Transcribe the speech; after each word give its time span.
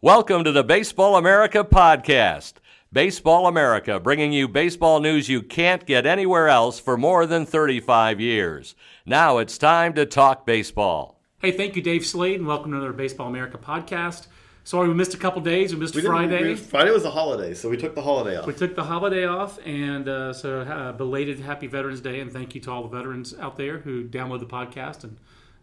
Welcome 0.00 0.44
to 0.44 0.52
the 0.52 0.62
Baseball 0.62 1.16
America 1.16 1.64
podcast. 1.64 2.54
Baseball 2.92 3.46
America, 3.46 3.98
bringing 3.98 4.32
you 4.32 4.46
baseball 4.48 5.00
news 5.00 5.28
you 5.28 5.42
can't 5.42 5.84
get 5.86 6.06
anywhere 6.06 6.48
else 6.48 6.78
for 6.80 6.96
more 6.96 7.26
than 7.26 7.44
35 7.44 8.20
years. 8.20 8.74
Now 9.04 9.38
it's 9.38 9.58
time 9.58 9.94
to 9.94 10.06
talk 10.06 10.46
baseball. 10.46 11.20
Hey, 11.40 11.50
thank 11.50 11.74
you, 11.76 11.82
Dave 11.82 12.06
Slade, 12.06 12.38
and 12.38 12.46
welcome 12.46 12.70
to 12.70 12.76
another 12.78 12.92
Baseball 12.92 13.26
America 13.28 13.58
podcast. 13.58 14.28
Sorry 14.64 14.86
we 14.88 14.94
missed 14.94 15.14
a 15.14 15.18
couple 15.18 15.40
days. 15.40 15.74
We 15.74 15.80
missed 15.80 15.94
We 15.94 16.02
didn't- 16.02 16.12
Friday. 16.16 16.42
we- 16.50 16.54
Friday 16.54 16.90
was 16.92 17.04
a 17.04 17.10
holiday, 17.10 17.52
so 17.54 17.68
we 17.68 17.76
took 17.76 17.94
the 17.94 18.02
holiday 18.02 18.36
off. 18.36 18.46
We 18.46 18.52
took 18.54 18.76
the 18.76 18.84
holiday 18.84 19.26
off, 19.26 19.58
and 19.66 20.08
uh, 20.08 20.32
so 20.32 20.60
uh, 20.60 20.92
belated 20.92 21.40
Happy 21.40 21.66
Veterans 21.66 22.00
Day, 22.00 22.20
and 22.20 22.30
thank 22.32 22.54
you 22.54 22.60
to 22.62 22.70
all 22.70 22.82
the 22.86 22.96
veterans 22.96 23.34
out 23.40 23.56
there 23.56 23.78
who 23.78 24.04
download 24.04 24.40
the 24.40 24.46
podcast 24.46 25.04
and 25.04 25.16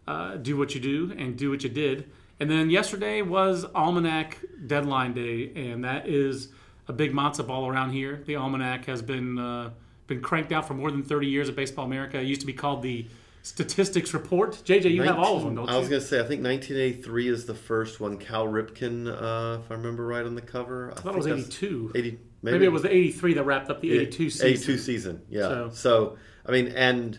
uh, 0.06 0.36
do 0.36 0.56
what 0.56 0.74
you 0.74 0.80
do 0.80 1.12
and 1.16 1.36
do 1.36 1.50
what 1.50 1.62
you 1.64 1.70
did. 1.70 2.10
And 2.38 2.50
then 2.50 2.68
yesterday 2.70 3.22
was 3.22 3.64
Almanac 3.74 4.38
Deadline 4.66 5.14
Day, 5.14 5.52
and 5.70 5.84
that 5.84 6.06
is 6.08 6.48
a 6.88 6.92
big 6.92 7.12
matzo 7.12 7.46
ball 7.46 7.66
around 7.66 7.92
here. 7.92 8.22
The 8.26 8.36
Almanac 8.36 8.84
has 8.86 9.00
been 9.02 9.38
uh, 9.38 9.70
been 10.06 10.20
cranked 10.20 10.52
out 10.52 10.66
for 10.68 10.74
more 10.74 10.90
than 10.90 11.02
30 11.02 11.26
years 11.26 11.48
at 11.48 11.56
Baseball 11.56 11.86
America. 11.86 12.18
It 12.18 12.24
used 12.26 12.42
to 12.42 12.46
be 12.46 12.52
called 12.52 12.82
the 12.82 13.06
Statistics 13.42 14.12
Report. 14.12 14.52
JJ, 14.64 14.90
you 14.92 15.02
have 15.02 15.18
all 15.18 15.36
of 15.36 15.44
them, 15.44 15.54
don't 15.54 15.66
19 15.66 15.74
I 15.76 15.78
was 15.78 15.88
going 15.88 16.02
to 16.02 16.06
say, 16.06 16.16
I 16.18 16.24
think 16.26 16.42
1983 16.44 17.28
is 17.28 17.46
the 17.46 17.54
first 17.54 18.00
one. 18.00 18.18
Cal 18.18 18.46
Ripken, 18.46 19.06
uh, 19.08 19.60
if 19.60 19.70
I 19.70 19.74
remember 19.74 20.06
right 20.06 20.24
on 20.26 20.34
the 20.34 20.42
cover. 20.42 20.92
I, 20.96 21.00
thought 21.00 21.14
it 21.14 21.16
was 21.16 21.26
82. 21.26 21.92
80, 21.94 22.18
Maybe, 22.42 22.64
it 22.64 22.72
was 22.72 22.82
the 22.82 22.92
83 22.92 23.34
that 23.34 23.44
wrapped 23.44 23.70
up 23.70 23.80
the 23.80 23.92
82 23.92 24.30
season. 24.30 24.46
82 24.48 24.78
season, 24.78 25.22
yeah. 25.28 25.40
So- 25.42 25.70
So, 25.72 26.18
I 26.44 26.52
mean, 26.52 26.68
and 26.68 27.18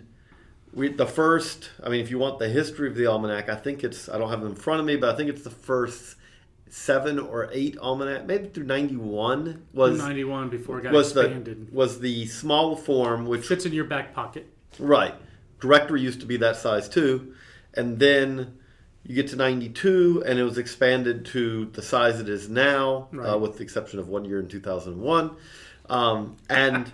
we 0.77 0.89
the 0.89 1.07
first, 1.07 1.71
I 1.83 1.89
mean, 1.89 2.01
if 2.01 2.11
you 2.11 2.19
want 2.19 2.37
the 2.37 2.47
history 2.47 2.87
of 2.87 2.95
the 2.95 3.07
almanac, 3.07 3.49
I 3.49 3.55
think 3.55 3.83
it's, 3.83 4.07
I 4.07 4.17
don't 4.19 4.29
have 4.29 4.43
it 4.43 4.45
in 4.45 4.55
front 4.55 4.79
of 4.79 4.85
me, 4.85 4.95
but 4.95 5.13
I 5.13 5.17
think 5.17 5.29
it's 5.29 5.41
the 5.41 5.49
first 5.49 6.15
seven 6.69 7.17
or 7.17 7.49
eight 7.51 7.77
almanac, 7.79 8.25
maybe 8.25 8.49
through 8.49 8.65
91 8.65 9.63
was 9.73 9.97
91 9.97 10.49
before 10.49 10.79
it 10.79 10.83
got 10.83 10.93
was 10.93 11.13
the 11.13 11.57
was 11.71 11.99
the 12.01 12.27
small 12.27 12.75
form 12.75 13.25
which 13.25 13.47
Fits 13.47 13.65
in 13.65 13.73
your 13.73 13.85
back 13.85 14.13
pocket. 14.13 14.53
Right. 14.77 15.15
Directory 15.59 16.01
used 16.01 16.19
to 16.19 16.25
be 16.27 16.37
that 16.37 16.57
size 16.57 16.87
too. 16.87 17.33
And 17.73 17.97
then 17.97 18.57
you 19.03 19.15
get 19.15 19.29
to 19.29 19.35
92, 19.35 20.23
and 20.25 20.37
it 20.37 20.43
was 20.43 20.57
expanded 20.57 21.25
to 21.27 21.65
the 21.67 21.81
size 21.81 22.19
it 22.19 22.27
is 22.27 22.49
now, 22.49 23.07
Right. 23.11 23.29
uh, 23.29 23.37
with 23.37 23.57
the 23.57 23.63
exception 23.63 23.99
of 23.99 24.09
one 24.09 24.25
year 24.25 24.39
in 24.39 24.47
2001. 24.47 25.31
Um, 25.89 26.35
and 26.49 26.91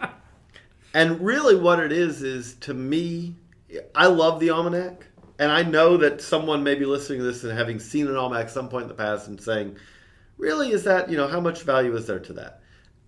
and 0.93 1.19
really, 1.19 1.55
what 1.55 1.79
it 1.79 1.91
is 1.91 2.21
is 2.21 2.53
to 2.61 2.73
me, 2.73 3.35
I 3.95 4.07
love 4.07 4.39
the 4.39 4.49
almanac, 4.51 5.05
and 5.39 5.51
I 5.51 5.63
know 5.63 5.97
that 5.97 6.21
someone 6.21 6.63
may 6.63 6.75
be 6.75 6.85
listening 6.85 7.19
to 7.19 7.25
this 7.25 7.43
and 7.43 7.57
having 7.57 7.79
seen 7.79 8.07
an 8.07 8.15
almanac 8.15 8.45
at 8.47 8.51
some 8.51 8.69
point 8.69 8.83
in 8.83 8.87
the 8.89 8.93
past 8.95 9.27
and 9.27 9.39
saying, 9.41 9.77
"Really, 10.37 10.71
is 10.71 10.83
that 10.83 11.09
you 11.09 11.17
know 11.17 11.27
how 11.27 11.39
much 11.39 11.63
value 11.63 11.95
is 11.95 12.05
there 12.05 12.19
to 12.19 12.33
that?" 12.33 12.61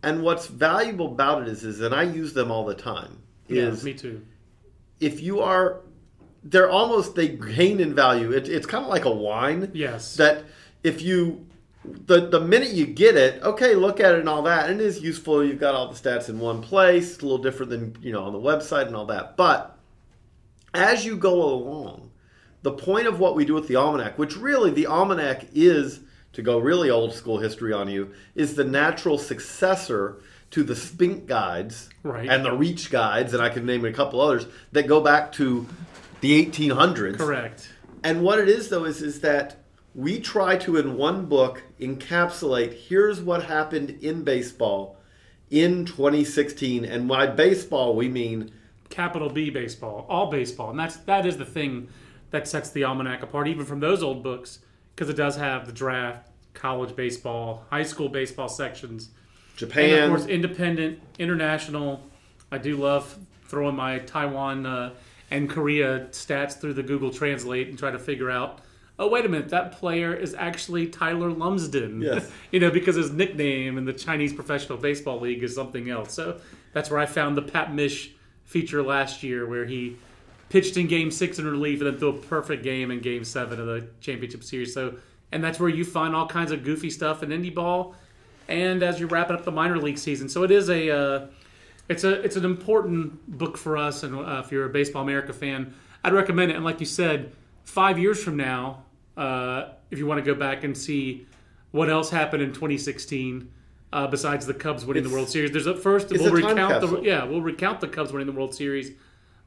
And 0.03 0.21
what's 0.21 0.47
valuable 0.47 1.07
about 1.13 1.41
it 1.43 1.47
is, 1.47 1.63
is 1.63 1.81
and 1.81 1.93
I 1.93 2.03
use 2.03 2.33
them 2.33 2.51
all 2.51 2.65
the 2.65 2.75
time. 2.75 3.17
Yeah, 3.47 3.63
Is 3.63 3.83
me 3.83 3.93
too. 3.93 4.21
if 4.99 5.21
you 5.21 5.41
are 5.41 5.81
they're 6.43 6.69
almost 6.69 7.15
they 7.15 7.27
gain 7.27 7.79
in 7.79 7.93
value 7.95 8.31
it, 8.31 8.47
it's 8.47 8.65
kind 8.67 8.83
of 8.83 8.89
like 8.89 9.05
a 9.05 9.11
wine 9.11 9.71
Yes. 9.73 10.15
that 10.17 10.43
if 10.83 11.01
you 11.01 11.45
the 11.83 12.27
the 12.27 12.39
minute 12.39 12.69
you 12.71 12.85
get 12.87 13.15
it 13.15 13.41
okay 13.43 13.75
look 13.75 13.99
at 13.99 14.13
it 14.13 14.19
and 14.19 14.29
all 14.29 14.41
that 14.43 14.69
and 14.69 14.79
it 14.79 14.85
is 14.85 14.99
useful 15.01 15.43
you've 15.43 15.59
got 15.59 15.75
all 15.75 15.91
the 15.91 15.95
stats 15.95 16.29
in 16.29 16.39
one 16.39 16.61
place 16.61 17.13
it's 17.13 17.21
a 17.21 17.25
little 17.25 17.37
different 17.39 17.69
than 17.71 17.95
you 18.01 18.11
know 18.11 18.23
on 18.23 18.33
the 18.33 18.39
website 18.39 18.87
and 18.87 18.95
all 18.95 19.05
that 19.07 19.35
but 19.37 19.74
as 20.75 21.05
you 21.05 21.15
go 21.17 21.41
along 21.43 22.11
the 22.61 22.71
point 22.71 23.07
of 23.07 23.19
what 23.19 23.35
we 23.35 23.45
do 23.45 23.53
with 23.53 23.67
the 23.67 23.75
almanac 23.75 24.17
which 24.17 24.35
really 24.37 24.71
the 24.71 24.87
almanac 24.87 25.45
is 25.53 25.99
to 26.33 26.41
go 26.41 26.57
really 26.59 26.89
old 26.89 27.13
school 27.13 27.37
history 27.39 27.71
on 27.73 27.87
you 27.89 28.11
is 28.35 28.55
the 28.55 28.63
natural 28.63 29.17
successor 29.17 30.17
to 30.51 30.63
the 30.63 30.75
spink 30.75 31.25
guides 31.27 31.89
Right. 32.03 32.29
and 32.29 32.43
the 32.45 32.51
reach 32.51 32.89
guides 32.91 33.33
and 33.33 33.41
i 33.41 33.49
can 33.49 33.65
name 33.65 33.85
a 33.85 33.93
couple 33.93 34.19
others 34.21 34.45
that 34.71 34.87
go 34.87 34.99
back 35.01 35.31
to 35.33 35.65
the 36.21 36.45
1800s 36.45 37.17
Correct. 37.17 37.69
and 38.03 38.21
what 38.23 38.39
it 38.39 38.49
is, 38.49 38.69
though, 38.69 38.85
is 38.85 39.01
is 39.01 39.19
that 39.21 39.57
we 39.93 40.19
try 40.19 40.57
to, 40.57 40.75
in 40.75 40.97
one 40.97 41.25
book, 41.25 41.63
encapsulate 41.79 42.73
here's 42.73 43.21
what 43.21 43.43
happened 43.43 43.91
in 44.01 44.23
baseball 44.23 44.97
in 45.49 45.85
2016, 45.85 46.83
and 46.83 47.07
by 47.07 47.27
baseball 47.27 47.95
we 47.95 48.09
mean 48.09 48.51
Capital 48.95 49.29
B 49.29 49.49
baseball, 49.49 50.05
all 50.07 50.31
baseball, 50.31 50.69
and 50.69 50.79
that's 50.79 50.95
that 50.95 51.25
is 51.25 51.35
the 51.35 51.45
thing 51.45 51.89
that 52.31 52.47
sets 52.47 52.69
the 52.71 52.85
almanac 52.85 53.23
apart, 53.23 53.49
even 53.49 53.65
from 53.65 53.81
those 53.81 54.01
old 54.01 54.23
books, 54.23 54.59
because 54.95 55.09
it 55.09 55.17
does 55.17 55.35
have 55.35 55.65
the 55.65 55.73
draft, 55.73 56.29
college 56.53 56.95
baseball, 56.95 57.65
high 57.69 57.83
school 57.83 58.07
baseball 58.07 58.47
sections, 58.47 59.09
and 59.49 59.57
Japan. 59.57 60.03
of 60.03 60.09
course 60.11 60.27
independent, 60.27 61.01
international. 61.19 62.01
I 62.53 62.57
do 62.57 62.77
love 62.77 63.17
throwing 63.49 63.75
my 63.75 63.99
Taiwan 63.99 64.65
uh, 64.65 64.93
and 65.29 65.49
Korea 65.49 66.07
stats 66.11 66.53
through 66.53 66.75
the 66.75 66.83
Google 66.83 67.11
Translate 67.11 67.67
and 67.67 67.77
try 67.77 67.91
to 67.91 67.99
figure 67.99 68.31
out. 68.31 68.61
Oh 68.97 69.09
wait 69.09 69.25
a 69.25 69.27
minute, 69.27 69.49
that 69.49 69.73
player 69.73 70.13
is 70.13 70.33
actually 70.35 70.87
Tyler 70.87 71.31
Lumsden. 71.31 72.01
Yes. 72.01 72.31
you 72.53 72.61
know 72.61 72.71
because 72.71 72.95
his 72.95 73.11
nickname 73.11 73.77
in 73.77 73.83
the 73.83 73.91
Chinese 73.91 74.31
Professional 74.31 74.77
Baseball 74.77 75.19
League 75.19 75.43
is 75.43 75.53
something 75.53 75.89
else. 75.89 76.13
So 76.13 76.39
that's 76.71 76.89
where 76.89 77.01
I 77.01 77.05
found 77.05 77.35
the 77.35 77.41
Pat 77.41 77.73
Misch 77.73 78.11
feature 78.45 78.81
last 78.81 79.23
year, 79.23 79.45
where 79.45 79.65
he 79.65 79.97
pitched 80.49 80.77
in 80.77 80.87
Game 80.87 81.11
Six 81.11 81.39
in 81.39 81.45
relief 81.45 81.81
and 81.81 81.91
then 81.91 81.99
threw 81.99 82.09
a 82.09 82.13
perfect 82.13 82.63
game 82.63 82.91
in 82.91 83.01
Game 83.01 83.23
Seven 83.23 83.59
of 83.59 83.65
the 83.65 83.87
championship 83.99 84.43
series. 84.43 84.73
So 84.73 84.95
and 85.31 85.43
that's 85.43 85.59
where 85.59 85.69
you 85.69 85.83
find 85.83 86.15
all 86.15 86.27
kinds 86.27 86.51
of 86.51 86.63
goofy 86.63 86.89
stuff 86.89 87.21
in 87.21 87.29
indie 87.29 87.53
ball 87.53 87.95
and 88.47 88.83
as 88.83 88.99
you're 88.99 89.09
wrapping 89.09 89.35
up 89.35 89.43
the 89.43 89.51
minor 89.51 89.77
league 89.77 89.97
season. 89.97 90.29
So 90.29 90.43
it 90.43 90.51
is 90.51 90.69
a 90.69 90.89
uh, 90.89 91.27
it's 91.89 92.03
a 92.03 92.21
it's 92.21 92.35
an 92.35 92.45
important 92.45 93.37
book 93.37 93.57
for 93.57 93.77
us, 93.77 94.03
and 94.03 94.15
uh, 94.15 94.41
if 94.43 94.51
you're 94.51 94.65
a 94.65 94.69
Baseball 94.69 95.03
America 95.03 95.33
fan, 95.33 95.73
I'd 96.03 96.13
recommend 96.13 96.51
it. 96.51 96.55
And 96.55 96.65
like 96.65 96.79
you 96.79 96.85
said, 96.85 97.31
five 97.63 97.97
years 97.99 98.23
from 98.23 98.37
now, 98.37 98.83
uh, 99.17 99.69
if 99.91 99.99
you 99.99 100.05
want 100.05 100.23
to 100.23 100.33
go 100.33 100.37
back 100.37 100.63
and 100.63 100.77
see 100.77 101.25
what 101.71 101.89
else 101.89 102.09
happened 102.09 102.41
in 102.41 102.53
2016. 102.53 103.51
Uh, 103.95 104.05
besides 104.07 104.45
the 104.45 104.53
Cubs 104.53 104.85
winning 104.85 105.03
the 105.03 105.09
World 105.09 105.29
Series, 105.29 105.51
there's 105.51 105.67
a 105.67 105.77
first. 105.77 106.11
it's 106.11 106.21
We'll 106.21 106.33
a 106.33 106.35
recount 106.35 106.81
the 106.81 106.87
capsule. 106.87 107.05
yeah, 107.05 107.23
we'll 107.23 107.41
recount 107.41 107.79
the 107.79 107.87
Cubs 107.87 108.11
winning 108.11 108.27
the 108.27 108.33
World 108.33 108.53
Series. 108.53 108.91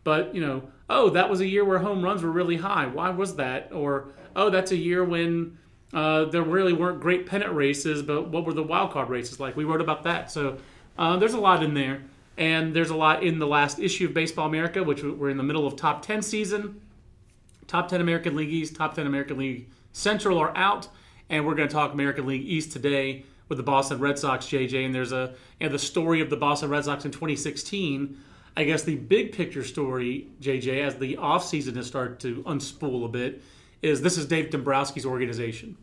But 0.05 0.35
you 0.35 0.41
know, 0.41 0.71
oh, 0.89 1.11
that 1.11 1.29
was 1.29 1.43
a 1.43 1.47
year 1.47 1.67
where 1.67 1.81
home 1.81 2.03
runs 2.03 2.23
were 2.23 2.31
really 2.31 2.57
high. 2.57 2.87
Why 2.87 3.11
was 3.11 3.37
that? 3.37 3.69
Or 3.75 4.09
oh, 4.35 4.49
that's 4.49 4.73
a 4.73 4.77
year 4.77 5.05
when 5.05 5.59
uh, 5.93 6.25
there 6.25 6.41
really 6.41 6.73
weren't 6.73 6.99
great 6.99 7.27
pennant 7.27 7.53
races, 7.53 8.03
but 8.03 8.31
what 8.31 8.47
were 8.47 8.55
the 8.55 8.63
wild 8.63 8.91
card 8.91 9.11
races 9.11 9.39
like? 9.39 9.55
We 9.55 9.65
wrote 9.65 9.83
about 9.83 10.05
that. 10.05 10.31
So 10.31 10.57
uh, 10.97 11.19
there's 11.19 11.35
a 11.35 11.41
lot 11.41 11.63
in 11.63 11.75
there, 11.75 12.05
and 12.39 12.75
there's 12.75 12.89
a 12.89 12.97
lot 12.97 13.23
in 13.23 13.39
the 13.39 13.47
last 13.47 13.79
issue 13.79 14.07
of 14.07 14.15
Baseball 14.15 14.47
America, 14.47 14.83
which 14.83 15.03
we're 15.03 15.29
in 15.29 15.37
the 15.37 15.43
middle 15.43 15.67
of 15.67 15.77
top 15.77 16.01
ten 16.01 16.23
season. 16.23 16.81
Top 17.67 17.89
ten 17.89 18.01
American 18.01 18.35
League 18.35 18.49
East, 18.49 18.77
top 18.77 18.95
ten 18.95 19.07
American 19.07 19.37
League 19.37 19.69
Central 19.93 20.39
are 20.39 20.57
out, 20.57 20.89
and 21.29 21.45
we're 21.45 21.55
going 21.55 21.69
to 21.69 21.75
talk 21.75 21.93
American 21.93 22.25
League 22.25 22.47
East 22.47 22.73
today 22.73 23.27
with 23.49 23.59
the 23.59 23.65
Boston 23.65 23.99
Red 23.99 24.19
Sox, 24.19 24.47
JJ. 24.47 24.85
And 24.87 24.95
there's 24.95 25.13
a 25.13 25.35
and 25.61 25.73
the 25.73 25.79
story 25.79 26.21
of 26.21 26.31
the 26.31 26.37
Boston 26.37 26.71
Red 26.71 26.85
Sox 26.85 27.05
in 27.05 27.11
2016. 27.11 28.17
I 28.57 28.65
guess 28.65 28.83
the 28.83 28.97
big 28.97 29.33
picture 29.33 29.63
story, 29.63 30.27
JJ, 30.41 30.81
as 30.85 30.97
the 30.97 31.17
offseason 31.17 31.77
has 31.77 31.87
started 31.87 32.19
to 32.21 32.43
unspool 32.43 33.05
a 33.05 33.09
bit, 33.09 33.43
is 33.83 34.03
this 34.03 34.19
is 34.19 34.27
Dave 34.27 34.51
Dombrowski's 34.51 35.07
organization. 35.07 35.77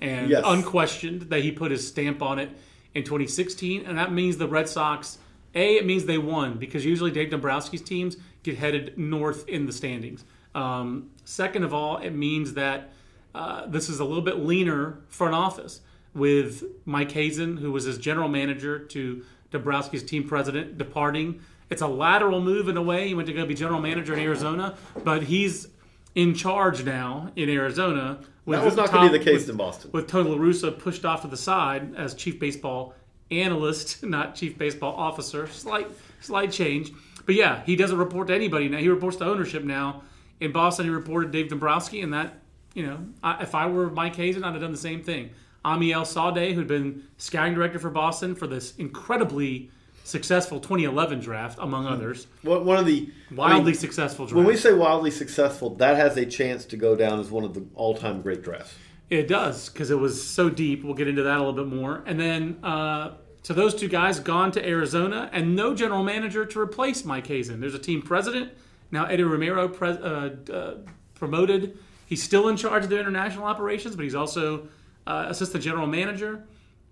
and 0.00 0.30
Yes. 0.30 0.42
unquestioned 0.44 1.22
that 1.30 1.42
he 1.42 1.52
put 1.52 1.70
his 1.70 1.86
stamp 1.86 2.22
on 2.22 2.40
it 2.40 2.50
in 2.94 3.04
2016, 3.04 3.84
and 3.86 3.96
that 3.98 4.12
means 4.12 4.36
the 4.36 4.48
Red 4.48 4.68
Sox. 4.68 5.18
A, 5.54 5.76
it 5.76 5.86
means 5.86 6.06
they 6.06 6.18
won 6.18 6.54
because 6.58 6.84
usually 6.84 7.10
Dave 7.12 7.30
Dombrowski's 7.30 7.82
teams 7.82 8.16
get 8.42 8.56
headed 8.56 8.98
north 8.98 9.48
in 9.48 9.66
the 9.66 9.72
standings. 9.72 10.24
Um, 10.56 11.10
second 11.24 11.62
of 11.62 11.72
all, 11.72 11.98
it 11.98 12.10
means 12.10 12.54
that 12.54 12.90
uh, 13.34 13.66
this 13.66 13.88
is 13.88 14.00
a 14.00 14.04
little 14.04 14.22
bit 14.22 14.38
leaner 14.38 14.98
front 15.08 15.34
office 15.34 15.82
with 16.14 16.64
Mike 16.84 17.10
Hazen, 17.12 17.56
who 17.56 17.72
was 17.72 17.84
his 17.84 17.98
general 17.98 18.28
manager, 18.28 18.78
to 18.78 19.24
Dombrowski's 19.50 20.02
team 20.02 20.26
president, 20.28 20.78
departing. 20.78 21.40
It's 21.70 21.82
a 21.82 21.86
lateral 21.86 22.40
move 22.40 22.68
in 22.68 22.76
a 22.76 22.82
way. 22.82 23.08
He 23.08 23.14
went 23.14 23.26
to 23.28 23.32
go 23.32 23.46
be 23.46 23.54
general 23.54 23.80
manager 23.80 24.12
in 24.12 24.20
Arizona, 24.20 24.76
but 25.04 25.22
he's 25.24 25.68
in 26.14 26.34
charge 26.34 26.84
now 26.84 27.32
in 27.36 27.48
Arizona. 27.48 28.20
With 28.44 28.58
That 28.58 28.64
was 28.64 28.76
not 28.76 28.90
gonna 28.92 29.10
be 29.10 29.18
the 29.18 29.24
case 29.24 29.40
with- 29.42 29.50
in 29.50 29.56
Boston. 29.56 29.90
With 29.92 30.06
Tony 30.08 30.30
La 30.30 30.36
Russa 30.36 30.76
pushed 30.78 31.04
off 31.04 31.22
to 31.22 31.28
the 31.28 31.36
side 31.36 31.94
as 31.96 32.14
chief 32.14 32.38
baseball 32.38 32.94
analyst, 33.30 34.02
not 34.04 34.34
chief 34.34 34.58
baseball 34.58 34.94
officer. 34.94 35.46
Slight 35.46 35.88
slight 36.20 36.52
change. 36.52 36.92
But 37.24 37.36
yeah, 37.36 37.62
he 37.64 37.76
doesn't 37.76 37.96
report 37.96 38.28
to 38.28 38.34
anybody 38.34 38.68
now. 38.68 38.78
He 38.78 38.88
reports 38.88 39.16
to 39.18 39.24
ownership 39.24 39.64
now. 39.64 40.02
In 40.40 40.50
Boston, 40.52 40.86
he 40.86 40.90
reported 40.90 41.30
Dave 41.30 41.48
Dombrowski, 41.48 42.00
and 42.00 42.12
that, 42.12 42.40
you 42.74 42.84
know, 42.84 42.98
I, 43.22 43.42
if 43.44 43.54
I 43.54 43.66
were 43.66 43.88
Mike 43.90 44.16
Hazen, 44.16 44.42
I'd 44.42 44.52
have 44.52 44.60
done 44.60 44.72
the 44.72 44.76
same 44.76 45.02
thing. 45.02 45.30
Amiel 45.64 46.02
Sawdaye, 46.02 46.54
who'd 46.54 46.66
been 46.66 47.04
scouting 47.18 47.54
director 47.54 47.78
for 47.78 47.90
Boston 47.90 48.34
for 48.34 48.46
this 48.46 48.74
incredibly 48.76 49.70
successful 50.04 50.58
2011 50.58 51.20
draft, 51.20 51.58
among 51.60 51.86
others. 51.86 52.26
One 52.42 52.64
one 52.64 52.76
of 52.78 52.86
the 52.86 53.10
Hmm. 53.28 53.40
I 53.40 53.48
Wildly 53.54 53.72
mean, 53.72 53.74
successful 53.80 54.26
draft. 54.26 54.36
When 54.36 54.46
we 54.46 54.56
say 54.56 54.72
wildly 54.72 55.10
successful, 55.10 55.74
that 55.76 55.96
has 55.96 56.16
a 56.16 56.26
chance 56.26 56.64
to 56.66 56.76
go 56.76 56.96
down 56.96 57.20
as 57.20 57.30
one 57.30 57.44
of 57.44 57.54
the 57.54 57.64
all-time 57.74 58.20
great 58.22 58.42
drafts. 58.42 58.74
It 59.10 59.28
does 59.28 59.68
because 59.68 59.90
it 59.90 59.98
was 59.98 60.26
so 60.26 60.48
deep. 60.50 60.82
We'll 60.84 60.94
get 60.94 61.06
into 61.06 61.22
that 61.22 61.36
a 61.36 61.38
little 61.38 61.52
bit 61.52 61.66
more. 61.74 62.02
And 62.06 62.18
then, 62.18 62.58
uh, 62.64 63.12
so 63.42 63.52
those 63.54 63.74
two 63.74 63.88
guys 63.88 64.18
gone 64.20 64.52
to 64.52 64.66
Arizona, 64.66 65.28
and 65.32 65.54
no 65.54 65.74
general 65.74 66.02
manager 66.02 66.44
to 66.46 66.60
replace 66.60 67.04
Mike 67.04 67.26
Hazen. 67.26 67.60
There's 67.60 67.74
a 67.74 67.78
team 67.78 68.00
president 68.02 68.52
now. 68.90 69.04
Eddie 69.06 69.22
Romero 69.24 69.68
pres 69.68 69.96
uh, 69.98 70.36
uh, 70.52 70.74
promoted. 71.14 71.78
He's 72.06 72.22
still 72.22 72.48
in 72.48 72.56
charge 72.56 72.84
of 72.84 72.90
the 72.90 72.98
international 72.98 73.44
operations, 73.44 73.96
but 73.96 74.02
he's 74.04 74.14
also 74.14 74.68
uh, 75.06 75.26
assistant 75.28 75.64
general 75.64 75.86
manager. 75.86 76.44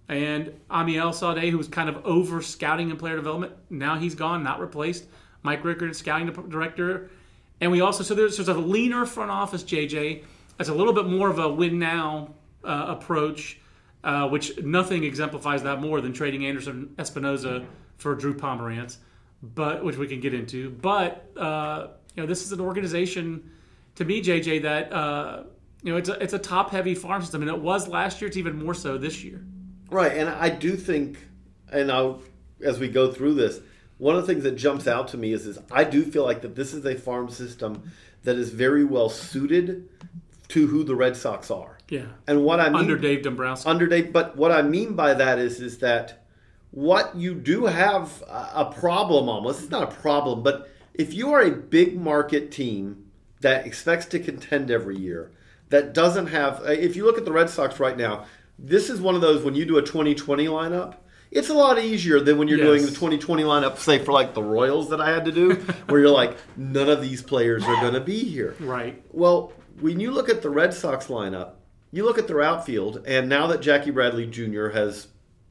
And 0.08 0.52
Amiel 0.70 1.10
Sawdaye, 1.10 1.50
who 1.50 1.58
was 1.58 1.68
kind 1.68 1.88
of 1.88 2.04
over 2.04 2.42
scouting 2.42 2.90
and 2.90 2.98
player 2.98 3.16
development, 3.16 3.52
now 3.70 3.96
he's 3.96 4.14
gone, 4.14 4.42
not 4.42 4.60
replaced. 4.60 5.04
Mike 5.42 5.62
Rikard, 5.62 5.94
scouting 5.94 6.30
director. 6.48 7.10
And 7.60 7.70
we 7.70 7.80
also, 7.80 8.02
so 8.02 8.14
there's, 8.14 8.36
there's 8.36 8.48
a 8.48 8.54
leaner 8.54 9.06
front 9.06 9.30
office, 9.30 9.62
JJ. 9.62 10.24
That's 10.56 10.68
a 10.68 10.74
little 10.74 10.92
bit 10.92 11.06
more 11.06 11.30
of 11.30 11.38
a 11.38 11.48
win 11.48 11.78
now 11.78 12.34
uh, 12.64 12.86
approach, 12.88 13.60
uh, 14.02 14.28
which 14.28 14.58
nothing 14.62 15.04
exemplifies 15.04 15.62
that 15.62 15.80
more 15.80 16.00
than 16.00 16.12
trading 16.12 16.44
Anderson 16.44 16.92
Espinoza 16.98 17.64
for 17.96 18.14
Drew 18.14 18.34
Pomeranz, 18.34 18.96
but 19.42 19.84
which 19.84 19.96
we 19.96 20.06
can 20.06 20.20
get 20.20 20.34
into. 20.34 20.70
But 20.70 21.30
uh, 21.36 21.88
you 22.14 22.22
know, 22.22 22.26
this 22.26 22.44
is 22.44 22.52
an 22.52 22.60
organization 22.60 23.50
to 23.96 24.04
me, 24.04 24.22
JJ, 24.22 24.62
that 24.62 24.92
uh, 24.92 25.44
you 25.82 25.93
know 25.93 25.99
it's 25.99 26.09
a 26.09 26.23
it's 26.23 26.32
a 26.32 26.38
top 26.38 26.71
heavy 26.71 26.94
farm 26.94 27.23
system, 27.23 27.43
and 27.43 27.50
it 27.50 27.61
was 27.61 27.88
last 27.88 28.21
year. 28.21 28.29
It's 28.29 28.37
even 28.37 28.62
more 28.62 28.75
so 28.75 28.99
this 28.99 29.25
year. 29.25 29.44
Right, 29.91 30.17
and 30.17 30.29
I 30.29 30.50
do 30.50 30.77
think, 30.77 31.19
and 31.73 31.91
I'll, 31.91 32.23
as 32.65 32.79
we 32.79 32.88
go 32.88 33.11
through 33.11 33.35
this, 33.35 33.61
one 33.99 34.15
of 34.15 34.25
the 34.25 34.32
things 34.32 34.44
that 34.44 34.53
jumps 34.53 34.87
out 34.87 35.09
to 35.09 35.17
me 35.17 35.32
is, 35.32 35.47
is 35.47 35.59
I 35.71 35.82
do 35.85 36.05
feel 36.05 36.25
like 36.25 36.43
that 36.43 36.55
this 36.55 36.73
is 36.73 36.85
a 36.87 36.94
farm 36.94 37.29
system 37.29 37.91
that 38.23 38.37
is 38.37 38.50
very 38.50 38.85
well 38.85 39.09
suited 39.09 39.88
to 40.49 40.67
who 40.69 40.85
the 40.85 40.94
Red 40.94 41.17
Sox 41.17 41.50
are. 41.50 41.79
Yeah, 41.88 42.06
And 42.29 42.44
what 42.44 42.61
I 42.61 42.69
mean 42.69 42.77
under 42.77 42.97
Dave 42.97 43.23
Dombrowski. 43.23 43.69
under 43.69 43.87
Dave, 43.88 44.12
but 44.12 44.37
what 44.37 44.53
I 44.53 44.62
mean 44.62 44.94
by 44.94 45.15
that 45.15 45.41
is, 45.41 45.61
is 45.61 45.79
that 45.79 46.25
what 46.71 47.17
you 47.17 47.35
do 47.35 47.67
have 47.67 48.23
a 48.29 48.50
a 48.55 48.73
problem 48.73 49.29
almost. 49.29 49.62
It's 49.62 49.71
not 49.71 49.93
a 49.93 49.94
problem, 49.97 50.44
but 50.44 50.71
if 50.94 51.15
you 51.15 51.32
are 51.32 51.41
a 51.41 51.50
big 51.50 51.99
market 52.00 52.53
team 52.53 53.11
that 53.41 53.67
expects 53.67 54.06
to 54.06 54.19
contend 54.21 54.71
every 54.71 54.97
year, 54.97 55.32
that 55.70 55.94
doesn't 55.94 56.26
have, 56.26 56.61
uh, 56.61 56.72
if 56.72 56.94
you 56.96 57.05
look 57.05 57.19
at 57.19 57.25
the 57.25 57.32
Red 57.32 57.49
Sox 57.50 57.81
right 57.81 57.96
now, 57.96 58.26
this 58.58 58.90
is 58.90 59.00
one 59.00 59.14
of 59.14 59.20
those 59.20 59.43
when 59.44 59.55
you 59.55 59.64
do 59.64 59.78
a 59.78 59.82
2020 59.82 60.46
lineup. 60.46 60.96
It's 61.31 61.49
a 61.49 61.55
lot 61.55 61.78
easier 61.78 62.20
than 62.20 62.38
when 62.38 62.49
you're 62.49 62.58
Yes. 62.58 62.67
doing 62.67 62.82
the 62.82 62.90
2020 62.90 63.44
lineup, 63.44 63.78
say 63.78 63.99
for 64.00 64.12
like 64.12 64.34
the 64.34 64.43
Royals 64.43 64.90
that 64.90 65.00
I 65.00 65.11
had 65.11 65.25
to 65.26 65.32
do, 65.32 65.55
where 65.88 66.00
you're 66.00 66.11
like, 66.11 66.37
none 66.56 66.88
of 66.90 67.00
these 67.00 67.22
players 67.22 67.64
are 67.64 67.81
going 67.81 67.94
to 67.94 68.00
be 68.00 68.19
here. 68.25 68.55
right. 68.61 69.00
Well, 69.12 69.52
when 69.81 70.00
you 70.00 70.11
look 70.11 70.28
at 70.28 70.43
the 70.43 70.50
Red 70.50 70.75
Sox 70.75 71.06
lineup, 71.06 71.52
you 71.93 72.05
look 72.05 72.19
at 72.19 72.26
their 72.28 72.43
outfield, 72.43 73.02
and 73.06 73.28
now 73.28 73.46
that 73.49 73.61
Jackie 73.62 73.90
Bradley 73.90 74.26
Jr. 74.26 74.69
has, 74.69 75.06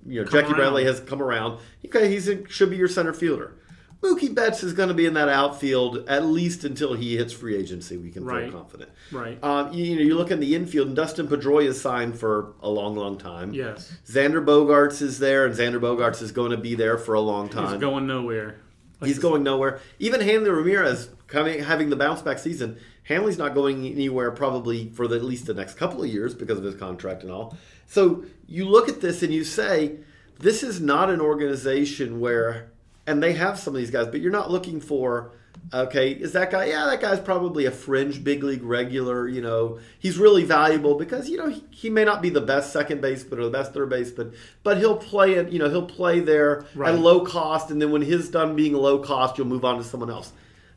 you 0.06 0.22
know, 0.22 0.26
Come 0.30 0.34
Jackie 0.34 0.48
around. 0.52 0.56
Bradley 0.58 0.84
has 0.86 1.00
come 1.00 1.22
around, 1.22 1.60
okay, 1.86 2.10
he's 2.10 2.28
a, 2.28 2.48
should 2.50 2.70
be 2.70 2.78
your 2.78 2.88
center 2.88 3.14
fielder. 3.14 3.56
Mookie 4.02 4.34
Betts 4.34 4.64
is 4.64 4.72
going 4.74 4.88
to 4.88 4.96
be 4.96 5.06
in 5.06 5.14
that 5.16 5.28
outfield 5.28 6.06
at 6.08 6.26
least 6.26 6.64
until 6.64 6.94
he 6.94 7.18
hits 7.18 7.34
free 7.34 7.56
agency. 7.58 7.98
We 7.98 8.12
can 8.12 8.24
Right. 8.24 8.46
feel 8.50 8.54
confident. 8.60 8.92
Right. 9.12 9.38
Um, 9.44 9.74
you, 9.74 9.84
you 9.84 9.96
know, 9.98 10.02
you 10.02 10.16
look 10.16 10.32
in 10.32 10.40
the 10.40 10.56
infield, 10.56 10.88
and 10.88 10.96
Dustin 10.96 11.28
Pedroia 11.28 11.66
is 11.68 11.82
signed 11.82 12.18
for 12.18 12.54
a 12.62 12.70
long, 12.70 12.96
long 12.96 13.18
time. 13.18 13.54
Yes. 13.54 13.94
Xander 14.08 14.44
Bogaerts 14.46 15.02
is 15.02 15.20
there, 15.20 15.46
and 15.46 15.54
Xander 15.54 15.82
Bogaerts 15.82 16.22
is 16.22 16.32
going 16.32 16.52
to 16.52 16.58
be 16.58 16.76
there 16.76 16.98
for 16.98 17.14
a 17.14 17.20
long 17.20 17.50
time. 17.50 17.72
He's 17.72 17.82
going 17.82 18.08
nowhere. 18.08 18.56
He's 19.04 19.20
going 19.20 19.44
nowhere. 19.44 19.80
Even 20.00 20.20
Hanley 20.22 20.50
Ramirez 20.50 21.10
coming 21.28 21.64
having 21.64 21.90
the 21.90 21.96
bounce 21.96 22.22
back 22.22 22.38
season. 22.40 22.78
Hanley's 23.04 23.38
not 23.38 23.54
going 23.56 23.86
anywhere 23.86 24.30
probably 24.32 24.90
for 24.90 25.08
the, 25.08 25.16
at 25.16 25.24
least 25.24 25.46
the 25.46 25.54
next 25.54 25.76
couple 25.78 26.04
of 26.04 26.10
years 26.10 26.36
because 26.36 26.58
of 26.58 26.64
his 26.66 26.76
contract 26.76 27.24
and 27.24 27.32
all. 27.32 27.58
So 27.88 28.24
you 28.46 28.66
look 28.66 28.88
at 28.90 29.00
this 29.02 29.24
and 29.24 29.34
you 29.34 29.44
say, 29.46 29.98
this 30.40 30.64
is 30.64 30.80
not 30.82 31.10
an 31.10 31.20
organization 31.22 32.20
where, 32.20 32.72
and 33.10 33.22
they 33.24 33.34
have 33.34 33.58
some 33.60 33.74
of 33.76 33.80
these 33.80 33.92
guys, 33.92 34.08
but 34.08 34.22
you're 34.22 34.32
not 34.32 34.52
looking 34.52 34.80
for. 34.80 35.32
Okay, 35.74 36.12
is 36.12 36.32
that 36.34 36.52
guy? 36.52 36.66
Yeah, 36.66 36.86
that 36.86 37.02
guy's 37.02 37.20
probably 37.20 37.66
a 37.66 37.72
fringe 37.72 38.24
big 38.24 38.44
league 38.44 38.64
regular. 38.64 39.28
You 39.28 39.42
know, 39.42 39.80
he's 40.00 40.18
really 40.18 40.44
valuable 40.44 40.96
because 40.96 41.30
you 41.30 41.38
know 41.38 41.50
he, 41.50 41.64
he 41.70 41.90
may 41.90 42.06
not 42.06 42.22
be 42.22 42.30
the 42.30 42.42
best 42.42 42.72
second 42.72 43.02
baseman 43.02 43.40
or 43.40 43.44
the 43.46 43.50
best 43.52 43.74
third 43.74 43.90
baseman, 43.90 44.34
but 44.64 44.78
he'll 44.78 44.98
play 44.98 45.34
it. 45.34 45.52
You 45.52 45.60
know, 45.60 45.70
he'll 45.70 45.86
play 45.86 46.22
there 46.22 46.66
Right. 46.76 46.94
at 46.94 47.00
low 47.00 47.22
cost, 47.26 47.72
and 47.72 47.82
then 47.82 47.92
when 47.92 48.02
his 48.02 48.30
done 48.30 48.56
being 48.56 48.74
low 48.74 49.00
cost, 49.00 49.38
you'll 49.38 49.48
move 49.48 49.66
on 49.66 49.78
to 49.78 49.84
someone 49.84 50.10
else. 50.10 50.32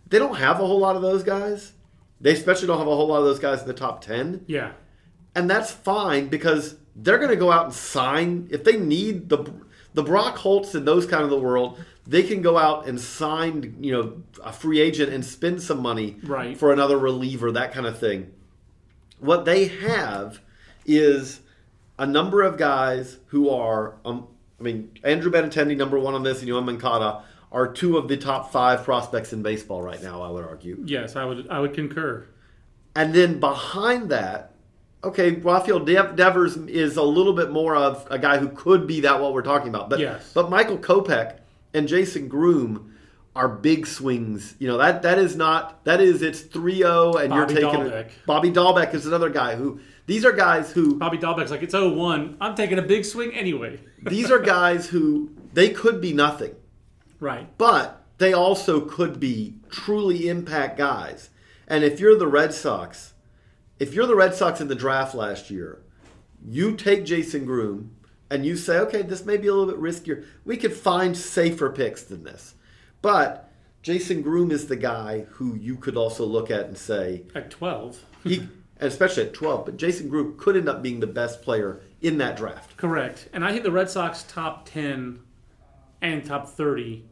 They 0.08 0.18
don't 0.18 0.36
have 0.36 0.60
a 0.60 0.66
whole 0.66 0.80
lot 0.80 0.96
of 0.96 1.02
those 1.02 1.22
guys. 1.22 1.72
They 2.20 2.32
especially 2.32 2.66
don't 2.66 2.78
have 2.78 2.86
a 2.88 2.96
whole 2.96 3.08
lot 3.08 3.18
of 3.18 3.24
those 3.24 3.38
guys 3.38 3.60
in 3.62 3.68
the 3.68 3.74
top 3.74 4.00
ten, 4.02 4.44
Yeah. 4.46 4.72
and 5.34 5.48
that's 5.48 5.70
fine 5.70 6.28
because 6.28 6.76
they're 6.96 7.18
going 7.18 7.30
to 7.30 7.36
go 7.36 7.50
out 7.50 7.64
and 7.66 7.74
sign 7.74 8.48
if 8.50 8.64
they 8.64 8.76
need 8.76 9.28
the 9.30 9.38
the 9.94 10.02
Brock 10.02 10.36
Holts 10.38 10.74
and 10.74 10.86
those 10.86 11.06
kind 11.06 11.22
of 11.24 11.30
the 11.30 11.38
world. 11.38 11.78
They 12.06 12.22
can 12.24 12.42
go 12.42 12.58
out 12.58 12.88
and 12.88 13.00
sign, 13.00 13.76
you 13.80 13.92
know, 13.92 14.22
a 14.42 14.52
free 14.52 14.80
agent 14.80 15.12
and 15.12 15.24
spend 15.24 15.62
some 15.62 15.80
money 15.80 16.16
Right. 16.24 16.56
for 16.58 16.72
another 16.72 16.98
reliever, 16.98 17.52
that 17.52 17.72
kind 17.72 17.86
of 17.86 17.96
thing. 17.98 18.32
What 19.20 19.44
they 19.44 19.66
have 19.66 20.40
is 20.84 21.40
a 21.98 22.06
number 22.06 22.42
of 22.42 22.56
guys 22.58 23.18
who 23.26 23.48
are, 23.50 23.94
um, 24.04 24.26
I 24.58 24.64
mean, 24.64 24.90
Andrew 25.04 25.30
Benintendi, 25.30 25.76
number 25.76 25.96
one 25.98 26.14
on 26.14 26.24
this, 26.24 26.40
and 26.40 26.48
Yoan 26.50 26.64
Moncada 26.64 27.22
are 27.52 27.68
two 27.70 27.96
of 27.98 28.08
the 28.08 28.16
top 28.16 28.50
five 28.50 28.82
prospects 28.82 29.32
in 29.32 29.42
baseball 29.42 29.82
right 29.82 30.02
now. 30.02 30.22
I 30.22 30.30
would 30.30 30.44
argue. 30.44 30.82
Yes, 30.84 31.14
I 31.14 31.24
would. 31.24 31.46
I 31.48 31.60
would 31.60 31.74
concur. 31.74 32.26
And 32.96 33.14
then 33.14 33.38
behind 33.40 34.08
that, 34.10 34.51
okay, 35.04 35.32
Rafael 35.32 35.80
De- 35.80 36.12
Devers 36.14 36.56
is 36.56 36.96
a 36.96 37.02
little 37.02 37.32
bit 37.32 37.50
more 37.50 37.74
of 37.76 38.06
a 38.10 38.18
guy 38.18 38.38
who 38.38 38.48
could 38.48 38.86
be 38.86 39.00
that 39.00 39.20
what 39.20 39.32
we're 39.32 39.42
talking 39.42 39.68
about. 39.68 39.90
But 39.90 40.00
Yes. 40.00 40.32
but 40.32 40.50
Michael 40.50 40.78
Kopech 40.78 41.38
and 41.74 41.88
Jason 41.88 42.28
Groome 42.28 42.90
are 43.34 43.48
big 43.48 43.86
swings. 43.86 44.54
You 44.58 44.68
know, 44.68 44.78
that 44.78 45.02
that 45.02 45.18
is 45.18 45.34
not 45.36 45.84
that 45.84 46.00
is 46.00 46.22
it's 46.22 46.42
3-0 46.42 47.20
and 47.20 47.30
Bobby 47.30 47.34
you're 47.34 47.46
taking 47.46 47.80
Dalbec. 47.86 48.10
Bobby 48.26 48.50
Dalbec 48.50 48.94
is 48.94 49.06
another 49.06 49.30
guy 49.30 49.56
who 49.56 49.80
these 50.06 50.24
are 50.24 50.32
guys 50.32 50.70
who 50.72 50.96
Bobby 50.98 51.16
Dalbec's 51.18 51.50
like 51.50 51.62
it's 51.62 51.74
0-1. 51.74 52.36
I'm 52.40 52.54
taking 52.54 52.78
a 52.78 52.82
big 52.82 53.04
swing 53.04 53.32
anyway. 53.34 53.80
these 54.02 54.30
are 54.30 54.38
guys 54.38 54.88
who 54.88 55.30
they 55.54 55.70
could 55.70 56.00
be 56.00 56.12
nothing. 56.12 56.54
right. 57.20 57.46
But 57.58 58.04
they 58.18 58.32
also 58.34 58.80
could 58.82 59.18
be 59.18 59.54
truly 59.70 60.28
impact 60.28 60.76
guys. 60.78 61.30
And 61.66 61.82
if 61.84 61.98
you're 62.00 62.16
the 62.18 62.26
Red 62.28 62.52
Sox, 62.52 63.11
if 63.82 63.94
you're 63.94 64.06
the 64.06 64.14
Red 64.14 64.32
Sox 64.32 64.60
in 64.60 64.68
the 64.68 64.76
draft 64.76 65.12
last 65.12 65.50
year, 65.50 65.82
you 66.40 66.76
take 66.76 67.04
Jason 67.04 67.44
Groome 67.44 67.96
and 68.30 68.46
you 68.46 68.56
say, 68.56 68.78
okay, 68.78 69.02
this 69.02 69.26
may 69.26 69.36
be 69.36 69.48
a 69.48 69.52
little 69.52 69.74
bit 69.74 69.82
riskier. 69.82 70.24
We 70.44 70.56
could 70.56 70.72
find 70.72 71.16
safer 71.16 71.68
picks 71.68 72.04
than 72.04 72.22
this. 72.22 72.54
But 73.02 73.50
Jason 73.82 74.22
Groome 74.22 74.52
is 74.52 74.68
the 74.68 74.76
guy 74.76 75.26
who 75.30 75.56
you 75.56 75.74
could 75.74 75.96
also 75.96 76.24
look 76.24 76.48
at 76.48 76.66
and 76.66 76.78
say, 76.78 77.24
At 77.34 77.50
12. 77.50 78.04
he, 78.22 78.48
especially 78.78 79.24
at 79.24 79.34
12, 79.34 79.64
but 79.64 79.76
Jason 79.78 80.08
Groome 80.08 80.38
could 80.38 80.56
end 80.56 80.68
up 80.68 80.80
being 80.80 81.00
the 81.00 81.08
best 81.08 81.42
player 81.42 81.80
in 82.00 82.18
that 82.18 82.36
draft. 82.36 82.76
Correct. 82.76 83.28
And 83.32 83.44
I 83.44 83.50
think 83.50 83.64
the 83.64 83.72
Red 83.72 83.90
Sox 83.90 84.22
top 84.22 84.64
10 84.66 85.18
and 86.00 86.24
top 86.24 86.48
30 86.50 87.04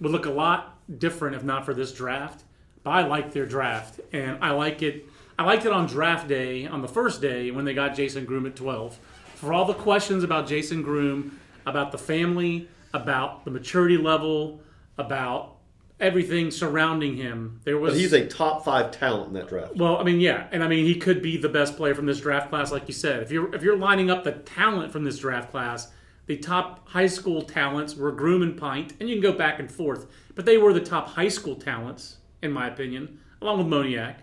would 0.00 0.12
look 0.12 0.26
a 0.26 0.30
lot 0.30 0.76
different 0.98 1.34
if 1.34 1.44
not 1.44 1.64
for 1.64 1.72
this 1.72 1.94
draft. 1.94 2.44
But 2.82 2.90
I 2.90 3.06
like 3.06 3.32
their 3.32 3.46
draft. 3.46 4.00
And 4.12 4.36
I 4.44 4.50
like 4.50 4.82
it. 4.82 5.06
I 5.40 5.42
liked 5.44 5.64
it 5.64 5.72
on 5.72 5.86
draft 5.86 6.28
day, 6.28 6.66
on 6.66 6.82
the 6.82 6.88
first 6.88 7.22
day, 7.22 7.50
when 7.50 7.64
they 7.64 7.72
got 7.72 7.94
Jason 7.94 8.26
Groome 8.26 8.44
at 8.44 8.56
12. 8.56 8.98
for 9.36 9.54
all 9.54 9.64
the 9.64 9.72
questions 9.72 10.22
about 10.22 10.46
Jason 10.46 10.82
Groome, 10.82 11.40
about 11.64 11.92
the 11.92 11.96
family, 11.96 12.68
about 12.92 13.46
the 13.46 13.50
maturity 13.50 13.96
level, 13.96 14.60
about 14.98 15.56
everything 15.98 16.50
surrounding 16.50 17.16
him, 17.16 17.58
there 17.64 17.78
was 17.78 17.94
But 17.94 18.00
he's 18.00 18.12
a 18.12 18.26
top 18.26 18.66
five 18.66 18.90
talent 18.90 19.28
in 19.28 19.32
that 19.32 19.48
draft. 19.48 19.76
well, 19.76 19.96
I 19.96 20.02
mean, 20.02 20.20
yeah, 20.20 20.46
and 20.52 20.62
I 20.62 20.68
mean 20.68 20.84
he 20.84 20.96
could 20.96 21.22
be 21.22 21.38
the 21.38 21.48
best 21.48 21.74
player 21.74 21.94
from 21.94 22.04
this 22.04 22.20
draft 22.20 22.50
class, 22.50 22.70
like 22.70 22.86
you 22.86 22.92
said. 22.92 23.22
If 23.22 23.32
you're 23.32 23.54
if 23.54 23.62
you're 23.62 23.78
lining 23.78 24.10
up 24.10 24.24
the 24.24 24.32
talent 24.32 24.92
from 24.92 25.04
this 25.04 25.18
draft 25.18 25.50
class, 25.50 25.90
the 26.26 26.36
top 26.36 26.86
high 26.86 27.06
school 27.06 27.40
talents 27.40 27.96
were 27.96 28.12
Groome 28.12 28.42
and 28.42 28.58
Pint, 28.58 28.92
and 29.00 29.08
you 29.08 29.14
can 29.14 29.22
go 29.22 29.32
back 29.32 29.58
and 29.58 29.72
forth, 29.72 30.04
but 30.34 30.44
they 30.44 30.58
were 30.58 30.74
the 30.74 30.80
top 30.80 31.08
high 31.08 31.28
school 31.28 31.56
talents, 31.56 32.18
in 32.42 32.52
my 32.52 32.68
opinion, 32.68 33.20
along 33.40 33.56
with 33.56 33.68
Moniak 33.68 34.16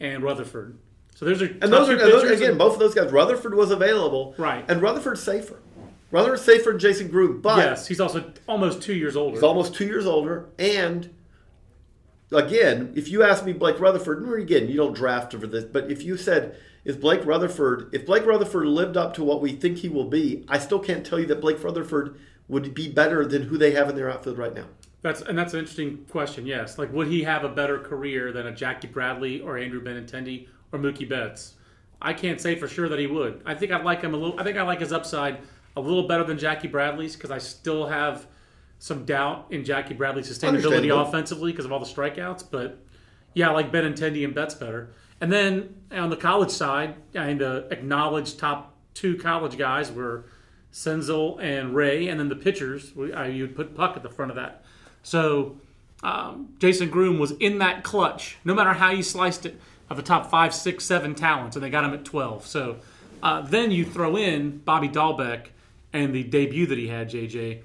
and 0.00 0.22
Rutherford. 0.22 0.78
So 1.14 1.24
there's 1.24 1.42
a 1.42 1.46
And 1.46 1.72
those 1.72 1.88
are 1.88 1.92
and 1.92 2.00
those, 2.00 2.30
again, 2.30 2.56
both 2.56 2.74
of 2.74 2.78
those 2.78 2.94
guys. 2.94 3.10
Rutherford 3.10 3.54
was 3.54 3.70
available, 3.70 4.34
Right. 4.38 4.64
And 4.68 4.80
Rutherford's 4.80 5.22
safer. 5.22 5.58
Rutherford's 6.10 6.42
safer 6.42 6.70
than 6.70 6.78
Jason 6.78 7.08
Groome, 7.08 7.40
but 7.40 7.58
yes, 7.58 7.86
he's 7.86 8.00
also 8.00 8.32
almost 8.46 8.80
two 8.80 8.94
years 8.94 9.14
older. 9.16 9.34
he's 9.34 9.42
almost 9.42 9.74
two 9.74 9.84
years 9.84 10.06
older. 10.06 10.46
And 10.58 11.14
again, 12.32 12.92
if 12.94 13.08
you 13.08 13.22
ask 13.22 13.44
me 13.44 13.52
Blake 13.52 13.78
Rutherford, 13.78 14.22
and 14.22 14.32
again, 14.42 14.68
you 14.68 14.76
don't 14.76 14.94
draft 14.94 15.32
for 15.32 15.46
this, 15.46 15.64
but 15.64 15.90
if 15.90 16.02
you 16.02 16.16
said 16.16 16.56
is 16.84 16.96
Blake 16.96 17.26
Rutherford, 17.26 17.90
if 17.92 18.06
Blake 18.06 18.24
Rutherford 18.24 18.66
lived 18.66 18.96
up 18.96 19.12
to 19.14 19.24
what 19.24 19.42
we 19.42 19.52
think 19.52 19.78
he 19.78 19.88
will 19.90 20.08
be, 20.08 20.44
I 20.48 20.58
still 20.58 20.78
can't 20.78 21.04
tell 21.04 21.18
you 21.20 21.26
that 21.26 21.40
Blake 21.40 21.62
Rutherford 21.62 22.18
would 22.48 22.72
be 22.72 22.88
better 22.88 23.26
than 23.26 23.42
who 23.42 23.58
they 23.58 23.72
have 23.72 23.90
in 23.90 23.96
their 23.96 24.10
outfield 24.10 24.38
right 24.38 24.54
now. 24.54 24.64
That's 25.02 25.20
and 25.20 25.38
that's 25.38 25.52
an 25.54 25.60
interesting 25.60 26.04
question. 26.10 26.44
Yes, 26.46 26.76
like 26.78 26.92
would 26.92 27.06
he 27.08 27.22
have 27.22 27.44
a 27.44 27.48
better 27.48 27.78
career 27.78 28.32
than 28.32 28.46
a 28.46 28.52
Jackie 28.54 28.88
Bradley 28.88 29.40
or 29.40 29.56
Andrew 29.56 29.82
Benintendi 29.82 30.48
or 30.72 30.78
Mookie 30.78 31.08
Betts? 31.08 31.54
I 32.00 32.12
can't 32.12 32.40
say 32.40 32.54
for 32.56 32.68
sure 32.68 32.88
that 32.88 32.98
he 32.98 33.06
would. 33.06 33.42
I 33.46 33.54
think 33.54 33.72
I 33.72 33.80
like 33.82 34.02
him 34.02 34.14
a 34.14 34.16
little. 34.16 34.38
I 34.38 34.44
think 34.44 34.56
I 34.58 34.62
like 34.62 34.80
his 34.80 34.92
upside 34.92 35.38
a 35.76 35.80
little 35.80 36.08
better 36.08 36.24
than 36.24 36.38
Jackie 36.38 36.68
Bradley's 36.68 37.14
because 37.14 37.30
I 37.30 37.38
still 37.38 37.86
have 37.86 38.26
some 38.80 39.04
doubt 39.04 39.46
in 39.50 39.64
Jackie 39.64 39.94
Bradley's 39.94 40.28
sustainability 40.28 40.88
offensively 41.08 41.52
because 41.52 41.64
of 41.64 41.72
all 41.72 41.80
the 41.80 41.86
strikeouts. 41.86 42.44
But 42.50 42.78
yeah, 43.34 43.50
I 43.50 43.52
like 43.52 43.72
Benintendi 43.72 44.24
and 44.24 44.34
Betts 44.34 44.54
better. 44.54 44.90
And 45.20 45.32
then 45.32 45.74
on 45.92 46.10
the 46.10 46.16
college 46.16 46.50
side, 46.50 46.94
I 47.16 47.26
mean, 47.28 47.38
the 47.38 47.66
acknowledged 47.70 48.38
top 48.38 48.74
two 48.94 49.16
college 49.16 49.56
guys 49.58 49.90
were 49.90 50.26
Senzel 50.72 51.40
and 51.42 51.74
Ray, 51.74 52.08
and 52.08 52.18
then 52.20 52.28
the 52.28 52.36
pitchers, 52.36 52.94
we- 52.94 53.12
I, 53.12 53.26
you'd 53.28 53.56
put 53.56 53.74
Puk 53.74 53.96
at 53.96 54.02
the 54.02 54.10
front 54.10 54.30
of 54.30 54.36
that. 54.36 54.64
So 55.08 55.56
um, 56.02 56.54
Jason 56.58 56.90
Groome 56.90 57.18
was 57.18 57.30
in 57.32 57.58
that 57.60 57.82
clutch, 57.82 58.36
no 58.44 58.54
matter 58.54 58.74
how 58.74 58.90
you 58.90 59.02
sliced 59.02 59.46
it, 59.46 59.58
of 59.88 59.96
the 59.96 60.02
top 60.02 60.30
five, 60.30 60.54
six, 60.54 60.84
seven 60.84 61.14
talents, 61.14 61.56
and 61.56 61.64
they 61.64 61.70
got 61.70 61.82
him 61.82 61.94
at 61.94 62.04
12. 62.04 62.46
So 62.46 62.76
uh, 63.22 63.40
then 63.40 63.70
you 63.70 63.86
throw 63.86 64.16
in 64.16 64.58
Bobby 64.58 64.86
Dalbec 64.86 65.46
and 65.94 66.14
the 66.14 66.24
debut 66.24 66.66
that 66.66 66.76
he 66.76 66.88
had, 66.88 67.08
JJ. 67.08 67.62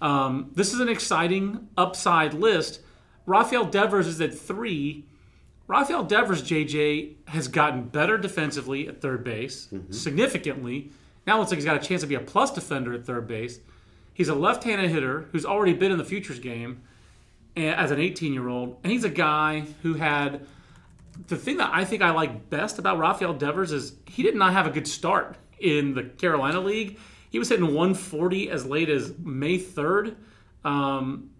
Um, 0.00 0.50
this 0.54 0.72
is 0.72 0.80
an 0.80 0.88
exciting 0.88 1.68
upside 1.76 2.32
list. 2.32 2.80
Rafael 3.26 3.66
Devers 3.66 4.06
is 4.06 4.18
at 4.22 4.32
three. 4.32 5.04
Rafael 5.66 6.04
Devers, 6.04 6.42
JJ, 6.42 7.16
has 7.26 7.48
gotten 7.48 7.82
better 7.82 8.16
defensively 8.16 8.88
at 8.88 9.02
third 9.02 9.22
base, 9.22 9.68
significantly. 9.90 10.90
Now 11.26 11.36
it 11.36 11.40
looks 11.40 11.50
like 11.50 11.58
he's 11.58 11.66
got 11.66 11.76
a 11.76 11.86
chance 11.86 12.00
to 12.00 12.06
be 12.06 12.14
a 12.14 12.20
plus 12.20 12.50
defender 12.50 12.94
at 12.94 13.04
third 13.04 13.28
base. 13.28 13.60
He's 14.18 14.28
a 14.28 14.34
left-handed 14.34 14.90
hitter 14.90 15.28
who's 15.30 15.46
already 15.46 15.74
been 15.74 15.92
in 15.92 15.96
the 15.96 16.04
futures 16.04 16.40
game 16.40 16.82
as 17.56 17.92
an 17.92 18.00
18-year-old, 18.00 18.76
and 18.82 18.92
he's 18.92 19.04
a 19.04 19.08
guy 19.08 19.62
who 19.84 19.94
had 19.94 20.44
the 21.28 21.36
thing 21.36 21.58
that 21.58 21.70
I 21.72 21.84
think 21.84 22.02
I 22.02 22.10
like 22.10 22.50
best 22.50 22.80
about 22.80 22.98
Rafael 22.98 23.32
Devers 23.32 23.70
is 23.70 23.94
he 24.06 24.24
did 24.24 24.34
not 24.34 24.54
have 24.54 24.66
a 24.66 24.70
good 24.70 24.88
start 24.88 25.36
in 25.60 25.94
the 25.94 26.02
Carolina 26.02 26.58
League. 26.58 26.98
He 27.30 27.38
was 27.38 27.48
hitting 27.48 27.66
140 27.66 28.50
as 28.50 28.66
late 28.66 28.88
as 28.88 29.16
May 29.18 29.56
3rd. 29.56 30.16
Um, 30.64 31.30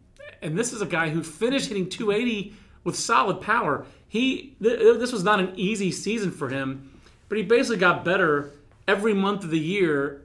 and 0.40 0.56
this 0.56 0.72
is 0.72 0.80
a 0.80 0.86
guy 0.86 1.08
who 1.08 1.24
finished 1.24 1.66
hitting 1.66 1.88
280 1.88 2.54
with 2.84 2.94
solid 2.94 3.40
power. 3.40 3.86
He 4.06 4.56
th- 4.62 4.98
this 5.00 5.10
was 5.10 5.24
not 5.24 5.40
an 5.40 5.52
easy 5.56 5.90
season 5.90 6.30
for 6.30 6.48
him, 6.48 6.92
but 7.28 7.38
he 7.38 7.44
basically 7.44 7.78
got 7.78 8.04
better 8.04 8.52
every 8.86 9.14
month 9.14 9.42
of 9.42 9.50
the 9.50 9.58
year. 9.58 10.22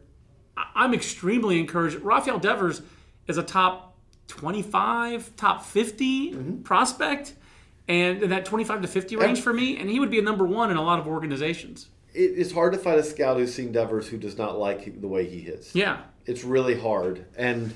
I'm 0.57 0.93
extremely 0.93 1.59
encouraged. 1.59 1.97
Rafael 1.97 2.39
Devers 2.39 2.81
is 3.27 3.37
a 3.37 3.43
top 3.43 3.95
25, 4.27 5.35
top 5.35 5.63
50 5.63 6.31
mm-hmm. 6.31 6.61
prospect, 6.61 7.33
and 7.87 8.23
in 8.23 8.29
that 8.29 8.45
25 8.45 8.81
to 8.81 8.87
50 8.87 9.15
range 9.15 9.41
for 9.41 9.53
me, 9.53 9.77
and 9.77 9.89
he 9.89 9.99
would 9.99 10.11
be 10.11 10.19
a 10.19 10.23
number 10.23 10.45
one 10.45 10.71
in 10.71 10.77
a 10.77 10.81
lot 10.81 10.99
of 10.99 11.07
organizations. 11.07 11.89
It's 12.15 12.51
hard 12.51 12.73
to 12.73 12.79
find 12.79 12.99
a 12.99 13.03
scout 13.03 13.37
who's 13.37 13.53
seen 13.53 13.71
Devers 13.71 14.07
who 14.07 14.17
does 14.17 14.37
not 14.37 14.59
like 14.59 15.01
the 15.01 15.07
way 15.07 15.27
he 15.27 15.39
hits. 15.39 15.73
Yeah. 15.73 16.01
It's 16.27 16.43
really 16.43 16.79
hard. 16.79 17.25
And 17.35 17.73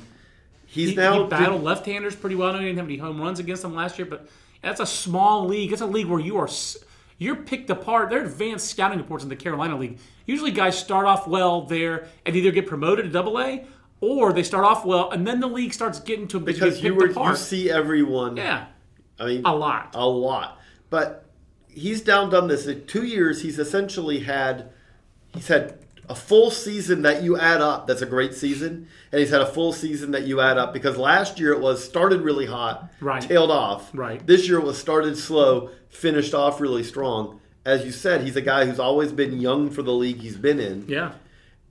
he's 0.67 0.91
He, 0.91 0.95
now 0.95 1.23
he 1.23 1.29
battled 1.29 1.63
left-handers 1.63 2.15
pretty 2.15 2.35
well. 2.35 2.49
I 2.49 2.53
know 2.53 2.59
he 2.59 2.65
didn't 2.65 2.77
have 2.77 2.87
any 2.87 2.97
home 2.97 3.19
runs 3.19 3.39
against 3.39 3.63
them 3.63 3.73
last 3.73 3.97
year, 3.97 4.05
but 4.05 4.27
that's 4.61 4.79
a 4.79 4.85
small 4.85 5.47
league. 5.47 5.71
It's 5.71 5.81
a 5.81 5.87
league 5.87 6.05
where 6.05 6.19
you 6.19 6.37
are 6.37 6.47
s- 6.47 6.77
you're 7.17 7.35
picked 7.35 7.69
apart. 7.69 8.09
There 8.09 8.19
are 8.21 8.25
advanced 8.25 8.67
scouting 8.69 8.97
reports 8.99 9.23
in 9.23 9.29
the 9.29 9.35
Carolina 9.35 9.77
League. 9.77 9.99
Usually, 10.25 10.51
guys 10.51 10.77
start 10.77 11.05
off 11.05 11.27
well 11.27 11.61
there 11.61 12.07
and 12.25 12.35
either 12.35 12.51
get 12.51 12.67
promoted 12.67 13.05
to 13.05 13.11
Double 13.11 13.39
A, 13.39 13.65
or 14.01 14.33
they 14.33 14.43
start 14.43 14.63
off 14.63 14.85
well 14.85 15.09
and 15.09 15.25
then 15.25 15.39
the 15.39 15.47
league 15.47 15.73
starts 15.73 15.99
getting 15.99 16.27
to 16.27 16.37
them 16.37 16.45
because 16.45 16.83
you 16.83 16.93
were 16.93 17.07
apart. 17.07 17.31
you 17.31 17.35
see 17.37 17.69
everyone. 17.71 18.37
yeah, 18.37 18.67
I 19.19 19.25
mean 19.25 19.41
a 19.45 19.55
lot. 19.55 19.91
a 19.95 20.07
lot. 20.07 20.59
But 20.89 21.25
he's 21.67 22.01
down 22.01 22.29
done 22.29 22.47
this 22.47 22.67
in 22.67 22.85
two 22.85 23.03
years. 23.05 23.41
He's 23.41 23.57
essentially 23.59 24.19
had 24.19 24.69
he's 25.33 25.47
had 25.47 25.79
a 26.09 26.15
full 26.15 26.49
season 26.51 27.01
that 27.01 27.23
you 27.23 27.37
add 27.37 27.61
up. 27.61 27.85
That's 27.87 28.01
a 28.01 28.05
great 28.05 28.33
season, 28.33 28.87
and 29.11 29.19
he's 29.19 29.29
had 29.29 29.41
a 29.41 29.45
full 29.45 29.73
season 29.73 30.11
that 30.11 30.23
you 30.23 30.39
add 30.41 30.57
up 30.57 30.71
because 30.73 30.97
last 30.97 31.39
year 31.39 31.51
it 31.53 31.59
was 31.59 31.83
started 31.83 32.21
really 32.21 32.45
hot, 32.45 32.89
Right. 33.01 33.21
tailed 33.21 33.51
off. 33.51 33.89
Right. 33.93 34.25
This 34.25 34.47
year 34.47 34.57
it 34.59 34.63
was 34.65 34.77
started 34.77 35.17
slow, 35.17 35.69
finished 35.89 36.33
off 36.33 36.61
really 36.61 36.83
strong. 36.83 37.39
As 37.65 37.83
you 37.85 37.91
said, 37.91 38.21
he's 38.21 38.37
a 38.37 38.41
guy 38.41 38.65
who's 38.65 38.79
always 38.79 39.11
been 39.11 39.39
young 39.41 39.69
for 39.69 39.81
the 39.83 39.91
league 39.91 40.19
he's 40.21 40.37
been 40.37 40.59
in 40.59 40.85
Yeah, 40.87 41.11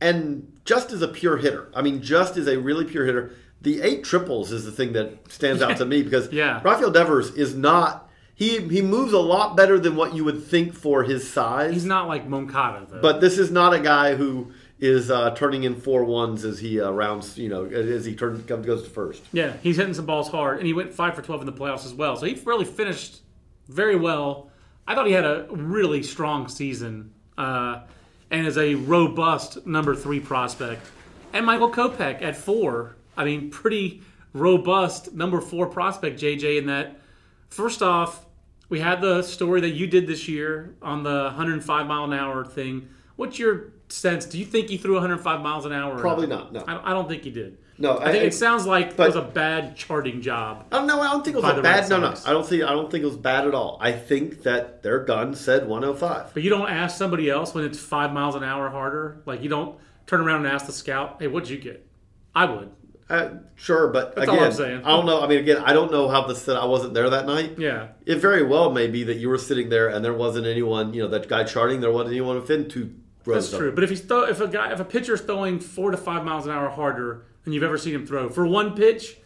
and 0.00 0.52
just 0.64 0.93
as 0.93 1.00
a 1.02 1.09
pure 1.09 1.38
hitter. 1.38 1.69
I 1.75 1.81
mean, 1.83 2.02
just 2.02 2.37
as 2.37 2.47
a 2.49 2.59
really 2.59 2.85
pure 2.85 3.07
hitter. 3.07 3.33
The 3.62 3.81
eight 3.81 4.05
triples 4.05 4.52
is 4.52 4.64
the 4.64 4.71
thing 4.71 4.93
that 4.93 5.33
stands 5.33 5.62
out 5.62 5.78
to 5.78 5.87
me 5.87 6.02
because 6.02 6.31
Yeah. 6.31 6.61
Rafael 6.62 6.90
Devers 6.90 7.31
is 7.31 7.55
not. 7.55 8.05
He 8.37 8.61
he 8.61 8.83
moves 8.83 9.14
a 9.14 9.19
lot 9.19 9.57
better 9.57 9.78
than 9.78 9.97
what 9.97 10.14
you 10.14 10.23
would 10.25 10.45
think 10.45 10.75
for 10.75 11.02
his 11.02 11.28
size. 11.28 11.73
he's 11.73 11.87
not 11.87 12.07
like 12.07 12.28
Moncada 12.28 12.87
though. 12.88 13.00
But 13.00 13.21
this 13.23 13.38
is 13.38 13.50
not 13.50 13.73
a 13.73 13.81
guy 13.81 14.14
who 14.14 14.52
is 14.78 15.11
uh, 15.11 15.31
turning 15.31 15.64
in 15.64 15.75
four 15.75 16.05
ones 16.05 16.45
as 16.45 16.59
he 16.59 16.78
uh, 16.78 16.90
rounds. 16.90 17.38
You 17.38 17.49
know, 17.49 17.64
as 17.64 18.05
he 18.05 18.14
turns 18.14 18.45
comes 18.45 18.66
goes 18.66 18.83
to 18.83 18.90
first. 18.90 19.23
Yeah, 19.33 19.55
he's 19.62 19.78
hitting 19.78 19.95
some 19.95 20.05
balls 20.05 20.28
hard, 20.28 20.59
and 20.59 20.66
he 20.66 20.75
went 20.75 20.93
five 20.93 21.14
for 21.14 21.23
twelve 21.23 21.40
in 21.40 21.47
the 21.47 21.52
playoffs 21.52 21.87
as 21.87 21.95
well. 21.95 22.14
So 22.16 22.26
he 22.26 22.35
really 22.45 22.66
finished 22.66 23.21
very 23.69 23.97
well. 23.97 24.50
I 24.87 24.95
thought 24.95 25.07
he 25.07 25.12
had 25.14 25.25
a 25.25 25.47
really 25.50 26.02
strong 26.02 26.47
season, 26.49 27.14
uh, 27.38 27.85
and 28.31 28.47
is 28.47 28.59
a 28.59 28.75
robust 28.75 29.66
number 29.66 29.95
three 29.95 30.21
prospect. 30.21 30.87
And 31.33 31.47
Michael 31.47 31.71
Kopech 31.71 32.21
at 32.21 32.37
four. 32.37 32.97
I 33.16 33.25
mean, 33.25 33.49
pretty 33.49 34.02
robust 34.35 35.14
number 35.14 35.40
four 35.40 35.69
prospect, 35.69 36.21
JJ. 36.21 36.59
In 36.59 36.66
that, 36.66 37.00
first 37.49 37.81
off, 37.83 38.25
we 38.68 38.80
had 38.80 39.00
the 39.00 39.23
story 39.23 39.61
that 39.62 39.70
you 39.70 39.87
did 39.87 40.06
this 40.06 40.28
year 40.28 40.75
on 40.82 41.02
the 41.02 41.25
105 41.25 41.87
mile 41.87 42.04
an 42.04 42.12
hour 42.12 42.44
thing. 42.44 42.88
What's 43.16 43.38
your 43.38 43.73
sense? 43.88 44.26
Do 44.26 44.38
you 44.38 44.44
think 44.44 44.68
he 44.68 44.76
threw 44.76 44.94
105 44.94 45.40
miles 45.40 45.64
an 45.64 45.73
hour? 45.73 45.99
Probably 45.99 46.26
not, 46.26 46.52
no. 46.52 46.64
I 46.66 46.75
don't, 46.75 46.85
I 46.87 46.90
don't 46.90 47.08
think 47.08 47.23
he 47.25 47.30
did. 47.30 47.58
No, 47.78 47.99
I 47.99 48.11
think 48.11 48.25
it 48.25 48.35
sounds 48.35 48.66
like 48.66 48.92
it 48.92 48.99
was 48.99 49.16
a 49.16 49.23
bad 49.23 49.76
charting 49.76 50.23
job. 50.23 50.66
Oh, 50.73 50.76
I 50.76 50.78
don't 50.78 50.87
know. 50.87 51.00
I 51.00 51.12
don't 51.12 51.23
think 51.23 51.37
it 51.37 51.42
was 51.42 51.58
a 51.58 51.61
bad. 51.61 51.88
No, 51.90 52.00
no. 52.00 52.14
I 52.25 52.32
don't 52.32 52.46
think. 52.46 52.62
I 52.62 52.70
don't 52.70 52.90
think 52.90 53.02
it 53.02 53.06
was 53.06 53.18
bad 53.18 53.46
at 53.46 53.54
all. 53.54 53.76
I 53.82 53.92
think 53.92 54.44
that 54.44 54.82
their 54.82 55.00
gun 55.00 55.35
said 55.35 55.68
105. 55.68 56.32
But 56.32 56.42
you 56.42 56.49
don't 56.49 56.70
ask 56.70 56.96
somebody 56.96 57.28
else 57.28 57.52
when 57.52 57.64
it's 57.64 57.78
five 57.78 58.14
miles 58.14 58.35
an 58.35 58.42
hour 58.42 58.70
harder. 58.70 59.20
Like 59.26 59.42
you 59.42 59.50
don't 59.50 59.78
turn 60.06 60.20
around 60.23 60.46
and 60.46 60.54
ask 60.54 60.64
the 60.64 60.73
scout, 60.73 61.16
"Hey, 61.20 61.26
what'd 61.26 61.50
you 61.50 61.58
get?" 61.58 61.87
I 62.35 62.46
would. 62.46 62.70
Uh, 63.08 63.28
sure, 63.54 63.88
but 63.88 64.16
That's 64.16 64.58
again. 64.58 64.82
I 64.84 64.88
don't 64.90 65.06
know. 65.06 65.22
I 65.22 65.28
mean, 65.28 65.38
again, 65.38 65.58
I 65.64 65.72
don't 65.72 65.92
know 65.92 66.08
how 66.08 66.26
this. 66.26 66.48
I 66.48 66.64
wasn't 66.64 66.92
there 66.94 67.08
that 67.10 67.25
night. 67.26 67.56
Yeah, 67.56 67.88
It 68.04 68.16
very 68.16 68.42
well 68.42 68.72
may 68.72 68.88
be 68.88 69.04
that 69.04 69.18
you 69.18 69.28
were 69.28 69.38
sitting 69.38 69.68
there 69.68 69.88
and 69.88 70.04
there 70.04 70.12
wasn't 70.14 70.46
anyone. 70.46 70.92
You 70.92 71.02
know, 71.02 71.08
that 71.08 71.28
guy 71.28 71.44
charting. 71.44 71.80
There 71.80 71.92
wasn't 71.92 72.10
anyone 72.12 72.34
within 72.36 72.68
two 72.68 72.94
rows. 73.25 73.44
that's 73.44 73.52
of 73.52 73.58
true. 73.60 73.72
But 73.72 73.84
if 73.84 73.90
he's 73.90 74.00
throw, 74.00 74.25
if 74.25 74.40
a 74.40 74.48
guy 74.48 74.72
if 74.72 74.80
a 74.80 74.84
pitcher's 74.84 75.20
throwing 75.20 75.60
four 75.60 75.92
to 75.92 75.96
five 75.96 76.25
miles 76.25 76.46
an 76.46 76.52
hour 76.52 76.68
harder 76.68 77.26
than 77.44 77.52
you've 77.52 77.62
ever 77.62 77.78
seen 77.78 77.94
him 77.94 78.06
throw 78.08 78.28
for 78.28 78.44
one 78.44 78.75
pitch, 78.75 79.16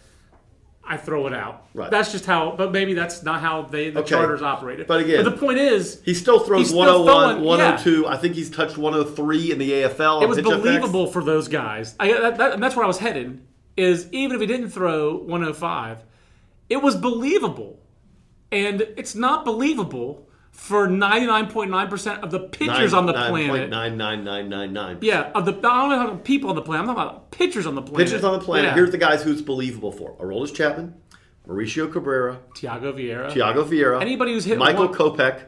I 0.84 0.99
throw 0.99 1.26
it 1.26 1.32
out. 1.32 1.66
Right. 1.72 1.90
That's 1.90 2.12
just 2.12 2.26
how. 2.26 2.54
But 2.58 2.72
maybe 2.72 2.92
that's 2.92 3.22
not 3.22 3.40
how 3.40 3.62
they 3.62 3.88
the 3.88 4.00
Okay. 4.00 4.10
charters 4.10 4.42
operated. 4.42 4.88
But 4.88 5.00
again- 5.00 5.25
the 5.25 5.30
point 5.32 5.58
is, 5.58 6.02
He 6.04 6.12
still 6.12 6.40
throws 6.40 6.66
still 6.68 6.80
101, 6.80 7.28
throwing- 7.37 7.44
102. 7.46 8.06
I 8.06 8.18
think 8.18 8.34
he's 8.34 8.50
touched 8.50 8.76
103 8.76 9.52
in 9.52 9.58
the 9.58 9.72
AFL. 9.72 10.20
it 10.22 10.28
was 10.28 10.38
believable 10.42 11.06
for 11.06 11.25
those 11.25 11.49
guys. 11.49 11.94
I, 11.99 12.12
that, 12.12 12.37
that, 12.37 12.52
and 12.52 12.62
that's 12.62 12.76
where 12.76 12.84
I 12.84 12.88
was 12.88 12.99
headed. 12.99 13.40
Is 13.80 14.08
even 14.12 14.34
if 14.34 14.40
he 14.42 14.46
didn't 14.46 14.68
throw 14.70 15.16
105, 15.16 16.04
it 16.68 16.82
was 16.82 16.96
believable, 16.96 17.80
and 18.52 18.82
it's 18.82 19.14
not 19.14 19.46
believable 19.46 20.28
for 20.50 20.87
99.9% 20.87 22.22
of 22.22 22.30
the 22.30 22.40
pitchers 22.40 22.92
on 22.92 23.06
the 23.06 23.14
planet. 23.14 23.70
Nine 23.70 23.96
nine 23.96 24.22
nine 24.22 24.49
nine 24.50 24.72
nine. 24.75 24.99
Yeah, 25.00 25.30
of 25.34 25.46
the 25.46 25.52
I 25.52 25.60
don't 25.60 25.90
know 25.90 26.08
about 26.08 26.25
people 26.25 26.50
on 26.50 26.56
the 26.56 26.62
planet. 26.62 26.88
I'm 26.88 26.94
talking 26.94 27.10
about 27.10 27.30
pitchers 27.30 27.64
on 27.66 27.75
the 27.75 27.80
planet. 27.80 28.08
Pitchers 28.08 28.22
on 28.25 28.32
the 28.34 28.44
planet. 28.44 28.66
Yeah. 28.66 28.75
Here's 28.75 28.90
the 28.90 28.99
guys 28.99 29.22
who's 29.22 29.40
believable 29.40 29.92
for: 29.92 30.14
Aroldis 30.16 30.54
Chapman, 30.54 30.94
Mauricio 31.49 31.90
Cabrera, 31.90 32.38
Thyago 32.56 32.92
Vieira. 32.92 33.30
Thyago 33.30 33.64
Vieira, 33.66 34.02
Anybody 34.02 34.34
who's 34.34 34.44
hit 34.44 34.58
Michael 34.58 34.88
one- 34.88 34.94
Kopech, 34.94 35.40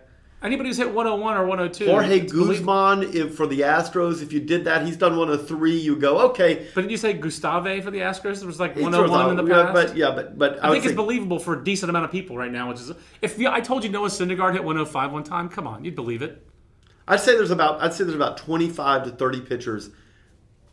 Anybody 0.43 0.71
who's 0.71 0.79
hit 0.79 0.89
101 0.89 1.37
or 1.37 1.47
102. 1.47 1.87
Jorge. 1.87 2.21
Guzman. 2.27 3.15
If 3.15 3.37
for 3.37 3.47
the 3.47 3.61
Astros, 3.61 4.23
if 4.23 4.33
you 4.33 4.41
did 4.41 4.65
that, 4.65 4.85
he's 4.85 4.97
done 4.97 5.17
103. 5.17 5.79
You 5.79 5.97
go 5.97 6.19
okay. 6.31 6.67
But 6.75 6.83
did 6.83 6.91
you 6.91 6.97
say 6.97 7.13
Gustave 7.13 7.81
for 7.83 7.91
the 7.91 7.99
Astros? 7.99 8.39
There 8.39 8.47
was 8.47 8.59
like 8.59 8.75
101 8.75 9.09
throws 9.09 9.31
in 9.31 9.37
the 9.37 9.53
past. 9.53 9.73
But 9.73 9.97
yeah, 9.97 10.11
but 10.11 10.37
but 10.37 10.59
I 10.59 10.69
would 10.69 10.75
think 10.75 10.87
it's 10.87 10.95
believable 10.95 11.39
for 11.39 11.61
a 11.61 11.65
decent 11.65 11.91
amount 11.91 12.07
of 12.07 12.11
people 12.11 12.37
right 12.37 12.51
now. 12.51 12.69
Which 12.69 12.81
is, 12.81 12.93
if 13.21 13.39
you, 13.39 13.49
I 13.49 13.61
told 13.61 13.85
you 13.85 13.91
Noah 13.91 14.09
Syndergaard 14.09 14.53
hit 14.53 14.65
105 14.65 15.13
one 15.13 15.23
time, 15.23 15.49
come 15.49 15.67
on, 15.67 15.85
you'd 15.85 15.95
believe 15.95 16.23
it. 16.23 16.45
I'd 17.07 17.21
say 17.21 17.37
there's 17.37 17.51
about 17.51 17.81
I'd 17.81 17.95
say 17.95 18.05
there's 18.05 18.17
about 18.17 18.37
25 18.39 19.05
to 19.05 19.11
30 19.11 19.41
pitchers 19.43 19.91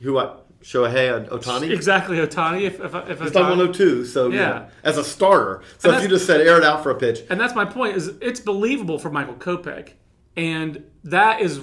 who 0.02 0.18
I 0.18 0.38
Shohei 0.64 1.28
Otani. 1.30 1.72
Exactly, 1.72 2.18
Otani. 2.18 2.64
If 2.64 2.80
if, 2.82 2.94
if 3.10 3.22
He's 3.22 3.32
done 3.32 3.50
102, 3.50 4.06
so 4.06 4.30
Yeah. 4.30 4.68
as 4.84 4.98
a 4.98 5.04
starter. 5.04 5.62
So 5.78 5.92
if 5.92 6.02
you 6.04 6.10
just 6.10 6.26
said 6.26 6.42
air 6.42 6.58
it 6.58 6.64
out 6.64 6.84
for 6.84 6.92
a 6.92 6.96
pitch, 6.96 7.22
And 7.30 7.40
that's 7.40 7.56
my 7.56 7.66
point. 7.66 7.96
Is 7.96 8.10
it's 8.22 8.40
believable 8.40 9.00
for 9.00 9.10
Michael 9.10 9.36
Kopech, 9.36 9.92
and 10.36 10.84
that 11.04 11.42
is 11.42 11.62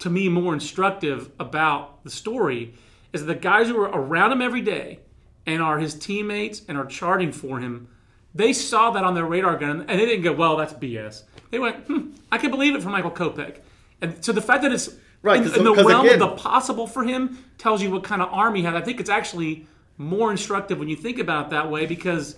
to 0.00 0.10
me 0.10 0.28
more 0.28 0.52
instructive 0.54 1.30
about 1.38 2.02
the 2.04 2.10
story. 2.10 2.74
Is 3.12 3.20
that 3.24 3.26
the 3.32 3.38
guys 3.40 3.68
who 3.68 3.78
are 3.80 3.88
around 3.90 4.32
him 4.32 4.42
every 4.42 4.62
day 4.62 5.00
and 5.46 5.62
are 5.62 5.78
his 5.78 5.94
teammates 5.94 6.62
and 6.66 6.76
are 6.78 6.86
charting 6.86 7.30
for 7.30 7.58
him, 7.60 7.88
they 8.34 8.52
saw 8.52 8.90
that 8.90 9.04
on 9.04 9.14
their 9.14 9.26
radar 9.26 9.56
gun 9.56 9.84
and 9.88 10.00
they 10.00 10.06
didn't 10.06 10.22
go, 10.24 10.32
"Well, 10.32 10.56
that's 10.56 10.72
BS." 10.72 11.24
They 11.50 11.58
went, 11.58 11.76
hmm, 11.86 12.10
"I 12.32 12.38
can 12.38 12.50
believe 12.50 12.74
it 12.74 12.82
for 12.82 12.88
Michael 12.88 13.10
Kopech." 13.10 13.56
And 14.00 14.16
so 14.24 14.32
the 14.32 14.40
fact 14.40 14.62
that 14.62 14.72
it's 14.72 14.88
Right, 15.22 15.42
'cause- 15.42 15.56
in 15.56 15.64
the 15.64 15.72
realm 15.72 16.04
again- 16.06 16.20
of 16.22 16.30
the 16.30 16.36
possible 16.36 16.86
for 16.86 17.04
him 17.04 17.38
tells 17.58 17.82
you 17.82 17.90
what 17.90 18.02
kind 18.02 18.20
of 18.22 18.28
arm 18.32 18.54
he 18.54 18.62
has. 18.62 18.74
I 18.74 18.80
think 18.80 18.98
it's 19.00 19.10
actually 19.10 19.66
more 19.96 20.30
instructive 20.30 20.78
when 20.78 20.88
you 20.88 20.96
think 20.96 21.18
about 21.18 21.46
it 21.46 21.50
that 21.50 21.70
way 21.70 21.86
because 21.86 22.36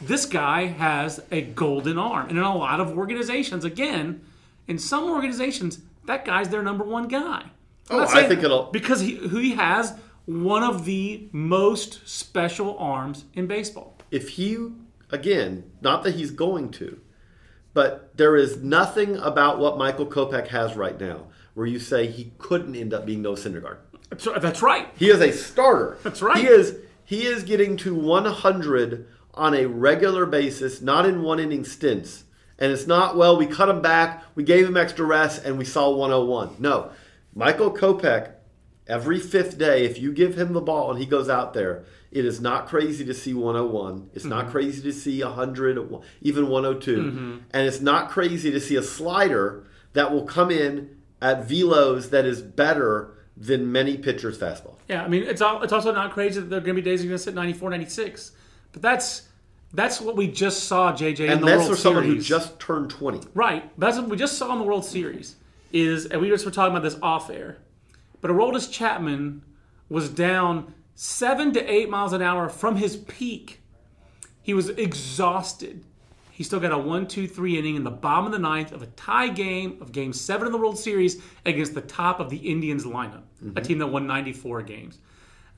this 0.00 0.24
guy 0.26 0.66
has 0.66 1.20
a 1.32 1.40
golden 1.42 1.98
arm. 1.98 2.28
And 2.28 2.38
in 2.38 2.44
a 2.44 2.56
lot 2.56 2.80
of 2.80 2.96
organizations, 2.96 3.64
again, 3.64 4.20
in 4.68 4.78
some 4.78 5.04
organizations, 5.10 5.80
that 6.06 6.24
guy's 6.24 6.48
their 6.48 6.62
number 6.62 6.84
one 6.84 7.08
guy. 7.08 7.44
I'm 7.90 8.00
Oh, 8.00 8.06
I 8.08 8.24
think 8.28 8.42
it'll- 8.44 8.68
because 8.72 9.00
he 9.00 9.16
he 9.28 9.52
has 9.54 9.94
one 10.24 10.62
of 10.62 10.84
the 10.84 11.28
most 11.32 12.00
special 12.08 12.76
arms 12.78 13.24
in 13.34 13.46
baseball. 13.48 13.96
if 14.12 14.30
he 14.30 14.56
again, 15.10 15.64
not 15.80 16.04
that 16.04 16.14
he's 16.14 16.30
going 16.30 16.70
to, 16.70 16.98
but 17.74 18.16
there 18.16 18.36
is 18.36 18.58
nothing 18.62 19.16
about 19.16 19.58
what 19.58 19.76
Michael 19.76 20.06
Kopech 20.06 20.48
has 20.48 20.76
right 20.76 20.98
now 21.00 21.26
where 21.54 21.66
you 21.66 21.78
say 21.78 22.06
he 22.06 22.32
couldn't 22.38 22.74
end 22.74 22.94
up 22.94 23.06
being 23.06 23.22
Noah 23.22 23.36
Syndergaard. 23.36 23.78
That's, 24.10 24.24
that's 24.24 24.62
right. 24.62 24.88
He 24.96 25.10
is 25.10 25.20
a 25.20 25.32
starter. 25.32 25.98
That's 26.02 26.22
right. 26.22 26.38
He 26.38 26.46
is 26.46 26.76
he 27.04 27.26
is 27.26 27.42
getting 27.42 27.76
to 27.78 27.94
100 27.94 29.06
on 29.34 29.54
a 29.54 29.66
regular 29.66 30.26
basis, 30.26 30.80
not 30.80 31.06
in 31.06 31.22
one 31.22 31.40
inning 31.40 31.64
stints. 31.64 32.24
And 32.58 32.70
it's 32.70 32.86
not 32.86 33.16
well. 33.16 33.36
We 33.36 33.46
cut 33.46 33.68
him 33.68 33.82
back. 33.82 34.22
We 34.34 34.44
gave 34.44 34.66
him 34.66 34.76
extra 34.76 35.04
rest, 35.04 35.44
and 35.44 35.58
we 35.58 35.64
saw 35.64 35.90
101. 35.90 36.56
No, 36.58 36.90
Michael 37.34 37.72
Kopech. 37.72 38.32
Every 38.88 39.20
fifth 39.20 39.58
day, 39.58 39.84
if 39.84 40.00
you 40.00 40.12
give 40.12 40.36
him 40.36 40.52
the 40.52 40.60
ball 40.60 40.90
and 40.90 40.98
he 40.98 41.06
goes 41.06 41.28
out 41.28 41.54
there, 41.54 41.84
it 42.10 42.24
is 42.26 42.40
not 42.40 42.66
crazy 42.66 43.04
to 43.04 43.14
see 43.14 43.32
101. 43.32 44.10
It's 44.12 44.24
not 44.24 44.42
mm-hmm. 44.42 44.52
crazy 44.52 44.82
to 44.82 44.92
see 44.92 45.22
100, 45.22 46.02
even 46.20 46.48
102. 46.48 46.96
Mm-hmm. 46.96 47.38
And 47.52 47.66
it's 47.66 47.80
not 47.80 48.10
crazy 48.10 48.50
to 48.50 48.60
see 48.60 48.74
a 48.74 48.82
slider 48.82 49.64
that 49.92 50.12
will 50.12 50.24
come 50.24 50.50
in 50.50 50.96
at 51.22 51.48
velos 51.48 52.10
that 52.10 52.26
is 52.26 52.42
better 52.42 53.14
than 53.36 53.72
many 53.72 53.96
pitchers' 53.96 54.36
fastball. 54.36 54.74
Yeah, 54.88 55.04
I 55.04 55.08
mean, 55.08 55.22
it's 55.22 55.40
all, 55.40 55.62
it's 55.62 55.72
also 55.72 55.94
not 55.94 56.12
crazy 56.12 56.40
that 56.40 56.50
there 56.50 56.58
are 56.58 56.62
going 56.62 56.76
to 56.76 56.82
be 56.82 56.90
days 56.90 57.00
he's 57.00 57.08
going 57.08 57.18
to 57.18 57.22
sit 57.22 57.34
94, 57.34 57.70
96. 57.70 58.32
But 58.72 58.82
that's 58.82 59.28
that's 59.74 60.00
what 60.00 60.16
we 60.16 60.28
just 60.28 60.64
saw 60.64 60.92
JJ 60.92 61.20
in 61.20 61.30
and 61.30 61.42
the 61.42 61.46
that's 61.46 61.58
World 61.60 61.70
for 61.70 61.76
someone 61.76 62.04
who 62.04 62.18
just 62.18 62.60
turned 62.60 62.90
20 62.90 63.28
Right. 63.32 63.70
That's 63.78 63.96
what 63.96 64.08
we 64.08 64.18
just 64.18 64.36
saw 64.36 64.52
in 64.52 64.58
the 64.58 64.64
World 64.64 64.84
Series. 64.84 65.36
Is 65.72 66.04
and 66.06 66.20
we 66.20 66.28
just 66.28 66.44
were 66.44 66.50
talking 66.50 66.72
about 66.76 66.82
this 66.82 66.98
off 67.02 67.30
air. 67.30 67.56
But 68.20 68.30
Aroldis 68.30 68.70
Chapman 68.70 69.42
was 69.88 70.10
down 70.10 70.74
seven 70.94 71.52
to 71.54 71.72
eight 71.72 71.88
miles 71.88 72.12
an 72.12 72.20
hour 72.20 72.50
from 72.50 72.76
his 72.76 72.96
peak. 72.96 73.60
He 74.42 74.52
was 74.52 74.68
exhausted. 74.70 75.84
He 76.42 76.44
still 76.44 76.58
got 76.58 76.72
a 76.72 76.76
one, 76.76 77.06
two, 77.06 77.28
three 77.28 77.56
inning 77.56 77.76
in 77.76 77.84
the 77.84 77.90
bottom 77.92 78.26
of 78.26 78.32
the 78.32 78.38
ninth 78.40 78.72
of 78.72 78.82
a 78.82 78.86
tie 78.86 79.28
game 79.28 79.78
of 79.80 79.92
Game 79.92 80.12
Seven 80.12 80.44
in 80.44 80.52
the 80.52 80.58
World 80.58 80.76
Series 80.76 81.22
against 81.46 81.72
the 81.72 81.80
top 81.80 82.18
of 82.18 82.30
the 82.30 82.36
Indians 82.36 82.84
lineup, 82.84 83.22
a 83.40 83.44
mm-hmm. 83.44 83.62
team 83.62 83.78
that 83.78 83.86
won 83.86 84.08
94 84.08 84.62
games. 84.62 84.98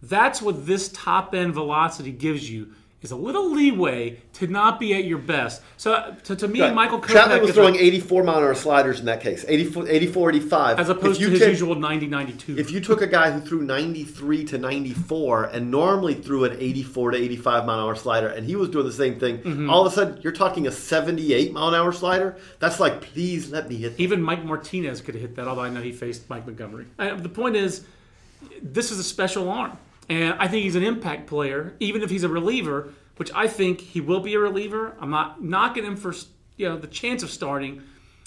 That's 0.03 0.43
what 0.43 0.67
this 0.67 0.91
top 0.93 1.35
end 1.35 1.55
velocity 1.55 2.13
gives 2.13 2.51
you. 2.51 2.75
Is 3.05 3.11
a 3.11 3.17
little 3.17 3.51
leeway 3.53 4.17
to 4.33 4.47
not 4.47 4.81
be 4.81 4.95
at 4.95 5.05
your 5.05 5.19
best. 5.19 5.61
So 5.77 6.17
to, 6.25 6.35
to 6.37 6.49
me, 6.49 6.63
Right. 6.63 6.73
Michael 6.73 6.99
Kopech 7.01 7.13
Chapman 7.13 7.43
was 7.43 7.51
throwing 7.53 7.75
a- 7.77 7.79
84 7.79 8.23
mile 8.25 8.39
an 8.39 8.45
hour 8.45 8.55
sliders 8.55 8.99
in 8.99 9.05
that 9.05 9.21
case 9.21 9.45
84 9.47 9.87
84 9.91 10.31
85 10.31 10.81
as 10.81 10.89
opposed 10.89 11.21
to 11.21 11.29
his 11.29 11.39
take- 11.39 11.51
usual 11.51 11.75
90 11.75 12.07
92. 12.07 12.57
if 12.59 12.71
you 12.71 12.81
took 12.81 13.03
a 13.03 13.07
guy 13.07 13.31
who 13.31 13.41
threw 13.43 13.61
93 13.61 14.45
to 14.47 14.57
94 14.57 15.45
and 15.53 15.71
normally 15.71 16.15
threw 16.15 16.45
an 16.45 16.57
84 16.59 17.11
to 17.11 17.19
85 17.19 17.67
mile 17.67 17.79
an 17.81 17.85
hour 17.85 17.95
slider 17.95 18.29
and 18.29 18.47
he 18.47 18.57
was 18.57 18.71
doing 18.71 18.87
the 18.87 18.93
same 18.93 19.21
thing 19.21 19.37
Mm-hmm. 19.41 19.69
all 19.69 19.85
of 19.87 19.93
a 19.93 19.95
sudden 19.95 20.19
you're 20.23 20.33
talking 20.33 20.67
a 20.67 20.73
78 20.73 21.53
mile 21.53 21.69
an 21.69 21.75
hour 21.75 21.93
slider 21.93 22.39
that's 22.59 22.81
like 22.81 23.03
please 23.03 23.51
let 23.51 23.69
me 23.69 23.77
hit 23.77 23.99
that. 23.99 24.03
Even 24.03 24.23
Mike 24.23 24.43
Martinez 24.47 25.03
could 25.03 25.15
have 25.15 25.21
hit 25.21 25.37
that, 25.37 25.47
although 25.47 25.61
I 25.61 25.69
know 25.69 25.83
he 25.83 25.93
faced 25.93 26.31
Mike 26.31 26.47
Montgomery. 26.47 26.87
Uh, 26.99 27.17
the 27.17 27.29
point 27.29 27.55
is, 27.55 27.85
this 28.63 28.91
is 28.91 28.99
a 28.99 29.05
special 29.05 29.51
arm. 29.51 29.77
And 30.09 30.35
I 30.39 30.49
think 30.49 30.65
he's 30.65 30.77
an 30.77 30.83
impact 30.83 31.27
player, 31.27 31.75
even 31.81 32.03
if 32.03 32.11
he's 32.11 32.25
a 32.25 32.29
reliever, 32.29 32.93
which 33.17 33.31
I 33.35 33.47
think 33.47 33.81
he 33.81 34.01
will 34.01 34.21
be 34.21 34.35
a 34.35 34.39
reliever. 34.39 34.97
I'm 35.01 35.11
not 35.11 35.43
knocking 35.43 35.85
him 35.85 35.97
for 35.97 36.15
you 36.57 36.69
know 36.69 36.77
the 36.77 36.87
chance 36.87 37.23
of 37.23 37.31
starting, 37.31 37.83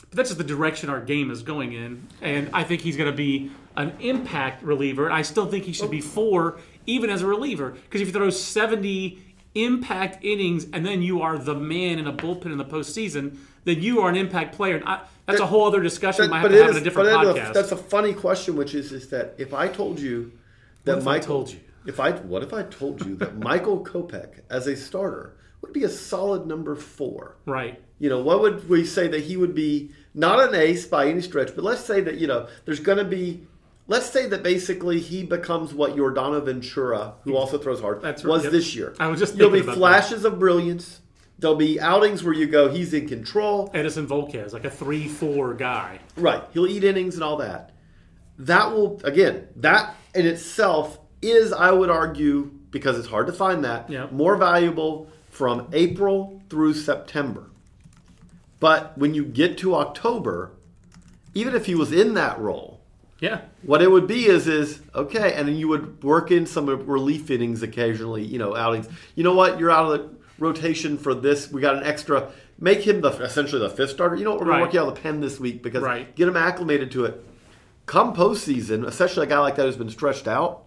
but 0.09 0.17
that's 0.17 0.29
just 0.29 0.37
the 0.37 0.43
direction 0.43 0.89
our 0.89 1.01
game 1.01 1.29
is 1.31 1.43
going 1.43 1.73
in. 1.73 2.07
And 2.21 2.49
I 2.53 2.63
think 2.63 2.81
he's 2.81 2.97
going 2.97 3.11
to 3.11 3.15
be 3.15 3.51
an 3.75 3.93
impact 3.99 4.63
reliever. 4.63 5.05
And 5.05 5.13
I 5.13 5.21
still 5.21 5.45
think 5.45 5.65
he 5.65 5.73
should 5.73 5.91
be 5.91 6.01
four, 6.01 6.59
even 6.85 7.09
as 7.09 7.21
a 7.21 7.27
reliever, 7.27 7.71
because 7.71 8.01
if 8.01 8.07
you 8.07 8.13
throw 8.13 8.29
70 8.29 9.19
impact 9.55 10.23
innings 10.23 10.67
and 10.71 10.85
then 10.85 11.01
you 11.01 11.21
are 11.21 11.37
the 11.37 11.55
man 11.55 11.99
in 11.99 12.07
a 12.07 12.13
bullpen 12.13 12.47
in 12.47 12.57
the 12.57 12.65
postseason, 12.65 13.37
then 13.65 13.81
you 13.81 14.01
are 14.01 14.09
an 14.09 14.15
impact 14.15 14.55
player. 14.55 14.75
And 14.75 14.85
I, 14.85 15.01
that's 15.25 15.39
a 15.39 15.45
whole 15.45 15.65
other 15.65 15.81
discussion 15.81 16.23
we 16.23 16.29
might 16.29 16.41
have 16.41 16.51
to 16.51 16.57
it 16.57 16.61
have 16.61 16.71
in 16.71 16.77
a 16.77 16.83
different 16.83 17.09
but 17.09 17.27
it 17.27 17.29
is 17.29 17.35
a- 17.35 17.39
podcast. 17.39 17.53
that's 17.53 17.71
a 17.71 17.77
funny 17.77 18.13
question 18.13 18.55
which 18.55 18.73
is 18.73 18.91
is 18.91 19.09
that 19.09 19.33
if 19.37 19.53
I 19.53 19.67
told 19.67 19.99
you 19.99 20.31
that 20.85 21.03
Michael 21.03 21.27
told 21.27 21.51
you? 21.51 21.59
If 21.88 22.00
I 22.00 22.12
what 22.12 22.43
if 22.43 22.54
I 22.54 22.63
told 22.63 23.06
you 23.06 23.15
that 23.15 23.38
Michael 23.38 23.84
Kopech 23.84 24.41
as 24.50 24.67
a 24.67 24.76
starter 24.76 25.38
would 25.62 25.73
be 25.73 25.84
a 25.84 25.89
solid 25.89 26.45
number 26.45 26.76
4 26.76 27.38
right. 27.45 27.82
You 28.00 28.10
know, 28.10 28.21
what 28.21 28.41
would 28.41 28.69
we 28.69 28.86
say 28.86 29.08
that 29.08 29.23
he 29.23 29.38
would 29.38 29.56
be 29.56 29.91
not 30.13 30.39
an 30.39 30.54
ace 30.54 30.86
by 30.86 31.08
any 31.08 31.21
stretch, 31.21 31.56
but 31.56 31.63
let's 31.63 31.82
say 31.82 32.02
that, 32.02 32.17
you 32.19 32.28
know, 32.28 32.47
there's 32.65 32.80
going 32.80 33.00
to 33.00 33.04
be, 33.04 33.47
let's 33.88 34.08
say 34.08 34.28
that 34.28 34.43
basically 34.43 35.00
he 35.00 35.23
becomes 35.23 35.73
what 35.73 35.95
Yordano 35.95 36.43
Ventura, 36.43 37.15
who 37.23 37.36
also 37.36 37.58
throws 37.58 37.82
hard, 37.82 38.02
That's 38.02 38.23
right, 38.23 38.32
was 38.32 38.43
yep. 38.43 38.52
this 38.52 38.76
year. 38.76 38.95
I 39.00 39.08
was 39.08 39.19
just 39.19 39.38
There'll 39.38 39.52
be 39.52 39.62
flashes 39.62 40.26
of 40.26 40.38
brilliance. 40.38 41.02
There'll 41.39 41.56
be 41.56 41.80
outings 41.80 42.23
where 42.23 42.34
you 42.34 42.47
go, 42.47 42.69
he's 42.69 42.93
in 42.93 43.08
control. 43.08 43.69
Edinson 43.69 44.08
Volquez, 44.08 44.54
like 44.54 44.65
a 44.65 44.71
3 44.71 45.08
4 45.08 45.54
guy. 45.56 46.00
Right. 46.15 46.43
He'll 46.54 46.67
eat 46.67 46.84
innings 46.84 47.15
and 47.15 47.23
all 47.23 47.38
that. 47.38 47.71
That 48.39 48.71
will, 48.71 49.02
again, 49.04 49.47
that 49.56 49.95
in 50.13 50.28
itself 50.28 51.00
is, 51.21 51.51
I 51.53 51.71
would 51.71 51.89
argue, 51.89 52.51
because 52.71 52.97
it's 52.97 53.08
hard 53.08 53.27
to 53.27 53.34
find 53.34 53.63
that, 53.63 53.89
Yeah. 53.89 54.08
more 54.12 54.36
valuable 54.36 55.08
from 55.30 55.67
April 55.73 56.41
through 56.49 56.73
September. 56.73 57.43
But 58.60 58.97
when 58.97 59.13
you 59.13 59.23
get 59.23 59.58
to 59.60 59.75
October, 59.75 60.51
even 61.34 61.53
if 61.56 61.65
he 61.65 61.75
was 61.75 61.91
in 61.91 62.15
that 62.15 62.39
role, 62.39 62.80
Yeah. 63.19 63.41
what 63.63 63.82
it 63.82 63.91
would 63.91 64.08
be 64.08 64.25
is 64.27 64.47
is 64.47 64.80
okay, 64.95 65.34
and 65.34 65.47
then 65.47 65.56
you 65.56 65.67
would 65.67 66.03
work 66.03 66.32
in 66.32 66.45
some 66.45 66.65
relief 66.67 67.30
innings 67.30 67.62
occasionally, 67.63 68.23
you 68.23 68.39
know, 68.39 68.56
outings. 68.56 68.88
You 69.15 69.23
know 69.23 69.34
what? 69.34 69.60
You're 69.60 69.71
out 69.71 69.91
of 69.91 69.99
the 69.99 70.10
rotation 70.39 70.97
for 70.97 71.13
this. 71.13 71.51
We 71.51 71.62
got 71.62 71.75
an 71.75 71.84
extra. 71.84 72.30
Make 72.60 72.82
him 72.82 73.01
the 73.01 73.10
essentially 73.10 73.60
the 73.62 73.69
fifth 73.69 73.91
starter. 73.91 74.15
You 74.15 74.23
know 74.23 74.32
what? 74.32 74.39
We're 74.39 74.45
gonna 74.47 74.58
Right. 74.58 74.63
work 74.65 74.73
you 74.73 74.80
out 74.82 74.88
of 74.88 74.95
the 74.95 75.01
pen 75.01 75.21
this 75.21 75.39
week 75.39 75.62
because 75.62 75.84
Right. 75.84 76.15
get 76.15 76.27
him 76.27 76.38
acclimated 76.38 76.89
to 76.91 77.06
it. 77.06 77.23
Come 77.86 78.13
postseason, 78.15 78.86
especially 78.86 79.25
a 79.25 79.30
guy 79.30 79.39
like 79.39 79.56
that 79.56 79.65
who's 79.65 79.77
been 79.77 79.89
stretched 79.89 80.27
out, 80.27 80.63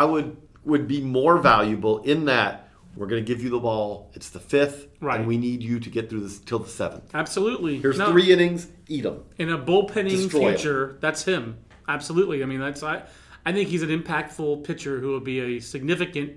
I 0.00 0.04
would 0.04 0.34
would 0.64 0.88
be 0.88 1.02
more 1.02 1.36
valuable 1.38 1.98
in 2.02 2.24
that 2.24 2.68
we're 2.96 3.06
going 3.06 3.22
to 3.24 3.26
give 3.26 3.42
you 3.42 3.50
the 3.50 3.58
ball. 3.58 4.10
It's 4.14 4.30
the 4.30 4.40
fifth, 4.40 4.88
Right. 5.00 5.18
and 5.20 5.28
we 5.28 5.36
need 5.36 5.62
you 5.62 5.78
to 5.78 5.90
get 5.90 6.08
through 6.10 6.20
this 6.20 6.38
till 6.38 6.58
the 6.58 6.68
seventh. 6.68 7.14
Absolutely. 7.14 7.78
Here's 7.78 7.98
No, 7.98 8.10
three 8.10 8.32
innings. 8.32 8.66
Eat 8.88 9.02
them. 9.04 9.22
in 9.38 9.50
a 9.50 9.58
bullpenning 9.58 10.10
Destroy 10.10 10.48
him. 10.48 10.54
future, 10.56 10.96
that's 11.00 11.22
him. 11.24 11.58
Absolutely. 11.86 12.42
I 12.42 12.46
mean, 12.46 12.60
that's 12.60 12.82
I. 12.82 13.02
I 13.46 13.52
think 13.52 13.68
he's 13.68 13.82
an 13.82 13.90
impactful 13.90 14.64
pitcher 14.64 15.00
who 15.00 15.08
will 15.08 15.20
be 15.20 15.38
a 15.56 15.60
significant 15.60 16.32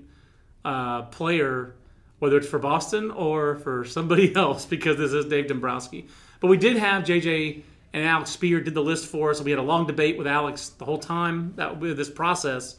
uh, 0.65 1.03
player, 1.03 1.75
whether 2.19 2.37
it's 2.37 2.47
for 2.47 2.59
Boston 2.59 3.11
or 3.11 3.55
for 3.55 3.83
somebody 3.85 4.35
else, 4.43 4.65
because 4.65 4.97
this 4.97 5.11
is 5.13 5.25
Dave 5.25 5.47
Dombrowski. 5.47 6.07
But 6.39 6.47
we 6.47 6.57
did 6.57 6.77
have 6.77 7.03
JJ 7.03 7.63
and 7.93 8.05
Alex 8.05 8.35
Speier 8.35 8.63
did 8.63 8.73
the 8.73 8.81
list 8.83 9.07
for 9.07 9.31
us. 9.31 9.41
We 9.41 9.51
had 9.51 9.59
a 9.59 9.63
long 9.63 9.85
debate 9.87 10.17
with 10.17 10.27
Alex 10.27 10.69
the 10.69 10.85
whole 10.85 10.97
time 10.99 11.53
that 11.55 11.79
with 11.79 11.97
this 11.97 12.09
process. 12.09 12.77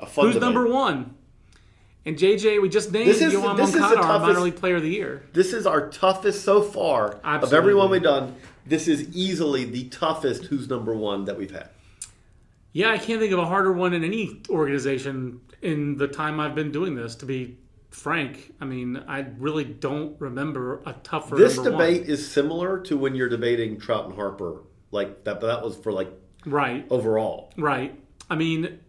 A 0.00 0.06
fun 0.06 0.26
Who's 0.26 0.34
debate. 0.34 0.46
number 0.54 0.66
one? 0.66 1.14
And 2.06 2.18
JJ, 2.18 2.60
we 2.60 2.68
just 2.68 2.92
named 2.92 3.08
This 3.08 3.22
is- 3.22 3.32
Yoan 3.32 3.56
this 3.56 3.68
is 3.68 3.74
the 3.74 3.80
Moncada 3.80 4.02
our 4.06 4.18
minor 4.20 4.40
league 4.40 4.56
player 4.56 4.76
of 4.76 4.82
the 4.82 4.90
year. 4.90 5.22
This 5.32 5.52
is 5.54 5.66
our 5.66 5.88
toughest 5.88 6.44
so 6.44 6.60
far 6.60 7.18
of 7.24 7.52
everyone 7.52 7.90
we've 7.90 8.02
done. 8.02 8.34
This 8.66 8.88
is 8.88 9.14
easily 9.16 9.64
the 9.64 9.84
toughest 9.84 10.44
who's 10.46 10.68
number 10.68 10.94
one 10.94 11.24
that 11.24 11.38
we've 11.38 11.50
had. 11.50 11.70
Yeah, 12.72 12.90
I 12.90 12.98
can't 12.98 13.20
think 13.20 13.32
of 13.32 13.38
a 13.38 13.46
harder 13.46 13.72
one 13.72 13.94
in 13.94 14.04
any 14.04 14.42
organization 14.50 15.40
in 15.62 15.96
the 15.96 16.08
time 16.08 16.40
I've 16.40 16.54
been 16.54 16.72
doing 16.72 16.94
this. 16.94 17.14
To 17.16 17.26
be 17.26 17.56
frank, 17.90 18.52
I 18.60 18.64
mean, 18.64 19.02
I 19.06 19.26
really 19.38 19.64
don't 19.64 20.20
remember 20.20 20.82
a 20.84 20.92
tougher. 21.04 21.36
This 21.36 21.56
debate 21.56 22.02
one. 22.02 22.10
is 22.10 22.28
similar 22.28 22.80
to 22.80 22.96
when 22.98 23.14
you're 23.14 23.28
debating 23.28 23.78
Trout 23.78 24.06
and 24.06 24.14
Harper, 24.14 24.56
like 24.90 25.24
that. 25.24 25.40
But 25.40 25.46
that 25.46 25.62
was 25.62 25.76
for 25.76 25.92
like 25.92 26.08
right, 26.44 26.84
overall. 26.90 27.52
right. 27.56 27.98
I 28.28 28.34
mean, 28.34 28.80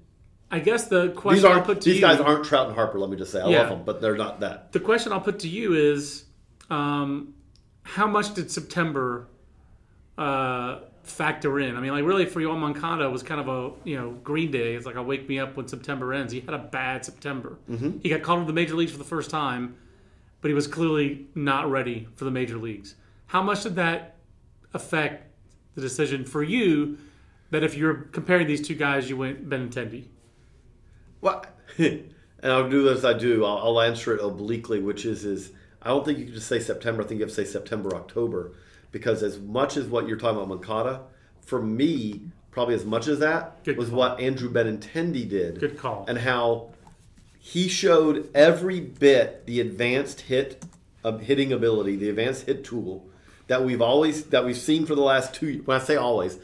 I 0.56 0.60
guess 0.60 0.88
the 0.88 1.10
question 1.10 1.44
These 1.44 1.46
I'll 1.52 1.62
put 1.62 1.82
to 1.82 1.86
these 1.90 1.96
you, 1.96 2.02
guys 2.02 2.22
aren't 2.22 2.46
Trout 2.46 2.68
and 2.68 2.76
Harper. 2.76 2.98
Let 2.98 3.10
me 3.10 3.18
just 3.18 3.30
say, 3.32 3.42
I 3.42 3.50
Yeah. 3.50 3.60
love 3.62 3.70
them, 3.70 3.82
but 3.84 4.00
they're 4.02 4.16
not 4.16 4.40
that. 4.40 4.72
the 4.72 4.80
question 4.80 5.12
I'll 5.12 5.20
put 5.20 5.40
to 5.40 5.50
you 5.50 5.74
is, 5.74 6.24
um, 6.70 7.34
how 7.84 8.08
much 8.08 8.34
did 8.34 8.50
September 8.50 9.28
uh, 10.18 10.80
factor 11.04 11.60
in? 11.60 11.76
I 11.76 11.82
mean, 11.82 11.92
like 11.92 12.06
really 12.06 12.26
for 12.26 12.40
Yoan 12.40 12.60
Moncada 12.60 13.10
was 13.10 13.22
kind 13.22 13.42
of 13.42 13.48
a 13.50 13.72
you 13.84 13.98
know 13.98 14.12
Green 14.24 14.50
Day. 14.50 14.76
It's 14.76 14.86
like 14.86 14.96
a 14.96 15.04
wake 15.04 15.28
me 15.28 15.40
up 15.40 15.58
when 15.58 15.68
September 15.68 16.14
ends. 16.14 16.32
He 16.32 16.40
had 16.40 16.54
a 16.54 16.58
bad 16.60 17.04
September. 17.04 17.58
Mm-hmm. 17.70 18.00
He 18.02 18.08
got 18.10 18.22
called 18.24 18.40
to 18.42 18.46
the 18.48 18.54
major 18.54 18.76
leagues 18.76 18.94
for 18.94 18.98
the 18.98 19.04
first 19.04 19.30
time, 19.30 19.76
but 20.40 20.48
he 20.48 20.54
was 20.54 20.68
clearly 20.68 21.28
not 21.36 21.70
ready 21.70 22.08
for 22.16 22.24
the 22.24 22.32
major 22.32 22.58
leagues. 22.58 22.96
How 23.28 23.44
much 23.44 23.64
did 23.64 23.76
that 23.76 24.16
affect 24.74 25.28
the 25.76 25.82
decision 25.82 26.24
for 26.24 26.42
you? 26.42 26.98
That 27.52 27.64
if 27.64 27.76
you're 27.78 27.94
comparing 27.94 28.48
these 28.48 28.66
two 28.66 28.76
guys, 28.76 29.10
you 29.10 29.18
went 29.18 29.48
Benintendi. 29.50 30.06
Well, 31.26 31.44
and 31.80 32.14
I'll 32.44 32.70
do 32.70 32.88
as 32.90 33.04
I 33.04 33.14
do. 33.14 33.44
I'll, 33.44 33.58
I'll 33.58 33.82
answer 33.82 34.16
it 34.16 34.24
obliquely, 34.24 34.80
which 34.80 35.06
is 35.06 35.26
is 35.26 35.52
I 35.82 35.90
don't 35.90 36.06
think 36.06 36.20
you 36.20 36.26
can 36.26 36.36
just 36.36 36.48
say 36.48 36.60
September. 36.60 37.02
I 37.02 37.06
think 37.08 37.20
you 37.20 37.26
have 37.26 37.36
to 37.36 37.44
say 37.44 37.52
September, 37.52 37.96
October, 37.96 38.52
because 38.92 39.24
as 39.24 39.40
much 39.40 39.76
as 39.76 39.88
what 39.88 40.08
you're 40.08 40.18
talking 40.18 40.38
about 40.38 40.50
Moncada, 40.50 41.02
for 41.42 41.60
me, 41.60 42.22
probably 42.52 42.76
as 42.76 42.86
much 42.86 43.08
as 43.08 43.20
that 43.20 43.64
Good 43.64 43.76
was 43.76 43.90
call. 43.90 43.98
what 43.98 44.20
Andrew 44.20 44.52
Benintendi 44.52 45.28
did. 45.28 45.60
Good 45.60 45.80
call. 45.80 46.06
And 46.08 46.20
how 46.20 46.70
he 47.40 47.68
showed 47.68 48.30
every 48.36 48.80
bit 48.80 49.48
the 49.48 49.60
advanced 49.60 50.22
hit 50.22 50.64
of 51.04 51.22
hitting 51.22 51.52
ability, 51.52 51.96
the 51.96 52.10
advanced 52.10 52.46
hit 52.46 52.64
tool 52.64 53.10
that 53.48 53.64
we've 53.64 53.82
always 53.82 54.26
that 54.26 54.46
we've 54.46 54.58
seen 54.58 54.86
for 54.86 54.94
the 54.94 55.02
last 55.02 55.34
two. 55.34 55.64
When 55.66 55.80
I 55.80 55.84
say 55.84 55.96
always, 55.96 56.38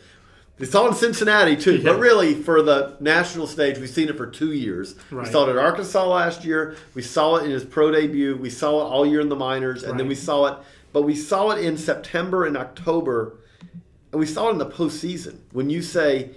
we 0.62 0.68
saw 0.68 0.86
it 0.86 0.90
in 0.90 0.94
Cincinnati 0.94 1.56
too, 1.56 1.78
Yeah. 1.78 1.92
but 1.92 2.00
really 2.00 2.36
for 2.36 2.62
the 2.62 2.96
national 3.00 3.48
stage, 3.48 3.80
we've 3.80 3.90
seen 3.90 4.10
it 4.10 4.16
for 4.16 4.28
two 4.28 4.54
years. 4.54 4.96
Right. 5.10 5.26
We 5.26 5.32
saw 5.32 5.48
it 5.48 5.50
at 5.50 5.58
Arkansas 5.58 6.08
last 6.08 6.46
year. 6.46 6.76
We 6.94 7.02
saw 7.02 7.38
it 7.38 7.46
in 7.46 7.52
his 7.52 7.66
pro 7.66 7.90
debut. 7.92 8.38
We 8.38 8.52
saw 8.52 8.82
it 8.82 8.84
all 8.92 9.06
year 9.06 9.22
in 9.22 9.30
the 9.30 9.36
minors, 9.36 9.84
and 9.84 10.00
then 10.00 10.08
we 10.08 10.16
saw 10.16 10.46
it. 10.46 10.58
But 10.94 11.02
we 11.02 11.16
saw 11.16 11.50
it 11.50 11.66
in 11.66 11.78
September 11.78 12.46
and 12.46 12.56
October, 12.56 13.38
and 14.12 14.20
we 14.20 14.28
saw 14.28 14.50
it 14.50 14.52
in 14.52 14.58
the 14.60 14.66
postseason. 14.70 15.40
When 15.52 15.70
you 15.72 15.82
say, 15.82 16.32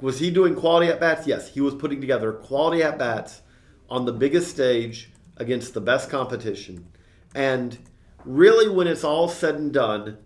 was 0.00 0.18
he 0.18 0.30
doing 0.30 0.54
quality 0.54 0.88
at 0.88 1.00
bats? 1.00 1.26
Yes, 1.26 1.48
he 1.54 1.60
was 1.62 1.74
putting 1.74 2.00
together 2.00 2.32
quality 2.32 2.82
at 2.82 2.98
bats 2.98 3.40
on 3.88 4.04
the 4.04 4.12
biggest 4.12 4.50
stage 4.50 5.10
against 5.38 5.72
the 5.72 5.80
best 5.80 6.10
competition. 6.10 6.86
And 7.34 7.78
really, 8.24 8.68
when 8.68 8.86
it's 8.86 9.04
all 9.04 9.28
said 9.28 9.54
and 9.54 9.72
done, 9.72 10.18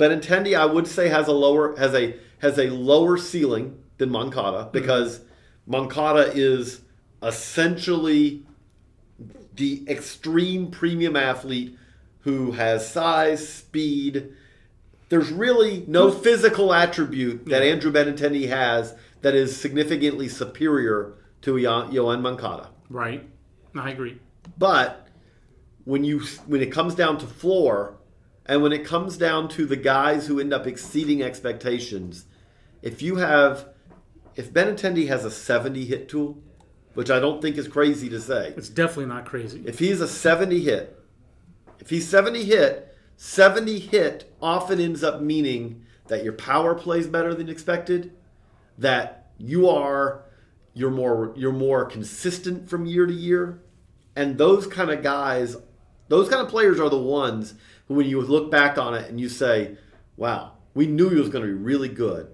Benintendi, 0.00 0.58
I 0.58 0.64
would 0.64 0.86
say, 0.86 1.08
has 1.10 1.28
a 1.28 1.32
lower 1.32 1.76
has 1.76 1.94
a 1.94 2.16
has 2.38 2.58
a 2.58 2.70
lower 2.70 3.18
ceiling 3.18 3.82
than 3.98 4.10
Moncada 4.10 4.64
mm-hmm. 4.64 4.72
because 4.72 5.20
Moncada 5.66 6.32
is 6.34 6.80
essentially 7.22 8.42
the 9.54 9.84
extreme 9.86 10.70
premium 10.70 11.16
athlete 11.16 11.76
who 12.20 12.52
has 12.52 12.90
size, 12.90 13.46
speed. 13.46 14.32
There's 15.10 15.30
really 15.30 15.84
no 15.86 16.10
mm-hmm. 16.10 16.22
physical 16.22 16.72
attribute 16.72 17.44
that 17.46 17.62
mm-hmm. 17.62 17.72
Andrew 17.72 17.92
Benintendi 17.92 18.48
has 18.48 18.94
that 19.20 19.34
is 19.34 19.54
significantly 19.54 20.28
superior 20.28 21.12
to 21.42 21.58
Yo- 21.58 21.90
Yoan 21.90 22.22
Moncada. 22.22 22.70
Right. 22.88 23.28
I 23.74 23.90
agree. 23.90 24.18
But 24.56 25.08
when 25.84 26.04
you 26.04 26.20
when 26.46 26.62
it 26.62 26.72
comes 26.72 26.94
down 26.94 27.18
to 27.18 27.26
floor, 27.26 27.99
and 28.50 28.64
when 28.64 28.72
it 28.72 28.84
comes 28.84 29.16
down 29.16 29.48
to 29.50 29.64
the 29.64 29.76
guys 29.76 30.26
who 30.26 30.40
end 30.40 30.52
up 30.52 30.66
exceeding 30.66 31.22
expectations, 31.22 32.24
if 32.82 33.00
you 33.00 33.14
have 33.14 33.68
if 34.34 34.52
Ben 34.52 34.74
Benintendi 34.74 35.06
has 35.06 35.24
a 35.24 35.30
70 35.30 35.84
hit 35.84 36.08
tool, 36.08 36.42
which 36.94 37.12
I 37.12 37.20
don't 37.20 37.40
think 37.40 37.56
is 37.56 37.68
crazy 37.68 38.08
to 38.08 38.20
say, 38.20 38.52
It's 38.56 38.68
definitely 38.68 39.06
not 39.06 39.24
crazy. 39.24 39.62
if 39.66 39.78
he's 39.78 40.00
a 40.00 40.08
70 40.08 40.62
hit, 40.62 41.00
if 41.78 41.90
he's 41.90 42.08
70 42.08 42.42
hit, 42.42 42.92
70 43.16 43.78
hit 43.78 44.34
often 44.42 44.80
ends 44.80 45.04
up 45.04 45.20
meaning 45.20 45.84
that 46.08 46.24
your 46.24 46.32
power 46.32 46.74
plays 46.74 47.06
better 47.06 47.32
than 47.32 47.48
expected, 47.48 48.16
that 48.78 49.30
you 49.38 49.68
are 49.68 50.24
you're 50.74 50.90
more 50.90 51.32
you're 51.36 51.52
more 51.52 51.84
consistent 51.84 52.68
from 52.68 52.84
year 52.84 53.06
to 53.06 53.14
year, 53.14 53.62
and 54.16 54.38
those 54.38 54.66
kind 54.66 54.90
of 54.90 55.04
guys, 55.04 55.56
those 56.08 56.28
kind 56.28 56.42
of 56.42 56.48
players 56.48 56.80
are 56.80 56.90
the 56.90 56.98
ones 56.98 57.54
when 57.94 58.06
you 58.06 58.20
look 58.20 58.50
back 58.50 58.78
on 58.78 58.94
it 58.94 59.08
and 59.10 59.20
you 59.20 59.28
say, 59.28 59.76
"Wow, 60.16 60.52
we 60.74 60.86
knew 60.86 61.08
he 61.08 61.16
was 61.16 61.28
going 61.28 61.44
to 61.44 61.48
be 61.48 61.54
really 61.54 61.88
good." 61.88 62.28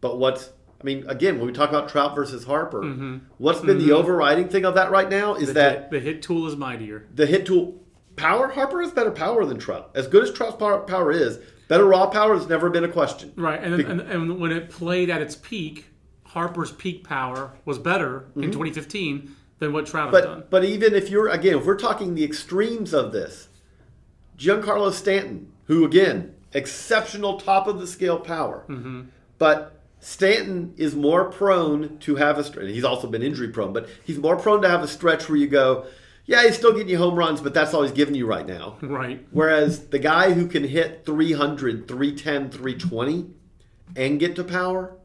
But 0.00 0.18
what's 0.18 0.50
I 0.80 0.84
mean, 0.84 1.08
again, 1.08 1.38
when 1.38 1.46
we 1.46 1.52
talk 1.52 1.70
about 1.70 1.88
Trout 1.88 2.14
versus 2.14 2.44
Harper, 2.44 2.82
mm-hmm. 2.82 3.18
what's 3.38 3.60
been 3.60 3.78
the 3.78 3.84
mm-hmm. 3.84 3.94
overriding 3.94 4.48
thing 4.48 4.64
of 4.64 4.74
that 4.74 4.90
right 4.90 5.08
now 5.08 5.34
is 5.34 5.48
the, 5.48 5.54
that 5.54 5.90
the 5.90 6.00
hit 6.00 6.22
tool 6.22 6.46
is 6.46 6.56
mightier. 6.56 7.06
the 7.14 7.26
hit 7.26 7.46
tool 7.46 7.82
power 8.16 8.48
Harper 8.48 8.82
has 8.82 8.90
better 8.90 9.10
power 9.10 9.44
than 9.44 9.58
Trout. 9.58 9.90
As 9.94 10.06
good 10.06 10.22
as 10.22 10.32
Trout's 10.32 10.56
power, 10.56 10.80
power 10.80 11.12
is, 11.12 11.38
better 11.68 11.84
raw 11.84 12.06
power 12.06 12.34
has 12.34 12.46
never 12.48 12.68
been 12.68 12.84
a 12.84 12.88
question. 12.88 13.32
Right, 13.36 13.62
and, 13.62 13.74
and 13.74 14.00
and 14.00 14.40
when 14.40 14.52
it 14.52 14.70
played 14.70 15.08
at 15.08 15.22
its 15.22 15.36
peak, 15.36 15.86
Harper's 16.24 16.72
peak 16.72 17.04
power 17.04 17.52
was 17.64 17.78
better 17.78 18.26
in 18.36 18.42
mm-hmm. 18.42 18.50
2015 18.52 19.34
than 19.58 19.72
what 19.72 19.86
Trout 19.86 20.12
has 20.12 20.24
done. 20.24 20.40
But 20.40 20.50
but 20.50 20.64
even 20.64 20.94
if 20.94 21.08
you're 21.08 21.28
again, 21.28 21.58
if 21.58 21.64
we're 21.64 21.78
talking 21.78 22.14
the 22.14 22.24
extremes 22.24 22.92
of 22.92 23.12
this, 23.12 23.48
Giancarlo 24.38 24.92
Stanton, 24.92 25.52
who 25.64 25.84
again 25.84 26.34
exceptional 26.52 27.38
top 27.38 27.66
of 27.66 27.78
the 27.80 27.86
scale 27.86 28.18
power, 28.18 28.64
Mm-hmm. 28.68 29.02
but 29.38 29.72
Stanton 30.00 30.72
is 30.76 30.94
more 30.94 31.24
prone 31.30 31.98
to 31.98 32.16
have 32.16 32.38
a 32.38 32.44
stretch. 32.44 32.68
He's 32.68 32.84
also 32.84 33.08
been 33.08 33.22
injury 33.22 33.48
prone, 33.48 33.72
but 33.72 33.88
he's 34.04 34.18
more 34.18 34.36
prone 34.36 34.62
to 34.62 34.68
have 34.68 34.82
a 34.82 34.88
stretch 34.88 35.28
where 35.28 35.36
you 35.38 35.48
go, 35.48 35.86
yeah, 36.26 36.44
he's 36.44 36.56
still 36.56 36.72
getting 36.72 36.88
you 36.88 36.98
home 36.98 37.14
runs, 37.16 37.40
but 37.40 37.54
that's 37.54 37.72
all 37.74 37.82
he's 37.82 37.92
giving 37.92 38.14
you 38.14 38.26
right 38.26 38.46
now. 38.46 38.76
Right, 38.82 39.26
Whereas 39.30 39.86
the 39.88 39.98
guy 39.98 40.32
who 40.32 40.46
can 40.46 40.64
hit 40.64 41.04
300, 41.06 41.88
310, 41.88 42.50
320 42.50 43.26
and 43.96 44.20
get 44.20 44.36
to 44.36 44.44
power, 44.44 44.96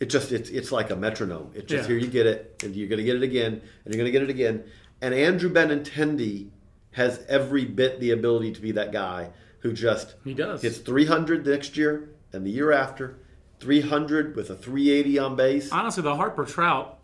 it 0.00 0.06
just 0.10 0.30
it's 0.32 0.50
it's 0.50 0.70
like 0.72 0.90
a 0.90 0.96
metronome. 0.96 1.50
It's 1.54 1.66
just 1.70 1.88
Yeah. 1.88 1.94
here 1.94 2.04
you 2.04 2.10
get 2.10 2.26
it, 2.26 2.60
and 2.64 2.74
you're 2.76 2.88
going 2.88 2.98
to 2.98 3.04
get 3.04 3.16
it 3.16 3.22
again, 3.22 3.60
and 3.84 3.94
you're 3.94 4.02
going 4.02 4.12
to 4.12 4.12
get 4.12 4.22
it 4.22 4.30
again. 4.30 4.64
And 5.00 5.14
Andrew 5.14 5.50
Benintendi 5.50 6.48
has 6.92 7.24
every 7.28 7.64
bit 7.64 8.00
the 8.00 8.10
ability 8.10 8.52
to 8.52 8.60
be 8.60 8.72
that 8.72 8.92
guy 8.92 9.30
who 9.60 9.72
just 9.72 10.14
he 10.24 10.34
does. 10.34 10.62
hits 10.62 10.78
300 10.78 11.46
next 11.46 11.76
year 11.76 12.10
and 12.32 12.44
the 12.46 12.50
year 12.50 12.72
after, 12.72 13.18
300 13.60 14.36
with 14.36 14.50
a 14.50 14.54
380 14.54 15.18
on 15.18 15.36
base. 15.36 15.72
Honestly, 15.72 16.02
the 16.02 16.14
Harper 16.14 16.44
Trout 16.44 16.98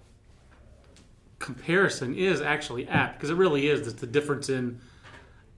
comparison 1.39 2.15
is 2.15 2.41
actually 2.41 2.89
apt 2.89 3.19
because 3.19 3.31
it 3.31 3.37
really 3.37 3.69
is. 3.69 3.87
It's 3.87 4.01
the 4.01 4.07
difference 4.07 4.49
in 4.49 4.81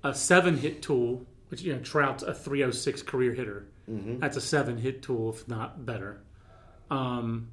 a 0.03 0.15
seven 0.15 0.57
hit 0.57 0.83
tool, 0.83 1.25
which 1.49 1.63
you 1.63 1.75
know 1.75 1.81
Trout's 1.81 2.23
a 2.23 2.35
306 2.35 3.03
career 3.03 3.33
hitter. 3.33 3.67
Mm-hmm. 3.91 4.19
That's 4.19 4.37
a 4.37 4.41
seven 4.41 4.79
hit 4.79 5.03
tool, 5.03 5.31
if 5.31 5.47
not 5.49 5.85
better. 5.87 6.21
Um, 6.91 7.49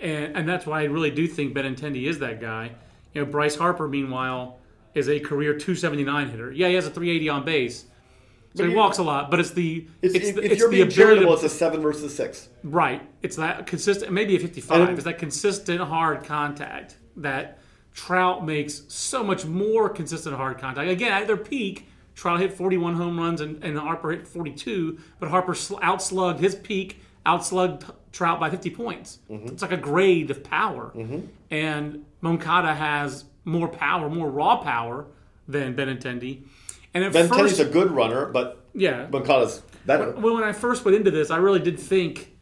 and 0.00 0.36
and 0.36 0.48
that's 0.48 0.66
why 0.66 0.82
I 0.82 0.84
really 0.84 1.10
do 1.10 1.26
think 1.26 1.54
Benintendi 1.54 2.06
is 2.06 2.18
that 2.20 2.40
guy. 2.40 2.72
You 3.14 3.24
know, 3.24 3.30
Bryce 3.30 3.56
Harper, 3.56 3.88
meanwhile, 3.88 4.58
is 4.96 5.08
a 5.08 5.20
career 5.20 5.52
279 5.52 6.30
hitter. 6.30 6.50
Yeah, 6.52 6.68
he 6.68 6.74
has 6.74 6.86
a 6.86 6.90
380 6.90 7.28
on 7.28 7.44
base. 7.44 7.84
So 8.54 8.66
he 8.66 8.74
walks 8.74 8.96
a 8.96 9.02
lot, 9.02 9.30
but 9.30 9.38
it's 9.38 9.50
the 9.50 9.86
It's, 10.00 10.14
it's, 10.14 10.28
if, 10.28 10.34
the, 10.36 10.44
if 10.46 10.52
it's 10.52 10.58
you're 10.60 10.70
the 10.70 10.76
being 10.76 10.82
ability 10.84 10.96
charitable, 10.96 11.36
to 11.36 11.44
it's 11.44 11.52
a 11.54 11.56
seven 11.58 11.82
versus 11.82 12.16
six. 12.16 12.48
Right. 12.64 13.02
It's 13.20 13.36
that 13.36 13.66
consistent, 13.66 14.10
maybe 14.12 14.34
a 14.34 14.38
55. 14.38 14.80
And- 14.80 14.90
it's 14.96 15.04
that 15.04 15.18
consistent 15.18 15.80
hard 15.82 16.24
contact 16.24 16.96
that 17.16 17.58
Trout 17.92 18.46
makes 18.46 18.82
so 18.88 19.22
much 19.22 19.44
more 19.44 19.90
consistent 19.90 20.34
hard 20.36 20.56
contact. 20.58 20.88
Again, 20.90 21.12
at 21.12 21.26
their 21.26 21.36
peak, 21.36 21.86
Trout 22.14 22.40
hit 22.40 22.50
41 22.54 22.94
home 22.94 23.18
runs 23.18 23.42
and, 23.42 23.62
and 23.62 23.78
Harper 23.78 24.12
hit 24.12 24.26
42, 24.26 24.98
but 25.20 25.28
Harper 25.28 25.54
sl- 25.54 25.76
outslugged 25.76 26.38
his 26.38 26.54
peak, 26.54 27.02
outslugged 27.26 27.84
Trout 28.12 28.40
by 28.40 28.48
50 28.48 28.70
points. 28.70 29.18
Mm-hmm. 29.30 29.48
It's 29.48 29.60
like 29.60 29.72
a 29.72 29.76
grade 29.76 30.30
of 30.30 30.42
power. 30.42 30.92
And 31.50 32.06
Moncada 32.22 32.74
has 32.74 33.24
more 33.46 33.68
power, 33.68 34.10
more 34.10 34.28
raw 34.30 34.56
power 34.58 35.06
than 35.48 35.74
Benintendi. 35.74 36.42
And 36.92 37.04
at 37.04 37.12
Benintendi's 37.12 37.36
first, 37.56 37.60
a 37.60 37.64
good 37.64 37.90
runner, 37.90 38.26
but 38.26 38.60
Yeah. 38.74 39.06
Moncada's 39.10 39.62
better. 39.86 40.10
When, 40.12 40.34
when 40.34 40.44
I 40.44 40.52
first 40.52 40.84
went 40.84 40.96
into 40.96 41.10
this, 41.10 41.30
I 41.30 41.38
really 41.38 41.60
did 41.60 41.78
think 41.80 42.36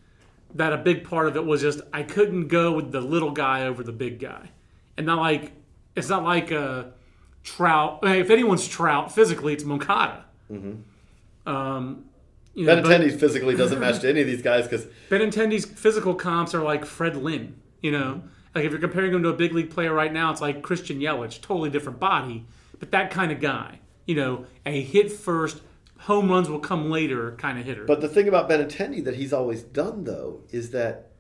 that 0.55 0.73
a 0.73 0.77
big 0.79 1.05
part 1.05 1.29
of 1.29 1.37
it 1.37 1.45
was 1.45 1.61
just 1.61 1.81
I 1.93 2.03
couldn't 2.03 2.49
go 2.49 2.73
with 2.73 2.90
the 2.90 3.01
little 3.01 3.31
guy 3.31 3.67
over 3.67 3.83
the 3.83 3.93
big 3.93 4.19
guy, 4.19 4.51
and 4.97 5.05
not 5.07 5.19
like 5.21 5.53
it's 5.95 6.09
not 6.09 6.25
like 6.25 6.51
a 6.51 6.93
Trout. 7.43 7.99
I 8.03 8.12
mean, 8.12 8.21
if 8.21 8.31
anyone's 8.31 8.67
Trout 8.67 9.12
physically, 9.12 9.53
it's 9.53 9.64
Moncada. 9.64 10.25
Um, 11.47 12.05
you 12.55 12.67
know, 12.67 12.81
but 12.81 12.85
Benintendi 12.85 13.19
physically 13.19 13.57
doesn't 13.57 13.81
match 13.81 14.01
to 14.01 14.09
any 14.09 14.21
of 14.21 14.27
these 14.27 14.43
guys 14.43 14.64
because 14.64 14.87
Benintendi's 15.11 15.64
physical 15.67 16.14
comps 16.14 16.55
are 16.55 16.62
like 16.62 16.85
Fred 16.87 17.17
Lynn. 17.17 17.57
You 17.83 17.90
know, 17.93 18.23
like 18.55 18.64
if 18.64 18.71
you're 18.73 18.81
comparing 18.81 19.12
him 19.12 19.23
to 19.23 19.29
a 19.31 19.35
big 19.35 19.53
league 19.53 19.71
player 19.71 19.93
right 19.93 20.12
now, 20.12 20.31
it's 20.31 20.40
like 20.40 20.62
Christian 20.62 21.01
Yelich, 21.01 21.40
totally 21.40 21.71
different 21.71 21.99
body, 22.01 22.45
but 22.79 22.90
that 22.93 23.11
kind 23.11 23.33
of 23.33 23.40
guy. 23.40 23.81
You 24.07 24.17
know, 24.17 24.47
a 24.67 24.81
hit 24.83 25.11
first, 25.11 25.62
home 26.01 26.31
runs 26.31 26.49
will 26.51 26.59
come 26.59 26.90
later 26.90 27.33
kind 27.38 27.59
of 27.59 27.64
hitter. 27.64 27.85
But 27.85 28.01
the 28.03 28.09
thing 28.09 28.29
about 28.29 28.49
Benintendi 28.51 29.03
that 29.05 29.14
he's 29.17 29.33
always 29.33 29.62
done 29.62 30.05
though 30.05 30.40
is 30.51 30.71
that 30.71 31.11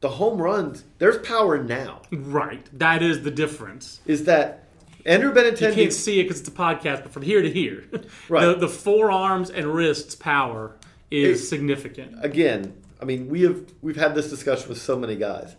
the 0.00 0.08
home 0.10 0.40
runs, 0.40 0.84
there's 0.98 1.18
power 1.18 1.62
now. 1.62 2.02
right, 2.12 2.66
that 2.78 3.02
is 3.02 3.22
the 3.24 3.30
difference. 3.30 4.00
Is 4.06 4.24
that 4.24 4.64
Andrew 5.04 5.34
You 5.34 5.52
can't 5.56 5.92
see 5.92 6.20
it 6.20 6.24
because 6.24 6.40
it's 6.40 6.48
a 6.48 6.52
podcast, 6.52 7.02
but 7.02 7.12
from 7.12 7.22
here 7.22 7.42
to 7.42 7.50
here, 7.50 7.84
Right. 8.28 8.44
the, 8.46 8.54
the 8.54 8.68
forearms 8.68 9.50
and 9.50 9.66
wrists 9.74 10.14
power 10.14 10.76
is 11.10 11.42
It- 11.42 11.46
significant. 11.46 12.16
Again, 12.24 12.74
I 13.00 13.04
mean, 13.04 13.28
we 13.28 13.42
have 13.42 13.62
we've 13.82 13.96
had 13.96 14.14
this 14.14 14.28
discussion 14.30 14.68
with 14.68 14.80
so 14.80 14.96
many 14.98 15.16
guys. 15.16 15.56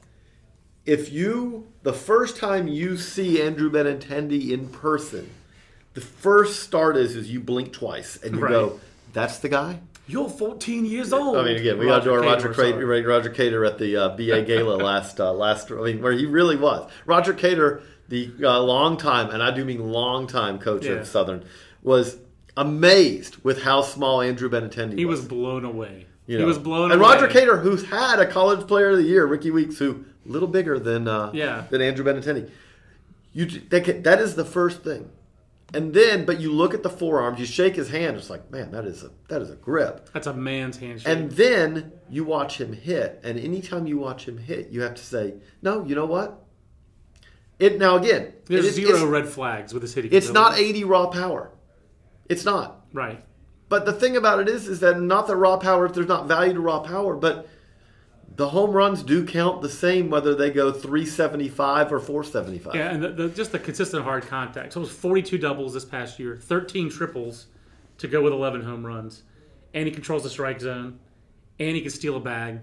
If 0.89 1.11
you 1.11 1.67
the 1.83 1.93
first 1.93 2.37
time 2.37 2.67
you 2.67 2.97
see 2.97 3.39
Andrew 3.41 3.69
Benintendi 3.71 4.49
in 4.49 4.69
person, 4.69 5.29
the 5.93 6.01
first 6.01 6.61
start 6.63 6.97
is 6.97 7.15
is 7.15 7.29
you 7.29 7.39
blink 7.39 7.71
twice 7.73 8.17
and 8.23 8.35
you 8.35 8.41
Right. 8.41 8.49
go, 8.51 8.79
"That's 9.13 9.37
the 9.37 9.49
guy." 9.49 9.81
You're 10.07 10.27
14 10.29 10.85
years 10.85 11.13
old. 11.13 11.37
I 11.37 11.43
mean, 11.43 11.57
again, 11.57 11.77
we 11.77 11.85
got 11.85 12.03
to 12.05 12.11
our 12.13 12.21
Roger 12.21 12.49
Cador. 12.49 12.83
Roger 13.07 13.29
Cador 13.29 13.63
at 13.65 13.77
the 13.77 13.95
uh, 13.95 14.09
BA 14.17 14.41
Gala 14.41 14.77
last 14.89 15.19
uh, 15.19 15.31
last. 15.31 15.69
I 15.71 15.75
mean, 15.75 16.01
where 16.01 16.13
he 16.13 16.25
really 16.25 16.55
was. 16.55 16.89
Roger 17.05 17.33
Cador, 17.33 17.83
the 18.07 18.31
uh, 18.41 18.59
long 18.59 18.97
time, 18.97 19.29
and 19.29 19.43
I 19.43 19.51
do 19.51 19.63
mean 19.63 19.91
long 19.91 20.25
time 20.25 20.57
coach 20.57 20.85
Yeah. 20.87 20.93
of 20.93 21.07
Southern, 21.07 21.43
was 21.83 22.17
amazed 22.57 23.37
with 23.43 23.61
how 23.61 23.81
small 23.83 24.21
Andrew 24.21 24.49
Benintendi 24.49 24.89
was. 24.93 24.97
He 24.97 25.05
was. 25.05 25.19
was 25.19 25.27
blown 25.27 25.63
away. 25.65 26.07
You 26.25 26.39
He 26.39 26.43
was 26.43 26.57
blown 26.57 26.85
away. 26.89 26.93
and 26.93 27.01
away. 27.01 27.13
Roger 27.13 27.27
Cador, 27.27 27.57
who's 27.57 27.85
had 27.85 28.19
a 28.19 28.25
College 28.25 28.67
Player 28.67 28.89
of 28.89 28.97
the 28.97 29.03
Year, 29.03 29.27
Rickie 29.27 29.51
Weeks, 29.51 29.77
who 29.77 30.05
a 30.27 30.31
little 30.31 30.47
bigger 30.47 30.79
than 30.79 31.07
uh, 31.07 31.31
Yeah. 31.33 31.65
than 31.69 31.81
Andrew 31.81 32.03
Benintendi. 32.05 32.49
You 33.33 33.45
that, 33.45 34.03
that 34.03 34.19
is 34.19 34.35
the 34.35 34.45
first 34.45 34.83
thing, 34.83 35.09
and 35.73 35.93
then 35.93 36.25
but 36.25 36.39
you 36.39 36.51
look 36.51 36.73
at 36.73 36.81
the 36.81 36.89
forearms, 36.89 37.39
you 37.39 37.45
shake 37.45 37.75
his 37.75 37.89
hand, 37.89 38.17
it's 38.17 38.29
like 38.29 38.49
man, 38.51 38.71
that 38.71 38.85
is 38.85 39.03
a 39.03 39.11
that 39.27 39.41
is 39.41 39.49
a 39.51 39.55
grip. 39.55 40.09
That's 40.13 40.25
a 40.27 40.33
man's 40.33 40.77
handshake. 40.77 41.07
And 41.07 41.31
then 41.31 41.91
you 42.09 42.23
watch 42.23 42.59
him 42.59 42.73
hit, 42.73 43.19
and 43.23 43.37
anytime 43.39 43.85
you 43.85 43.97
watch 43.99 44.27
him 44.27 44.37
hit, 44.39 44.69
you 44.69 44.81
have 44.81 44.95
to 44.95 45.03
say, 45.03 45.35
no, 45.61 45.85
you 45.85 45.93
know 45.95 46.05
what? 46.07 46.43
It 47.59 47.77
now 47.77 47.97
again, 47.97 48.33
There's 48.45 48.65
it 48.65 48.73
zero 48.73 48.95
it's, 48.95 49.03
red 49.03 49.27
flags 49.27 49.73
with 49.73 49.83
his 49.83 49.93
hitting. 49.93 50.11
it's 50.13 50.29
not 50.29 50.53
ability. 50.53 50.69
80 50.69 50.83
raw 50.85 51.07
power. 51.07 51.51
It's 52.27 52.45
not. 52.45 52.85
right. 52.93 53.23
But 53.67 53.85
the 53.85 53.93
thing 53.93 54.17
about 54.17 54.39
it 54.39 54.49
is, 54.49 54.67
is 54.67 54.79
that 54.79 54.99
not 54.99 55.27
that 55.27 55.35
raw 55.35 55.57
power, 55.57 55.85
if 55.85 55.93
there's 55.93 56.07
not 56.07 56.27
value 56.27 56.53
to 56.53 56.59
raw 56.59 56.79
power, 56.79 57.15
but 57.15 57.47
the 58.39 58.47
home 58.47 58.71
runs 58.71 59.03
do 59.03 59.25
count 59.25 59.61
the 59.61 59.67
same 59.67 60.09
whether 60.09 60.33
they 60.33 60.49
go 60.49 60.71
375 60.71 61.91
or 61.91 61.99
475. 61.99 62.73
Yeah, 62.73 62.89
and 62.89 63.03
the, 63.03 63.09
the, 63.09 63.27
just 63.27 63.51
the 63.51 63.59
consistent 63.59 64.05
hard 64.05 64.27
contact. 64.27 64.71
So 64.71 64.79
it 64.79 64.83
was 64.83 64.91
42 64.91 65.37
doubles 65.37 65.73
this 65.73 65.83
past 65.83 66.17
year, 66.19 66.37
13 66.37 66.89
triples 66.89 67.47
to 67.97 68.07
go 68.07 68.21
with 68.21 68.31
11 68.31 68.61
home 68.61 68.85
runs, 68.85 69.23
and 69.73 69.85
he 69.85 69.91
controls 69.91 70.23
the 70.23 70.29
strike 70.29 70.61
zone, 70.61 70.99
and 71.59 71.75
he 71.75 71.81
can 71.81 71.91
steal 71.91 72.15
a 72.15 72.21
bag, 72.21 72.59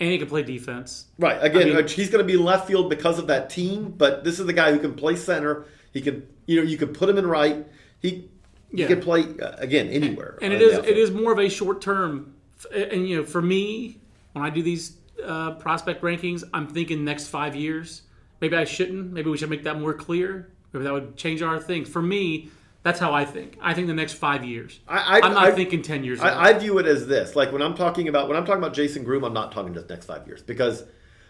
and 0.00 0.10
he 0.10 0.16
can 0.16 0.26
play 0.26 0.42
defense. 0.42 1.04
Right. 1.18 1.36
Again, 1.42 1.70
I 1.70 1.74
mean- 1.82 1.88
he's 1.88 2.08
going 2.08 2.26
to 2.26 2.32
be 2.32 2.38
left 2.38 2.66
field 2.66 2.88
because 2.88 3.18
of 3.18 3.26
that 3.26 3.50
team, 3.50 3.90
but 3.90 4.24
this 4.24 4.40
is 4.40 4.46
the 4.46 4.54
guy 4.54 4.72
who 4.72 4.78
can 4.78 4.94
play 4.94 5.16
center. 5.16 5.66
He 5.92 6.00
can, 6.00 6.26
you 6.46 6.56
know, 6.56 6.62
you 6.66 6.78
can 6.78 6.94
put 6.94 7.10
him 7.10 7.18
in 7.18 7.26
right. 7.26 7.66
He, 8.00 8.08
he 8.08 8.80
Yeah. 8.80 8.86
can 8.86 9.02
play 9.02 9.26
uh, 9.38 9.56
again 9.58 9.88
anywhere. 9.88 10.38
and 10.40 10.54
on 10.54 10.60
it 10.60 10.62
is 10.62 10.78
it 10.78 10.96
is 10.96 11.10
more 11.10 11.30
of 11.30 11.38
a 11.38 11.50
short 11.50 11.82
term. 11.82 12.32
And 12.74 13.06
you 13.06 13.18
know, 13.18 13.24
for 13.26 13.42
me, 13.42 13.98
when 14.32 14.42
I 14.46 14.48
do 14.48 14.62
these 14.62 14.96
uh, 15.30 15.52
prospect 15.52 16.02
rankings, 16.02 16.44
I'm 16.52 16.66
thinking 16.66 17.04
next 17.04 17.28
five 17.28 17.54
years. 17.54 18.02
Maybe 18.40 18.56
I 18.56 18.64
shouldn't. 18.64 19.12
Maybe 19.12 19.30
we 19.30 19.36
should 19.38 19.50
make 19.50 19.64
that 19.64 19.78
more 19.78 19.94
clear. 19.94 20.50
Maybe 20.72 20.84
that 20.84 20.92
would 20.92 21.16
change 21.16 21.42
our 21.42 21.58
things. 21.58 21.88
For 21.88 22.02
me, 22.02 22.50
that's 22.82 22.98
how 22.98 23.12
I 23.12 23.24
think. 23.24 23.56
I 23.60 23.74
think 23.74 23.86
the 23.86 23.94
next 23.94 24.14
five 24.14 24.44
years. 24.44 24.80
I- 24.88 25.20
I- 25.20 25.26
am 25.26 25.34
not 25.34 25.46
I- 25.46 25.50
thinking 25.52 25.82
ten 25.82 26.04
years. 26.04 26.20
I. 26.20 26.48
I 26.48 26.52
view 26.54 26.78
it 26.78 26.86
as 26.86 27.06
this: 27.06 27.36
like 27.36 27.52
when 27.52 27.62
I'm 27.62 27.74
talking 27.74 28.08
about 28.08 28.28
when 28.28 28.36
I'm 28.36 28.44
talking 28.44 28.62
about 28.62 28.74
Jason 28.74 29.04
Groome, 29.04 29.24
I'm 29.24 29.34
not 29.34 29.52
talking 29.52 29.74
just 29.74 29.88
next 29.88 30.06
five 30.06 30.26
years 30.26 30.42
because 30.42 30.84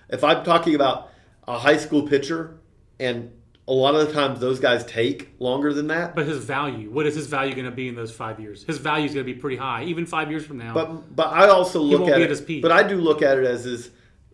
if 0.08 0.22
I'm 0.24 0.44
talking 0.44 0.74
about 0.74 1.10
a 1.46 1.58
high 1.58 1.76
school 1.76 2.06
pitcher, 2.06 2.58
and 2.98 3.32
a 3.70 3.72
lot 3.72 3.94
of 3.94 4.06
the 4.06 4.12
times 4.12 4.40
those 4.40 4.58
guys 4.58 4.84
take 4.84 5.30
longer 5.38 5.72
than 5.72 5.86
that. 5.86 6.16
but 6.16 6.26
his 6.26 6.44
value, 6.44 6.90
what 6.90 7.06
is 7.06 7.14
his 7.14 7.28
value 7.28 7.54
going 7.54 7.64
to 7.66 7.70
be 7.70 7.86
in 7.88 7.94
those 7.94 8.10
five 8.10 8.40
years? 8.40 8.64
His 8.64 8.78
value 8.78 9.06
is 9.06 9.14
going 9.14 9.24
to 9.24 9.32
be 9.32 9.38
pretty 9.38 9.56
high, 9.56 9.84
even 9.84 10.04
five 10.06 10.28
years 10.28 10.44
from 10.44 10.58
now. 10.58 10.74
But 10.74 11.14
but 11.14 11.28
I 11.28 11.48
also 11.48 11.80
look 11.80 12.00
won't 12.00 12.12
at 12.12 12.20
it. 12.20 12.60
But 12.62 12.72
I 12.72 12.82
do 12.82 12.96
look 12.96 13.22
at 13.22 13.38
it 13.38 13.44
as 13.44 13.64
is 13.66 13.90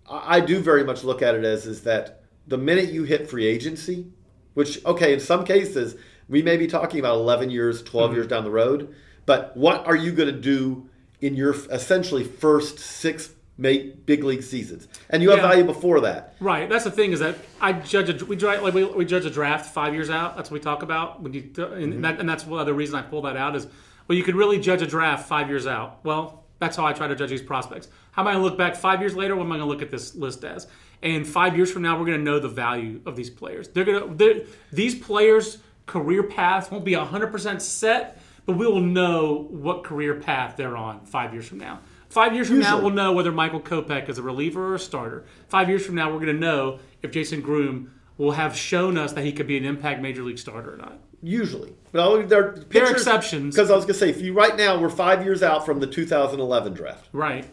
I 0.09 0.41
do 0.41 0.61
very 0.61 0.85
much 0.85 1.05
look 1.05 1.21
at 1.23 1.35
it 1.35 1.45
as 1.45 1.67
is 1.67 1.83
that 1.83 2.23
the 2.49 2.57
minute 2.57 2.89
you 2.91 3.05
hit 3.05 3.29
free 3.29 3.47
agency, 3.47 4.07
which 4.55 4.85
okay, 4.87 5.13
in 5.13 5.21
some 5.21 5.45
cases 5.45 5.97
we 6.29 6.43
may 6.43 6.57
be 6.57 6.67
talking 6.67 6.99
about 6.99 7.17
11 7.17 7.51
years, 7.51 7.83
12 7.83 8.09
Mm-hmm. 8.09 8.17
years 8.17 8.27
down 8.27 8.43
the 8.45 8.51
road, 8.51 8.95
but 9.27 9.57
what 9.57 9.87
are 9.87 9.95
you 9.97 10.13
going 10.13 10.33
to 10.35 10.41
do 10.41 10.89
in 11.21 11.35
your 11.35 11.55
essentially 11.71 12.25
first 12.25 12.79
six 12.79 13.31
make 13.59 14.05
big 14.07 14.23
league 14.25 14.43
seasons? 14.43 14.89
And 15.11 15.23
you 15.23 15.31
have 15.31 15.39
Yeah. 15.39 15.49
value 15.49 15.65
before 15.65 16.01
that. 16.03 16.35
Right. 16.41 16.69
That's 16.69 16.85
the 16.85 16.91
thing 16.91 17.13
is 17.13 17.21
that 17.21 17.37
I 17.61 17.73
judge 17.73 18.11
a, 18.23 18.25
we 18.25 18.37
like 18.37 18.75
we, 18.75 18.85
we 18.85 19.05
judge 19.05 19.25
a 19.25 19.31
draft 19.31 19.73
five 19.73 19.95
years 19.95 20.11
out. 20.11 20.37
That's 20.37 20.51
what 20.51 20.61
we 20.61 20.65
talk 20.65 20.83
about. 20.83 21.23
When 21.23 21.33
you 21.33 21.41
and, 21.41 21.55
Mm-hmm. 21.57 22.01
that, 22.03 22.21
and 22.21 22.29
that's 22.29 22.45
one 22.47 22.61
other 22.61 22.75
reason 22.75 22.97
I 22.97 23.03
pull 23.03 23.23
that 23.23 23.37
out 23.37 23.57
is 23.57 23.67
well, 24.09 24.17
you 24.17 24.23
could 24.25 24.37
really 24.37 24.61
judge 24.61 24.83
a 24.83 24.87
draft 24.87 25.27
five 25.29 25.49
years 25.49 25.67
out. 25.67 25.99
Well, 26.05 26.45
that's 26.59 26.77
how 26.77 26.87
I 26.87 26.93
try 26.93 27.07
to 27.09 27.15
judge 27.17 27.31
these 27.31 27.43
prospects. 27.43 27.89
How 28.13 28.23
am 28.23 28.29
I 28.29 28.33
going 28.33 28.43
to 28.45 28.49
look 28.49 28.57
back 28.59 28.77
five 28.77 29.01
years 29.01 29.15
later? 29.17 29.35
What 29.37 29.43
am 29.45 29.53
I 29.53 29.57
going 29.57 29.67
to 29.69 29.73
look 29.73 29.83
at 29.83 29.91
this 29.91 30.15
list 30.15 30.45
as? 30.45 30.67
And 31.03 31.27
five 31.27 31.55
years 31.57 31.71
from 31.71 31.83
now, 31.83 31.99
we're 31.99 32.07
going 32.07 32.19
to 32.19 32.25
know 32.25 32.39
the 32.39 32.49
value 32.49 33.01
of 33.05 33.17
these 33.17 33.29
players. 33.29 33.69
They're 33.69 33.85
going 33.85 34.09
to 34.09 34.15
they're, 34.15 34.43
these 34.73 34.95
players' 34.95 35.59
career 35.87 36.23
path 36.23 36.71
won't 36.73 36.85
be 36.85 36.95
hundred 36.95 37.29
percent 37.33 37.61
set, 37.63 38.21
but 38.47 38.57
we 38.57 38.67
will 38.67 38.81
know 38.81 39.47
what 39.51 39.85
career 39.85 40.15
path 40.15 40.57
they're 40.57 40.77
on 40.77 41.05
five 41.05 41.33
years 41.35 41.47
from 41.49 41.59
now. 41.59 41.81
Five 42.17 42.33
years 42.35 42.49
from 42.49 42.61
now, 42.61 42.81
we'll 42.81 42.93
know 42.95 43.13
whether 43.13 43.31
Michael 43.31 43.61
Kopech 43.61 44.09
is 44.09 44.17
a 44.17 44.23
reliever 44.23 44.69
or 44.69 44.77
a 44.77 44.79
starter. 44.79 45.27
Five 45.51 45.69
years 45.69 45.85
from 45.85 45.97
now, 45.97 46.07
we're 46.11 46.19
going 46.19 46.33
to 46.35 46.41
know 46.41 46.79
if 47.03 47.11
Jason 47.11 47.43
Groome 47.43 47.91
will 48.17 48.31
have 48.31 48.57
shown 48.57 48.97
us 48.97 49.13
that 49.13 49.23
he 49.23 49.33
could 49.33 49.47
be 49.47 49.59
an 49.59 49.67
impact 49.67 50.01
major 50.01 50.23
league 50.23 50.39
starter 50.39 50.73
or 50.73 50.77
not. 50.79 50.99
Usually, 51.23 51.75
but 51.93 52.01
I'll- 52.01 52.23
there 52.27 52.43
are 52.49 52.57
There 52.71 52.87
are 52.87 52.91
exceptions. 52.91 53.55
Because 53.55 53.71
I 53.71 53.75
was 53.77 53.85
going 53.85 53.93
to 53.93 53.99
say, 54.01 54.09
if 54.09 54.23
you 54.23 54.33
right 54.33 54.57
now 54.57 54.81
we're 54.81 54.89
five 54.89 55.27
years 55.27 55.43
out 55.43 55.67
from 55.67 55.79
the 55.79 55.87
2011 55.87 56.73
draft, 56.73 57.07
Right. 57.13 57.45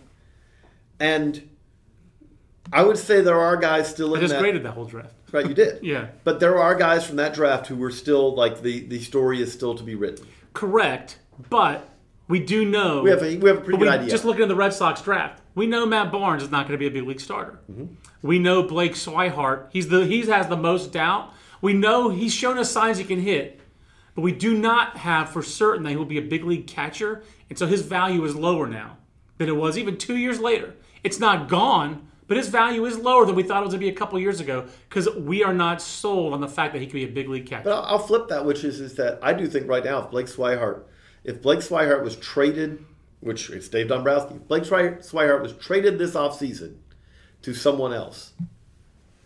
and 0.98 1.50
I 2.72 2.84
would 2.84 2.98
say 2.98 3.20
there 3.20 3.42
are 3.42 3.58
guys 3.58 3.90
still 3.90 4.14
I 4.14 4.16
in 4.16 4.22
just 4.22 4.34
that. 4.34 4.40
graded 4.40 4.64
that 4.64 4.72
whole 4.76 4.86
draft. 4.86 5.14
Right, 5.34 5.46
you 5.46 5.54
did. 5.54 5.80
Yeah. 5.84 6.08
But 6.24 6.40
there 6.40 6.58
are 6.58 6.74
guys 6.74 7.06
from 7.06 7.18
that 7.18 7.34
draft 7.34 7.68
who 7.68 7.76
were 7.76 7.92
still 7.92 8.34
like 8.34 8.62
the 8.62 8.88
the 8.88 9.02
story 9.02 9.42
is 9.42 9.52
still 9.52 9.76
to 9.76 9.84
be 9.84 9.96
written. 9.96 10.26
Correct, 10.54 11.20
but 11.50 11.90
we 12.28 12.40
do 12.40 12.66
know 12.66 13.02
We 13.02 13.10
have 13.10 13.24
a 13.24 13.38
we 13.38 13.50
have 13.50 13.60
a 13.60 13.62
pretty 13.62 13.80
good 13.80 13.88
idea. 13.88 14.10
Just 14.10 14.26
looking 14.26 14.44
at 14.44 14.48
the 14.48 14.56
Red 14.56 14.74
Sox 14.74 15.02
draft, 15.02 15.42
we 15.56 15.68
know 15.68 15.86
Matt 15.86 16.12
Barnes 16.12 16.44
is 16.44 16.52
not 16.52 16.68
going 16.68 16.78
to 16.78 16.78
be 16.78 16.88
a 16.88 16.92
big 16.92 17.08
league 17.08 17.20
starter. 17.20 17.60
Mm-hmm. 17.72 17.86
We 18.22 18.40
know 18.40 18.64
Blake 18.64 18.94
Swihart. 18.94 19.68
He's 19.72 19.90
the 19.90 20.06
he 20.06 20.22
has 20.28 20.48
the 20.48 20.58
most 20.58 20.92
doubt. 20.92 21.32
We 21.62 21.74
know 21.74 22.10
he's 22.10 22.34
shown 22.34 22.58
us 22.58 22.72
signs 22.72 22.98
he 22.98 23.04
can 23.04 23.22
hit, 23.22 23.62
but 24.16 24.22
we 24.22 24.32
do 24.32 24.58
not 24.58 24.98
have 24.98 25.30
for 25.30 25.42
certain 25.42 25.84
that 25.84 25.92
he 25.92 25.96
will 25.96 26.06
be 26.06 26.18
a 26.18 26.22
big 26.22 26.44
league 26.44 26.68
catcher, 26.68 27.24
and 27.50 27.58
so 27.58 27.68
his 27.68 27.82
value 27.82 28.24
is 28.26 28.36
lower 28.36 28.68
now 28.68 28.98
than 29.38 29.48
it 29.50 29.56
was 29.56 29.78
even 29.78 29.98
two 29.98 30.18
years 30.18 30.40
later. 30.40 30.76
It's 31.04 31.20
not 31.20 31.50
gone, 31.50 32.08
but 32.28 32.38
his 32.38 32.48
value 32.48 32.86
is 32.86 32.98
lower 32.98 33.26
than 33.26 33.36
we 33.36 33.44
thought 33.44 33.62
it 33.62 33.66
was 33.66 33.74
going 33.74 33.82
to 33.82 33.86
be 33.88 33.90
a 33.90 33.96
couple 33.96 34.20
years 34.20 34.40
ago 34.40 34.66
because 34.88 35.10
we 35.16 35.44
are 35.44 35.54
not 35.54 35.82
sold 35.82 36.34
on 36.34 36.40
the 36.42 36.48
fact 36.48 36.74
that 36.74 36.80
he 36.80 36.86
could 36.86 36.94
be 36.94 37.04
a 37.04 37.08
big 37.08 37.28
league 37.30 37.46
catcher. 37.46 37.64
but 37.66 37.74
I'll, 37.74 37.84
I'll 37.84 38.00
flip 38.00 38.28
that, 38.30 38.46
which 38.46 38.64
is 38.64 38.80
is 38.80 38.96
that 38.96 39.20
I 39.22 39.34
do 39.34 39.48
think 39.48 39.68
right 39.68 39.84
now 39.84 40.04
if 40.04 40.12
Blake 40.12 40.28
Swihart, 40.28 40.84
if 41.24 41.42
Blake 41.42 41.60
Swihart 41.60 42.04
was 42.04 42.16
traded, 42.16 42.84
which 43.20 43.50
it's 43.50 43.68
Dave 43.70 43.88
Dombrowski, 43.88 44.36
if 44.36 44.48
Blake 44.48 44.64
Swi- 44.64 45.00
Swihart 45.00 45.42
was 45.42 45.54
traded 45.54 45.98
this 45.98 46.12
offseason 46.14 46.76
to 47.42 47.54
someone 47.54 47.94
else. 47.94 48.34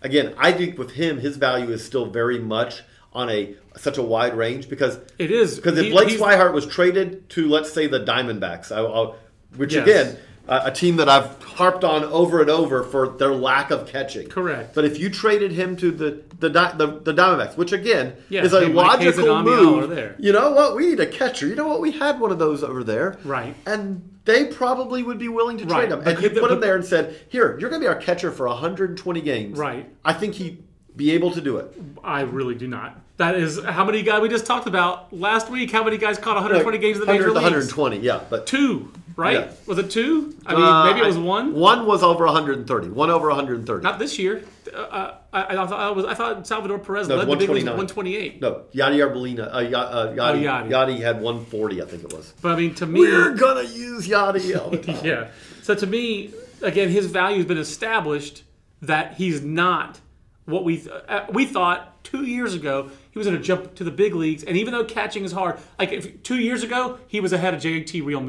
Again, 0.01 0.35
I 0.37 0.51
think 0.51 0.77
with 0.77 0.91
him, 0.91 1.19
his 1.19 1.37
value 1.37 1.69
is 1.71 1.83
still 1.83 2.05
very 2.05 2.39
much 2.39 2.83
on 3.13 3.29
a 3.29 3.55
such 3.77 3.97
a 3.97 4.03
wide 4.03 4.35
range 4.37 4.69
because 4.69 4.99
It 5.17 5.31
is 5.31 5.55
Because 5.55 5.77
if 5.77 5.85
he- 5.85 5.91
Blake 5.91 6.09
Swihart 6.09 6.53
was 6.53 6.65
traded 6.67 7.29
to, 7.31 7.47
let's 7.49 7.71
say, 7.71 7.87
the 7.87 7.99
Diamondbacks, 7.99 8.71
I, 8.71 8.79
I'll, 8.79 9.15
which 9.55 9.73
Yes. 9.73 9.83
again, 9.87 10.17
a, 10.47 10.61
a 10.65 10.71
team 10.71 10.95
that 10.97 11.09
I've 11.09 11.41
harped 11.43 11.83
on 11.83 12.03
over 12.05 12.41
and 12.41 12.49
over 12.49 12.83
for 12.83 13.09
their 13.09 13.33
lack 13.33 13.71
of 13.71 13.87
catching. 13.87 14.27
Correct. 14.27 14.73
But 14.75 14.85
if 14.85 14.99
you 14.99 15.09
traded 15.09 15.51
him 15.51 15.75
to 15.77 15.91
the 15.91 16.21
the 16.39 16.49
the, 16.49 16.99
the 17.03 17.13
Diamondbacks, 17.13 17.57
which 17.57 17.71
again 17.71 18.13
Yeah, 18.29 18.43
is 18.43 18.53
a 18.53 18.65
hey, 18.67 18.73
Mike 18.73 18.99
Hazen 18.99 19.25
logical 19.25 19.43
move, 19.43 19.89
there. 19.89 20.15
you 20.19 20.31
know 20.31 20.51
what? 20.51 20.75
We 20.75 20.87
need 20.87 20.99
a 20.99 21.07
catcher. 21.07 21.47
You 21.47 21.55
know 21.55 21.67
what? 21.67 21.81
We 21.81 21.91
had 21.91 22.19
one 22.19 22.31
of 22.31 22.39
those 22.39 22.63
over 22.63 22.83
there, 22.83 23.17
Right. 23.23 23.55
And 23.65 24.01
they 24.25 24.45
probably 24.45 25.03
would 25.03 25.17
be 25.19 25.29
willing 25.29 25.57
to 25.59 25.65
Right. 25.65 25.87
trade 25.87 25.91
him. 25.91 26.01
And 26.05 26.21
you 26.21 26.29
put 26.39 26.51
him 26.51 26.59
there 26.59 26.75
and 26.75 26.83
said, 26.85 27.15
"Here, 27.29 27.57
you're 27.59 27.69
going 27.69 27.81
to 27.81 27.85
be 27.85 27.87
our 27.87 27.95
catcher 27.95 28.31
for 28.31 28.47
120 28.47 29.21
games." 29.21 29.57
Right. 29.57 29.89
I 30.05 30.13
think 30.13 30.35
he'd 30.35 30.61
be 30.95 31.11
able 31.11 31.31
to 31.31 31.41
do 31.41 31.57
it. 31.57 31.73
I 32.03 32.21
really 32.21 32.55
do 32.55 32.67
not. 32.67 32.99
That 33.17 33.35
is 33.35 33.63
how 33.63 33.83
many 33.85 34.03
guys 34.03 34.21
we 34.21 34.29
just 34.29 34.45
talked 34.45 34.67
about 34.67 35.11
last 35.11 35.49
week. 35.49 35.71
How 35.71 35.83
many 35.83 35.97
guys 35.97 36.19
caught 36.19 36.35
120 36.35 36.77
games 36.77 36.97
in 36.97 37.01
the 37.01 37.07
major 37.07 37.31
100 37.31 37.35
leagues? 37.55 37.75
120, 37.75 37.97
yeah, 38.05 38.19
but 38.29 38.45
Two, 38.45 38.91
right? 39.17 39.33
Yeah. 39.33 39.51
Was 39.65 39.77
it 39.79 39.91
two? 39.91 40.33
I 40.45 40.53
mean, 40.55 40.63
Uh, 40.63 40.85
maybe 40.85 40.99
it 41.01 41.05
was 41.05 41.17
one. 41.17 41.53
One 41.53 41.85
was 41.85 42.03
over 42.03 42.25
130. 42.25 42.89
One 42.89 43.09
over 43.09 43.27
130. 43.27 43.83
Not 43.83 43.99
this 43.99 44.17
year. 44.17 44.43
Uh, 44.73 44.77
uh, 44.77 45.15
I, 45.33 45.41
I, 45.43 45.53
thought, 45.67 45.73
I, 45.79 45.89
was, 45.91 46.05
I 46.05 46.13
thought 46.13 46.47
Salvador 46.47 46.79
Perez 46.79 47.07
No, 47.09 47.15
led 47.17 47.27
the 47.27 47.35
big 47.35 47.49
with 47.49 47.63
128. 47.63 48.41
no, 48.41 48.63
Yadier 48.73 49.13
Molina, 49.13 49.49
uh, 49.53 49.59
Ya- 49.59 49.79
uh, 49.79 50.13
Yadi, 50.13 50.19
Oh, 50.19 50.65
Yadi. 50.65 50.69
Yadi 50.69 50.99
had 51.01 51.19
140, 51.21 51.81
I 51.81 51.85
think 51.85 52.03
it 52.03 52.13
was. 52.13 52.33
But 52.41 52.51
I 52.53 52.55
mean, 52.55 52.73
to 52.75 52.85
me, 52.85 52.99
We're 53.01 53.33
gonna 53.33 53.63
use 53.63 54.07
Yadi 54.07 54.59
all 54.61 54.69
the 54.69 54.77
time. 54.93 55.05
yeah. 55.05 55.27
So 55.63 55.75
to 55.75 55.85
me, 55.87 56.31
again, 56.61 56.89
his 56.89 57.07
value 57.07 57.37
has 57.37 57.45
been 57.45 57.57
established 57.57 58.43
that 58.81 59.15
he's 59.15 59.41
not 59.41 59.99
what 60.45 60.63
we 60.63 60.77
th- 60.77 60.89
uh, 61.09 61.25
we 61.31 61.45
thought 61.45 62.03
two 62.03 62.23
years 62.25 62.53
ago 62.53 62.89
he 63.11 63.17
was 63.19 63.27
going 63.27 63.37
to 63.37 63.43
jump 63.43 63.73
to 63.75 63.83
the 63.83 63.91
big 63.91 64.13
leagues. 64.15 64.43
And 64.43 64.55
even 64.55 64.71
though 64.73 64.85
catching 64.85 65.23
is 65.25 65.31
hard, 65.33 65.57
like 65.79 65.91
if, 65.91 66.21
two 66.23 66.37
years 66.39 66.61
ago 66.63 66.99
he 67.07 67.19
was 67.19 67.33
ahead 67.33 67.53
of 67.53 67.59
JT 67.61 68.05
Real 68.05 68.21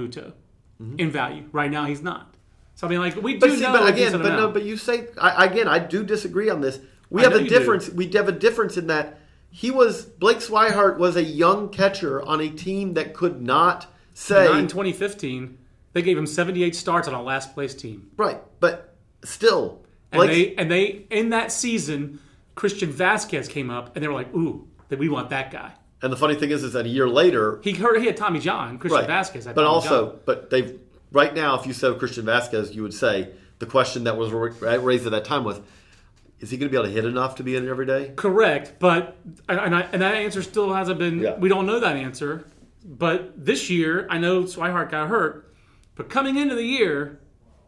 Muto 0.81 1.01
in 1.01 1.11
value. 1.11 1.45
Right 1.53 1.71
now 1.71 1.85
he's 1.87 2.03
not. 2.03 2.35
So 2.75 2.87
I 2.87 2.91
mean, 2.91 3.01
like 3.01 3.17
we 3.17 3.35
do 3.35 3.41
But 3.41 3.51
see, 3.53 3.61
know 3.63 3.73
but 3.73 3.89
again, 3.89 4.13
but 4.13 4.37
no, 4.37 4.51
but 4.51 4.63
you 4.63 4.77
say 4.77 5.09
I, 5.21 5.47
again, 5.47 5.67
I 5.69 5.79
do 5.79 6.05
disagree 6.05 6.49
on 6.51 6.61
this. 6.61 6.79
We 7.11 7.23
I 7.23 7.25
have 7.25 7.35
a 7.35 7.43
you 7.43 7.49
do. 7.49 7.59
difference. 7.59 7.89
We 7.91 8.09
have 8.13 8.29
a 8.29 8.33
difference 8.33 8.77
in 8.77 8.87
that 8.89 9.19
he 9.51 9.71
was 9.71 10.05
Blake 10.05 10.39
Swihart 10.39 10.99
was 10.99 11.17
a 11.17 11.23
young 11.25 11.71
catcher 11.71 12.23
on 12.23 12.41
a 12.41 12.49
team 12.51 12.95
that 12.95 13.15
could 13.15 13.41
not 13.43 13.87
say 14.15 14.45
not 14.45 14.59
in 14.61 14.69
2015. 14.69 15.59
They 15.95 16.03
gave 16.03 16.19
him 16.19 16.27
78 16.27 16.77
starts 16.77 17.09
on 17.09 17.15
a 17.15 17.23
last 17.23 17.55
place 17.55 17.75
team. 17.75 18.11
right, 18.17 18.41
but 18.61 18.95
still, 19.25 19.83
And 20.13 20.23
they 20.29 20.55
and 20.55 20.71
they 20.71 21.07
in 21.11 21.31
that 21.31 21.51
season, 21.51 22.21
Christian 22.55 22.93
Vazquez 22.93 23.49
came 23.49 23.71
up 23.71 23.97
and 23.97 24.03
they 24.05 24.09
were 24.09 24.15
like, 24.15 24.33
"Ooh, 24.35 24.69
that 24.91 24.99
we 24.99 25.09
want 25.09 25.31
that 25.31 25.51
guy." 25.51 25.73
And 26.01 26.13
the 26.13 26.17
funny 26.17 26.35
thing 26.37 26.51
is, 26.51 26.63
is 26.63 26.75
that 26.75 26.87
a 26.87 26.89
year 26.89 27.09
later, 27.09 27.61
He 27.65 27.73
heard 27.73 28.01
he 28.01 28.07
had 28.07 28.17
Tommy 28.17 28.39
John, 28.39 28.79
Christian 28.79 29.01
right, 29.01 29.09
Vazquez, 29.09 29.45
but 29.47 29.55
Tommy 29.55 29.67
also, 29.67 30.11
John. 30.11 30.21
but 30.25 30.51
they've 30.51 30.79
right 31.11 31.35
now, 31.35 31.59
if 31.59 31.67
you 31.67 31.73
said 31.73 31.99
Christian 31.99 32.25
Vazquez, 32.25 32.75
you 32.75 32.83
would 32.83 32.95
say 32.95 33.31
the 33.59 33.67
question 33.67 34.05
that 34.05 34.17
was 34.17 34.31
raised 34.33 35.07
at 35.07 35.13
that 35.13 35.25
time 35.25 35.43
was, 35.43 35.61
is 36.41 36.51
he 36.51 36.57
going 36.57 36.69
to 36.69 36.71
be 36.71 36.77
able 36.77 36.87
to 36.87 36.93
hit 36.95 37.05
enough 37.05 37.35
to 37.37 37.43
be 37.43 37.57
in 37.57 37.67
it 37.67 37.71
every 37.71 37.87
day? 37.87 38.13
correct. 38.15 38.75
But 38.79 39.17
and, 39.49 39.59
and, 39.59 39.75
I, 39.75 39.81
and 39.93 40.03
that 40.03 40.15
answer 40.15 40.43
still 40.43 40.73
hasn't 40.73 40.99
been. 40.99 41.21
Yeah. 41.21 41.37
We 41.37 41.49
don't 41.49 41.67
know 41.67 41.81
that 41.81 41.97
answer. 41.97 42.47
But 42.85 43.45
this 43.45 43.69
year, 43.69 44.07
I 44.09 44.19
know 44.19 44.45
Swihart 44.45 44.91
got 44.91 45.09
hurt, 45.09 45.53
but 45.97 46.09
coming 46.09 46.37
into 46.37 46.55
the 46.55 46.63
year, 46.65 47.19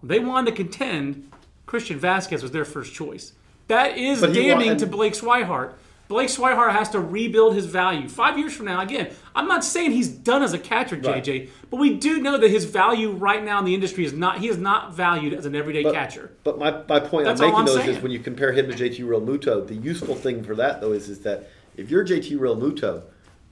they 0.03 0.19
wanted 0.21 0.51
to 0.53 0.57
contend. 0.57 1.31
Christian 1.67 2.01
Vazquez 2.01 2.43
was 2.43 2.53
their 2.53 2.65
first 2.65 2.95
choice. 2.95 3.33
That 3.69 3.97
is 3.99 4.23
damning 4.23 4.71
wa- 4.73 4.79
to 4.79 4.87
Blake 4.87 5.13
Swihart. 5.15 5.75
Blake 6.11 6.29
Swihart 6.29 6.73
has 6.73 6.89
to 6.91 6.99
rebuild 6.99 7.55
his 7.55 7.67
value. 7.67 8.09
Five 8.09 8.37
years 8.37 8.53
from 8.53 8.67
now, 8.67 8.81
again, 8.81 9.15
I'm 9.33 9.47
not 9.47 9.65
saying 9.65 9.93
he's 9.93 10.09
done 10.09 10.43
as 10.43 10.53
a 10.53 10.59
catcher, 10.59 10.97
Right. 10.97 11.23
JJ, 11.25 11.51
but 11.71 11.77
we 11.77 11.95
do 11.95 12.21
know 12.21 12.37
that 12.37 12.51
his 12.51 12.65
value 12.65 13.13
right 13.13 13.45
now 13.45 13.61
in 13.61 13.65
the 13.65 13.75
industry 13.75 14.05
is 14.05 14.13
not. 14.13 14.39
He 14.39 14.49
is 14.49 14.59
not 14.59 14.93
valued 14.93 15.33
as 15.33 15.47
an 15.47 15.55
everyday 15.55 15.85
But, 15.85 15.95
catcher. 15.95 16.33
But 16.43 16.59
my, 16.59 16.73
my 16.89 16.99
point 16.99 17.27
That's 17.27 17.41
I'm 17.41 17.53
making 17.53 17.65
those 17.65 17.87
is 17.87 18.03
when 18.03 18.11
you 18.11 18.19
compare 18.19 18.51
him 18.51 18.69
to 18.69 18.77
JT 18.77 18.99
Realmuto, 19.05 19.65
the 19.65 19.77
useful 19.77 20.17
thing 20.17 20.43
for 20.43 20.57
that 20.57 20.81
though 20.81 20.91
is 20.91 21.09
is 21.09 21.21
that 21.21 21.49
if 21.77 21.93
you're 21.93 22.05
JT 22.05 22.37
Realmuto, 22.39 23.05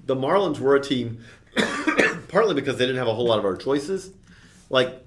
the 0.04 0.16
Marlins 0.16 0.58
were 0.58 0.74
a 0.74 0.80
team 0.80 1.22
partly 2.28 2.54
because 2.54 2.76
they 2.76 2.86
didn't 2.86 2.98
have 2.98 3.06
a 3.06 3.14
whole 3.14 3.26
lot 3.26 3.38
of 3.38 3.44
our 3.44 3.56
choices. 3.56 4.10
Like 4.68 5.00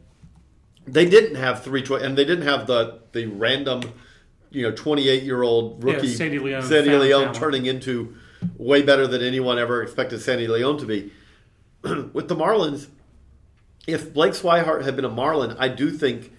they 0.87 1.03
didn't 1.03 1.35
have 1.35 1.65
three 1.65 1.81
choice 1.81 2.01
and 2.01 2.17
they 2.17 2.23
didn't 2.23 2.47
have 2.47 2.65
the 2.65 3.01
the 3.11 3.25
random, 3.25 3.81
you 4.51 4.61
know, 4.63 4.71
28 4.71 5.23
year 5.23 5.41
old 5.41 5.83
rookie 5.83 6.07
Yeah, 6.07 6.15
Sandy 6.15 6.39
Leon, 6.39 6.63
Sandy 6.63 6.89
found 6.89 7.01
Leon 7.01 7.21
talent. 7.21 7.37
turning 7.37 7.65
into 7.65 8.15
way 8.57 8.81
better 8.81 9.07
than 9.07 9.21
anyone 9.21 9.57
ever 9.57 9.81
expected 9.81 10.21
Sandy 10.21 10.47
Leon 10.47 10.77
to 10.79 10.85
be. 10.85 11.11
With 12.13 12.27
the 12.27 12.35
Marlins, 12.35 12.87
if 13.87 14.13
Blake 14.13 14.33
Swihart 14.33 14.83
had 14.83 14.95
been 14.95 15.05
a 15.05 15.09
Marlin, 15.09 15.55
I 15.57 15.67
do 15.67 15.89
think, 15.89 16.31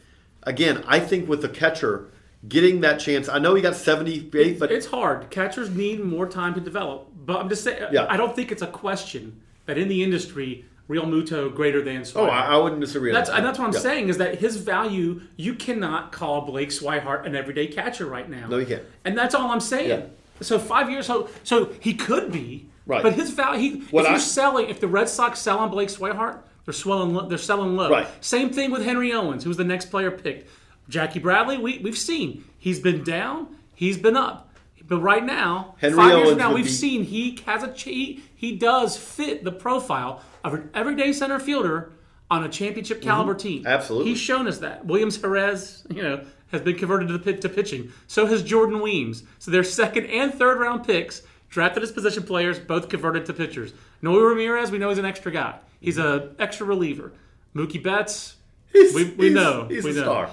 again, 0.44 0.84
I 0.86 1.00
think 1.00 1.28
with 1.28 1.42
the 1.42 1.48
catcher 1.48 2.08
getting 2.46 2.80
that 2.82 3.00
chance, 3.00 3.28
I 3.28 3.38
know 3.40 3.54
he 3.54 3.62
got 3.62 3.74
78, 3.74 4.58
but 4.60 4.70
It's 4.70 4.86
hard. 4.86 5.30
Catchers 5.30 5.70
need 5.70 6.00
more 6.04 6.26
time 6.28 6.54
to 6.54 6.60
develop. 6.60 7.08
But 7.24 7.38
I'm 7.40 7.48
just 7.48 7.64
saying, 7.64 7.82
Yeah. 7.92 8.06
I 8.08 8.16
don't 8.16 8.34
think 8.36 8.52
it's 8.52 8.62
a 8.62 8.66
question 8.68 9.40
that 9.66 9.76
in 9.78 9.88
the 9.88 10.02
industry, 10.04 10.64
Realmuto 10.88 11.54
greater 11.54 11.82
than 11.82 11.98
oh, 11.98 12.04
Swihart. 12.04 12.30
I, 12.30 12.46
I 12.46 12.56
wouldn't 12.56 12.80
disagree. 12.80 13.12
that's 13.12 13.30
that. 13.30 13.36
and 13.36 13.46
that's 13.46 13.58
what 13.58 13.68
I'm 13.68 13.74
Yeah. 13.74 13.80
saying 13.80 14.08
is 14.08 14.18
that 14.18 14.38
his 14.38 14.56
value, 14.56 15.22
you 15.36 15.54
cannot 15.54 16.12
call 16.12 16.42
Blake 16.42 16.70
Swihart 16.70 17.24
an 17.24 17.34
everyday 17.34 17.66
catcher 17.68 18.06
right 18.06 18.28
now. 18.28 18.48
No, 18.48 18.58
you 18.58 18.66
can't. 18.66 18.82
And 19.04 19.16
that's 19.16 19.34
all 19.34 19.50
I'm 19.50 19.60
saying. 19.60 19.88
Yeah. 19.88 20.06
So 20.40 20.58
five 20.58 20.90
years, 20.90 21.06
so 21.06 21.28
so 21.44 21.72
he 21.80 21.94
could 21.94 22.32
be, 22.32 22.66
Right. 22.86 23.02
But 23.02 23.14
his 23.14 23.30
value, 23.30 23.60
he, 23.60 23.80
What 23.90 24.04
if 24.04 24.10
you're 24.10 24.18
selling, 24.18 24.68
if 24.68 24.80
the 24.80 24.88
Red 24.88 25.08
Sox 25.08 25.38
sell 25.38 25.58
on 25.58 25.70
Blake 25.70 25.88
Swihart, 25.88 26.40
they're 26.64 26.74
swelling, 26.74 27.28
they're 27.28 27.38
selling 27.38 27.76
low. 27.76 27.90
Right. 27.90 28.08
Same 28.20 28.50
thing 28.50 28.70
with 28.70 28.84
Henry 28.84 29.12
Owens, 29.12 29.44
who's 29.44 29.56
the 29.56 29.64
next 29.64 29.86
player 29.86 30.10
picked. 30.10 30.48
Jackie 30.88 31.20
Bradley, 31.20 31.58
we, 31.58 31.78
we've 31.78 31.98
seen 31.98 32.44
he's 32.58 32.80
been 32.80 33.04
down, 33.04 33.56
he's 33.74 33.98
been 33.98 34.16
up. 34.16 34.48
But 34.84 34.98
right 34.98 35.24
now, 35.24 35.76
Henry 35.78 35.96
five 35.96 36.08
years 36.08 36.18
Owens 36.18 36.30
from 36.30 36.38
now, 36.38 36.54
we've 36.54 36.64
be- 36.64 36.70
seen 36.70 37.04
he 37.04 37.38
has 37.46 37.62
a 37.62 37.72
he, 37.72 38.22
he 38.34 38.56
does 38.56 38.96
fit 38.96 39.44
the 39.44 39.52
profile 39.52 40.22
of 40.44 40.54
an 40.54 40.70
everyday 40.74 41.12
center 41.12 41.38
fielder 41.38 41.92
on 42.30 42.44
a 42.44 42.48
championship 42.48 43.02
caliber 43.02 43.34
team. 43.34 43.60
Mm-hmm. 43.60 43.66
Absolutely. 43.68 44.10
he's 44.10 44.18
shown 44.18 44.48
us 44.48 44.58
that. 44.58 44.84
Williams 44.86 45.18
Jerez, 45.18 45.84
you 45.90 46.02
know, 46.02 46.24
has 46.50 46.60
been 46.62 46.76
converted 46.76 47.08
to 47.08 47.12
the 47.14 47.18
pit, 47.18 47.40
to 47.42 47.48
pitching. 47.48 47.92
So 48.06 48.26
has 48.26 48.42
Jordan 48.42 48.80
Weems. 48.80 49.22
So 49.38 49.50
their 49.50 49.64
second 49.64 50.06
and 50.06 50.32
third 50.34 50.58
round 50.58 50.84
picks 50.86 51.22
drafted 51.50 51.82
as 51.82 51.92
position 51.92 52.22
players, 52.22 52.58
both 52.58 52.88
converted 52.88 53.26
to 53.26 53.34
pitchers. 53.34 53.72
Noe 54.00 54.18
Ramirez, 54.18 54.70
we 54.70 54.78
know 54.78 54.88
he's 54.88 54.98
an 54.98 55.04
extra 55.04 55.30
guy. 55.30 55.58
He's 55.80 55.98
a 55.98 56.30
extra 56.38 56.66
reliever. 56.66 57.12
Mookie 57.54 57.82
Betts, 57.82 58.36
He's- 58.72 58.94
we, 58.94 59.04
we 59.04 59.28
he's- 59.28 59.34
know. 59.34 59.66
he's 59.68 59.84
we 59.84 59.90
a 59.90 59.94
know. 59.94 60.02
star. 60.02 60.30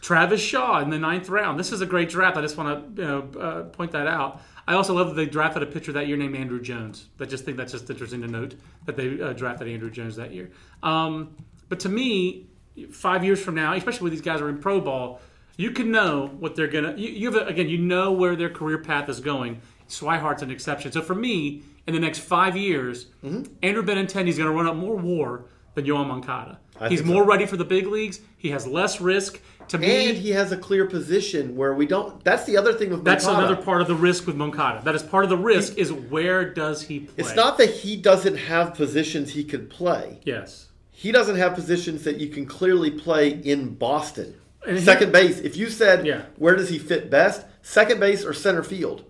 Travis 0.00 0.40
Shaw 0.40 0.80
in 0.80 0.88
the 0.90 0.98
ninth 0.98 1.28
round. 1.28 1.58
This 1.58 1.72
is 1.72 1.80
a 1.82 1.86
great 1.86 2.08
draft. 2.08 2.36
I 2.36 2.40
just 2.40 2.56
want 2.56 2.96
to 2.96 3.02
you 3.02 3.08
know, 3.08 3.40
uh, 3.40 3.62
point 3.64 3.90
that 3.92 4.06
out. 4.06 4.40
I 4.70 4.74
also 4.74 4.94
love 4.94 5.08
that 5.08 5.16
they 5.16 5.26
drafted 5.26 5.64
a 5.64 5.66
pitcher 5.66 5.90
that 5.92 6.06
year 6.06 6.16
named 6.16 6.36
Andrew 6.36 6.60
Jones. 6.60 7.08
I 7.18 7.24
just 7.24 7.44
think 7.44 7.56
that's 7.56 7.72
just 7.72 7.90
interesting 7.90 8.22
to 8.22 8.28
note 8.28 8.54
that 8.84 8.96
they 8.96 9.20
uh, 9.20 9.32
drafted 9.32 9.66
Andrew 9.66 9.90
Jones 9.90 10.14
that 10.14 10.32
year. 10.32 10.52
Um, 10.84 11.34
but 11.68 11.80
to 11.80 11.88
me, 11.88 12.46
five 12.92 13.24
years 13.24 13.42
from 13.42 13.56
now, 13.56 13.74
especially 13.74 14.04
when 14.04 14.12
these 14.12 14.20
guys 14.20 14.40
are 14.40 14.48
in 14.48 14.58
pro 14.58 14.80
ball, 14.80 15.20
you 15.56 15.72
can 15.72 15.90
know 15.90 16.28
what 16.38 16.54
they're 16.54 16.68
gonna. 16.68 16.94
You, 16.96 17.08
you 17.08 17.32
have 17.32 17.42
a, 17.42 17.46
again, 17.46 17.68
you 17.68 17.78
know 17.78 18.12
where 18.12 18.36
their 18.36 18.48
career 18.48 18.78
path 18.78 19.08
is 19.08 19.18
going. 19.18 19.60
Swihart's 19.88 20.42
an 20.42 20.52
exception. 20.52 20.92
So 20.92 21.02
for 21.02 21.16
me, 21.16 21.64
in 21.88 21.92
the 21.94 22.00
next 22.00 22.20
five 22.20 22.56
years, 22.56 23.06
Mm-hmm. 23.24 23.52
Andrew 23.64 23.82
Benintendi 23.82 24.28
is 24.28 24.38
going 24.38 24.48
to 24.48 24.56
run 24.56 24.68
up 24.68 24.76
more 24.76 24.94
WAR 24.94 25.46
than 25.80 25.90
Yoan 25.90 26.06
Moncada. 26.08 26.58
I 26.78 26.88
He's 26.88 27.00
think 27.00 27.08
so. 27.08 27.14
more 27.14 27.24
ready 27.24 27.46
for 27.46 27.56
the 27.56 27.64
big 27.64 27.86
leagues. 27.86 28.20
He 28.36 28.50
has 28.50 28.66
less 28.66 29.00
risk. 29.00 29.40
To 29.68 29.78
me, 29.78 30.08
And 30.08 30.18
he 30.18 30.30
has 30.30 30.50
a 30.50 30.56
clear 30.56 30.86
position 30.86 31.54
where 31.54 31.74
we 31.74 31.86
don't. 31.86 32.24
That's 32.24 32.44
the 32.44 32.56
other 32.56 32.72
thing 32.72 32.90
with 32.90 33.04
that's 33.04 33.24
another 33.26 33.54
part 33.54 33.80
of 33.80 33.86
the 33.86 33.94
risk 33.94 34.26
with 34.26 34.34
Moncada. 34.34 34.82
That 34.84 34.96
is 34.96 35.02
part 35.02 35.22
of 35.22 35.30
the 35.30 35.36
risk 35.36 35.78
is 35.78 35.92
where 35.92 36.52
does 36.52 36.82
he 36.82 37.00
play? 37.00 37.14
It's 37.18 37.36
not 37.36 37.56
that 37.58 37.70
he 37.70 37.96
doesn't 37.96 38.34
have 38.36 38.74
positions 38.74 39.30
he 39.30 39.44
could 39.44 39.70
play. 39.70 40.18
Yes. 40.24 40.68
He 40.90 41.12
doesn't 41.12 41.36
have 41.36 41.54
positions 41.54 42.02
that 42.04 42.16
you 42.16 42.28
can 42.30 42.46
clearly 42.46 42.90
play 42.90 43.28
in 43.28 43.74
Boston. 43.74 44.34
And 44.66 44.76
he- 44.76 44.84
second 44.84 45.12
base. 45.12 45.38
If 45.38 45.56
you 45.56 45.68
said 45.70 46.04
Yeah. 46.04 46.22
where 46.36 46.56
does 46.56 46.68
he 46.68 46.78
fit 46.80 47.08
best, 47.08 47.46
second 47.62 48.00
base 48.00 48.24
or 48.24 48.32
center 48.32 48.64
field, 48.64 49.04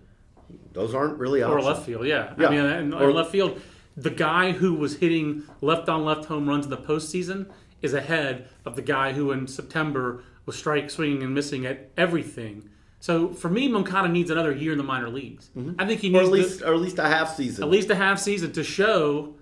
those 0.74 0.94
aren't 0.94 1.18
really 1.18 1.42
Or 1.42 1.62
left 1.62 1.86
field, 1.86 2.04
yeah. 2.06 2.34
Yeah. 2.38 2.48
I 2.48 2.82
mean, 2.82 2.92
Or- 2.92 3.12
left 3.12 3.30
field, 3.32 3.58
the 4.02 4.10
guy 4.10 4.52
who 4.52 4.74
was 4.74 4.96
hitting 4.96 5.44
left 5.60 5.88
on 5.88 6.04
left 6.04 6.24
home 6.26 6.48
runs 6.48 6.64
in 6.64 6.70
the 6.70 6.76
postseason 6.76 7.50
is 7.82 7.92
ahead 7.94 8.48
of 8.64 8.76
the 8.76 8.82
guy 8.82 9.12
who 9.12 9.30
in 9.32 9.46
September 9.46 10.22
was 10.46 10.56
strike 10.56 10.90
swinging 10.90 11.22
and 11.22 11.34
missing 11.34 11.66
at 11.66 11.90
everything. 11.96 12.68
So 12.98 13.28
for 13.32 13.48
me, 13.48 13.66
Moncada 13.68 14.08
needs 14.08 14.30
another 14.30 14.52
year 14.52 14.72
in 14.72 14.78
the 14.78 14.84
minor 14.84 15.08
leagues. 15.08 15.50
I 15.78 15.86
think 15.86 16.00
he 16.00 16.10
Mm-hmm. 16.10 16.16
Or 16.16 16.22
needs 16.22 16.28
at 16.28 16.32
least, 16.32 16.62
or 16.62 16.74
at 16.74 16.80
least 16.80 16.98
a 16.98 17.06
half 17.08 17.34
season. 17.34 17.64
at 17.64 17.70
least 17.70 17.90
a 17.90 17.94
half 17.94 18.18
season 18.18 18.52
to 18.52 18.62
show 18.64 19.34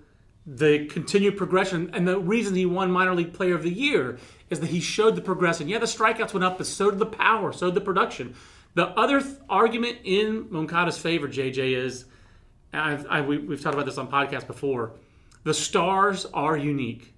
the 0.45 0.85
continued 0.87 1.37
progression. 1.37 1.91
And 1.93 2.07
the 2.07 2.17
reason 2.19 2.55
he 2.55 2.65
won 2.65 2.89
minor 2.91 3.13
league 3.13 3.33
player 3.33 3.55
of 3.55 3.63
the 3.63 3.71
year 3.73 4.17
is 4.49 4.59
that 4.61 4.69
he 4.69 4.79
showed 4.79 5.15
the 5.15 5.21
progression. 5.21 5.67
Yeah, 5.67 5.79
the 5.79 5.85
strikeouts 5.85 6.33
went 6.33 6.43
up, 6.45 6.57
but 6.57 6.67
so 6.67 6.89
did 6.89 6.99
the 6.99 7.05
power, 7.05 7.51
so 7.53 7.67
did 7.67 7.75
the 7.75 7.81
production. 7.81 8.33
The 8.75 8.87
other 8.87 9.19
th- 9.21 9.35
argument 9.49 9.97
in 10.03 10.47
Moncada's 10.49 10.97
favor, 10.97 11.27
JJ, 11.27 11.75
is 11.75 12.05
I've, 12.73 13.05
I, 13.07 13.21
we, 13.21 13.37
we've 13.37 13.61
talked 13.61 13.73
about 13.75 13.85
this 13.85 13.97
on 13.97 14.07
podcasts 14.09 14.47
before. 14.47 14.91
The 15.43 15.53
stars 15.53 16.25
are 16.33 16.57
unique. 16.57 17.13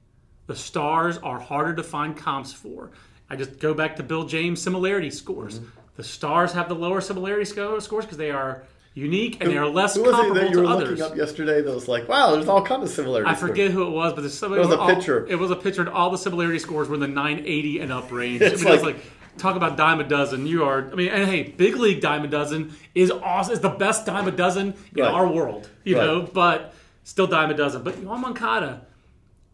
the 0.47 0.55
stars 0.55 1.17
are 1.19 1.39
harder 1.39 1.73
to 1.75 1.83
find 1.83 2.15
comps 2.15 2.53
for. 2.53 2.91
I 3.29 3.35
just 3.35 3.59
go 3.59 3.73
back 3.73 3.95
to 3.97 4.03
Bill 4.03 4.25
James 4.25 4.61
similarity 4.61 5.09
scores. 5.09 5.59
Mm-hmm. 5.59 5.69
The 5.95 6.03
stars 6.03 6.53
have 6.53 6.67
the 6.69 6.75
lower 6.75 7.01
similarity 7.01 7.45
scores 7.45 7.87
because 7.87 8.17
they 8.17 8.31
are 8.31 8.63
unique 8.93 9.37
and 9.41 9.49
they 9.49 9.57
are 9.57 9.67
less 9.67 9.95
Who 9.95 10.01
was 10.03 10.09
it 10.09 10.15
comparable 10.15 10.35
that 10.41 10.49
you 10.49 10.55
to 10.57 10.61
were 10.63 10.67
others. 10.67 10.99
looking 10.99 11.03
up 11.13 11.17
yesterday 11.17 11.61
that 11.61 11.73
was 11.73 11.87
like, 11.87 12.07
wow, 12.09 12.31
there's 12.31 12.47
all 12.47 12.61
kinds 12.65 12.89
of 12.89 12.95
similarities. 12.95 13.31
I 13.31 13.35
forget 13.35 13.71
who 13.71 13.87
it 13.87 13.91
was, 13.91 14.13
but 14.13 14.21
there's 14.21 14.37
somebody 14.37 14.61
It 14.61 14.65
was 14.67 14.75
a 14.75 14.79
all- 14.79 14.93
pitcher. 14.95 15.25
It 15.27 15.35
was 15.35 15.51
a 15.51 15.55
pitcher, 15.55 15.81
and 15.81 15.89
all 15.89 16.09
the 16.09 16.17
similarity 16.17 16.59
scores 16.59 16.87
were 16.89 16.95
in 16.95 17.01
the 17.01 17.07
980 17.07 17.79
and 17.79 17.91
up 17.91 18.11
range. 18.11 18.41
It's 18.41 18.61
it 18.61 18.69
was 18.69 18.83
like- 18.83 18.95
like 18.95 19.05
talk 19.41 19.55
about 19.55 19.75
dime 19.77 19.99
a 19.99 20.03
dozen. 20.03 20.45
You 20.47 20.63
are, 20.63 20.89
I 20.91 20.95
mean, 20.95 21.09
and 21.09 21.27
hey, 21.29 21.43
big 21.43 21.75
league 21.75 22.01
dime 22.01 22.23
a 22.23 22.27
dozen 22.27 22.73
is 22.95 23.11
awesome. 23.11 23.53
Is 23.53 23.59
the 23.59 23.69
best 23.69 24.05
dime 24.05 24.27
a 24.27 24.31
dozen 24.31 24.73
in 24.95 25.03
Right. 25.03 25.11
our 25.13 25.27
world, 25.27 25.69
you 25.83 25.97
Right. 25.97 26.05
know. 26.05 26.21
But 26.21 26.73
still 27.03 27.27
dime 27.27 27.49
a 27.49 27.53
dozen. 27.55 27.83
But 27.83 27.95
Yoan 27.95 28.19
Moncada, 28.21 28.85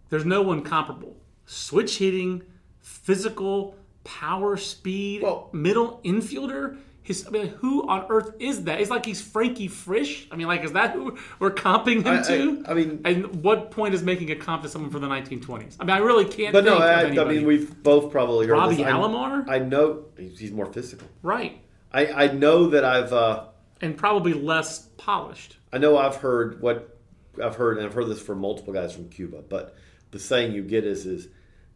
there's 0.09 0.25
no 0.25 0.41
one 0.41 0.61
comparable. 0.61 1.15
Switch 1.45 1.97
hitting, 1.99 2.43
physical, 2.81 3.75
power, 4.03 4.57
speed, 4.57 5.21
Well- 5.23 5.49
middle 5.53 6.01
infielder. 6.03 6.77
His, 7.07 7.25
I 7.25 7.29
mean, 7.29 7.47
who 7.47 7.87
on 7.87 8.05
earth 8.09 8.33
is 8.37 8.65
that? 8.65 8.81
It's 8.81 8.89
like 8.89 9.05
he's 9.05 9.21
Frankie 9.21 9.69
Frisch. 9.69 10.27
I 10.29 10.35
mean, 10.35 10.47
like, 10.47 10.65
is 10.65 10.73
that 10.73 10.91
who 10.91 11.17
we're 11.39 11.51
comping 11.51 12.03
him 12.03 12.07
I- 12.07 12.19
I- 12.19 12.21
to? 12.23 12.63
I 12.67 12.73
mean- 12.73 13.01
and 13.05 13.41
what 13.41 13.71
point 13.71 13.93
is 13.93 14.03
making 14.03 14.29
a 14.31 14.35
comp 14.35 14.63
to 14.63 14.67
someone 14.69 14.91
from 14.91 14.99
the 14.99 15.07
1920s? 15.07 15.77
I 15.79 15.85
mean, 15.85 15.91
I 15.95 15.99
really 15.99 16.25
can't. 16.25 16.51
But 16.51 16.65
no, 16.65 16.79
I, 16.79 17.03
I 17.05 17.23
mean, 17.23 17.45
we've 17.45 17.81
both 17.81 18.11
probably 18.11 18.45
heard 18.45 18.55
Robbie 18.55 18.75
this. 18.75 18.85
I- 18.87 18.91
Alomar? 18.91 19.47
I 19.47 19.59
know 19.59 20.03
he's 20.17 20.37
he's 20.37 20.51
more 20.51 20.65
physical. 20.65 21.07
right, 21.23 21.61
I, 21.93 22.07
I 22.07 22.27
know 22.33 22.67
that 22.71 22.83
I've 22.83 23.13
uh, 23.13 23.45
and 23.79 23.95
probably 23.95 24.33
less 24.33 24.79
polished. 24.97 25.55
I 25.71 25.77
know 25.77 25.97
I've 25.97 26.17
heard 26.17 26.61
what 26.61 26.99
I've 27.41 27.55
heard, 27.55 27.77
and 27.77 27.85
I've 27.85 27.93
heard 27.93 28.07
this 28.09 28.21
from 28.21 28.39
multiple 28.39 28.73
guys 28.73 28.91
from 28.93 29.07
Cuba. 29.07 29.43
But 29.47 29.75
the 30.11 30.19
saying 30.19 30.51
you 30.51 30.61
get 30.61 30.83
is 30.83 31.05
is 31.05 31.29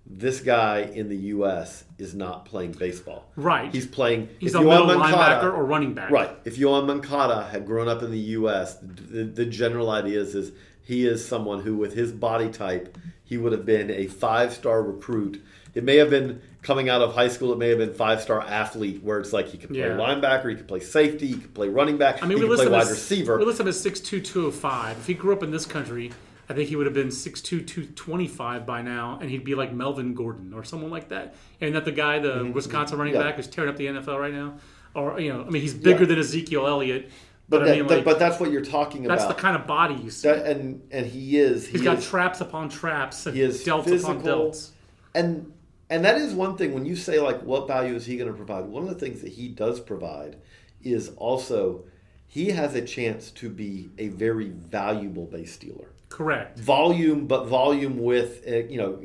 this 0.05 0.41
guy 0.41 0.79
in 0.81 1.09
the 1.09 1.17
U.S. 1.17 1.83
is 1.97 2.13
not 2.13 2.45
playing 2.45 2.73
baseball. 2.73 3.25
Right. 3.35 3.71
He's 3.73 3.85
playing. 3.85 4.29
He's 4.39 4.55
a 4.55 4.61
middle 4.61 4.87
Moncada- 4.87 5.15
linebacker 5.45 5.53
or 5.57 5.63
running 5.63 5.93
back. 5.93 6.11
Right. 6.11 6.29
If 6.43 6.57
Yoan 6.57 6.87
Moncada 6.87 7.43
had 7.51 7.65
grown 7.65 7.87
up 7.87 8.01
in 8.03 8.11
the 8.11 8.19
U.S., 8.19 8.77
the, 8.81 9.23
the 9.23 9.45
general 9.45 9.89
idea 9.89 10.19
is, 10.19 10.35
is 10.35 10.51
he 10.83 11.05
is 11.05 11.25
someone 11.25 11.61
who, 11.61 11.77
with 11.77 11.93
his 11.93 12.11
body 12.11 12.49
type, 12.49 12.97
he 13.23 13.37
would 13.37 13.51
have 13.53 13.65
been 13.65 13.89
a 13.91 14.07
five-star 14.07 14.81
recruit. 14.83 15.41
It 15.73 15.85
may 15.85 15.95
have 15.97 16.09
been 16.09 16.41
coming 16.63 16.89
out 16.89 17.01
of 17.01 17.13
high 17.15 17.29
school. 17.29 17.53
It 17.53 17.57
may 17.59 17.69
have 17.69 17.77
been 17.77 17.93
five-star 17.93 18.41
athlete, 18.41 19.01
where 19.03 19.19
it's 19.19 19.31
like 19.31 19.47
he 19.47 19.57
could 19.57 19.69
play 19.69 19.79
Yeah. 19.79 19.95
linebacker, 19.97 20.49
he 20.49 20.55
could 20.55 20.67
play 20.67 20.81
safety, 20.81 21.27
he 21.27 21.33
could 21.35 21.53
play 21.53 21.69
running 21.69 21.97
back, 21.97 22.21
I 22.21 22.25
mean, 22.27 22.37
he 22.39 22.43
we 22.43 22.49
can 22.49 22.65
play 22.65 22.67
wide 22.67 22.81
as 22.83 22.89
receiver. 22.91 23.37
We 23.37 23.45
list 23.45 23.61
him 23.61 23.67
as 23.69 23.81
6'2", 23.85 24.23
205. 24.25 24.97
If 24.97 25.07
he 25.07 25.13
grew 25.13 25.31
up 25.33 25.43
in 25.43 25.51
this 25.51 25.65
country, 25.65 26.11
I 26.51 26.53
think 26.53 26.67
he 26.67 26.75
would 26.75 26.85
have 26.85 26.93
been 26.93 27.07
6'2", 27.07 27.65
225 27.65 28.65
by 28.65 28.81
now, 28.81 29.17
and 29.21 29.29
he'd 29.29 29.45
be 29.45 29.55
like 29.55 29.71
Melvin 29.73 30.13
Gordon 30.13 30.53
or 30.53 30.65
someone 30.65 30.91
like 30.91 31.07
that. 31.09 31.33
And 31.61 31.73
that 31.75 31.85
the 31.85 31.93
guy, 31.93 32.19
the 32.19 32.51
Wisconsin 32.53 32.97
running 32.97 33.13
Mm-hmm. 33.13 33.21
Yeah. 33.21 33.27
back, 33.29 33.35
who's 33.37 33.47
tearing 33.47 33.69
up 33.69 33.77
the 33.77 33.85
NFL 33.87 34.19
right 34.19 34.33
now, 34.33 34.55
or 34.93 35.17
you 35.19 35.31
know, 35.31 35.43
I 35.45 35.49
mean, 35.49 35.61
he's 35.61 35.73
bigger 35.73 36.01
Yeah. 36.01 36.07
than 36.07 36.19
Ezekiel 36.19 36.67
Elliott. 36.67 37.09
but, 37.47 37.59
But, 37.59 37.65
that, 37.67 37.73
I 37.73 37.77
mean, 37.79 37.87
like, 37.87 38.03
but 38.05 38.19
that's 38.19 38.39
what 38.39 38.51
you're 38.51 38.65
talking 38.65 39.05
about. 39.05 39.17
that's 39.19 39.27
the 39.33 39.39
kind 39.39 39.55
of 39.55 39.65
body 39.65 39.95
you 39.95 40.09
see. 40.09 40.27
That- 40.27 40.45
and 40.45 40.81
and 40.91 41.05
he 41.05 41.37
is. 41.37 41.65
He 41.67 41.73
He's 41.73 41.81
got 41.83 42.01
traps 42.01 42.41
upon 42.41 42.67
traps 42.69 43.25
and 43.25 43.35
he 43.35 43.41
is 43.41 43.63
delts 43.63 43.85
physical. 43.85 44.11
upon 44.19 44.23
delts. 44.25 44.69
and 45.15 45.51
and 45.89 46.03
that 46.05 46.15
is 46.17 46.33
one 46.33 46.55
thing 46.57 46.73
when 46.73 46.85
you 46.85 46.95
say 46.95 47.19
like 47.19 47.41
what 47.43 47.67
value 47.67 47.93
is 47.95 48.05
he 48.05 48.17
going 48.17 48.29
to 48.29 48.35
provide 48.35 48.65
one 48.65 48.83
of 48.83 48.89
the 48.89 48.95
things 48.95 49.21
that 49.21 49.31
he 49.33 49.47
does 49.49 49.79
provide 49.79 50.37
is 50.83 51.09
also 51.17 51.83
he 52.27 52.49
has 52.51 52.73
a 52.75 52.81
chance 52.81 53.29
to 53.31 53.49
be 53.49 53.89
a 53.97 54.07
very 54.07 54.47
valuable 54.49 55.25
base 55.25 55.51
stealer 55.53 55.87
Correct. 56.11 56.59
volume 56.59 57.25
but 57.25 57.45
volume 57.45 57.97
with 57.97 58.43
uh, 58.47 58.57
you 58.69 58.77
know 58.77 58.99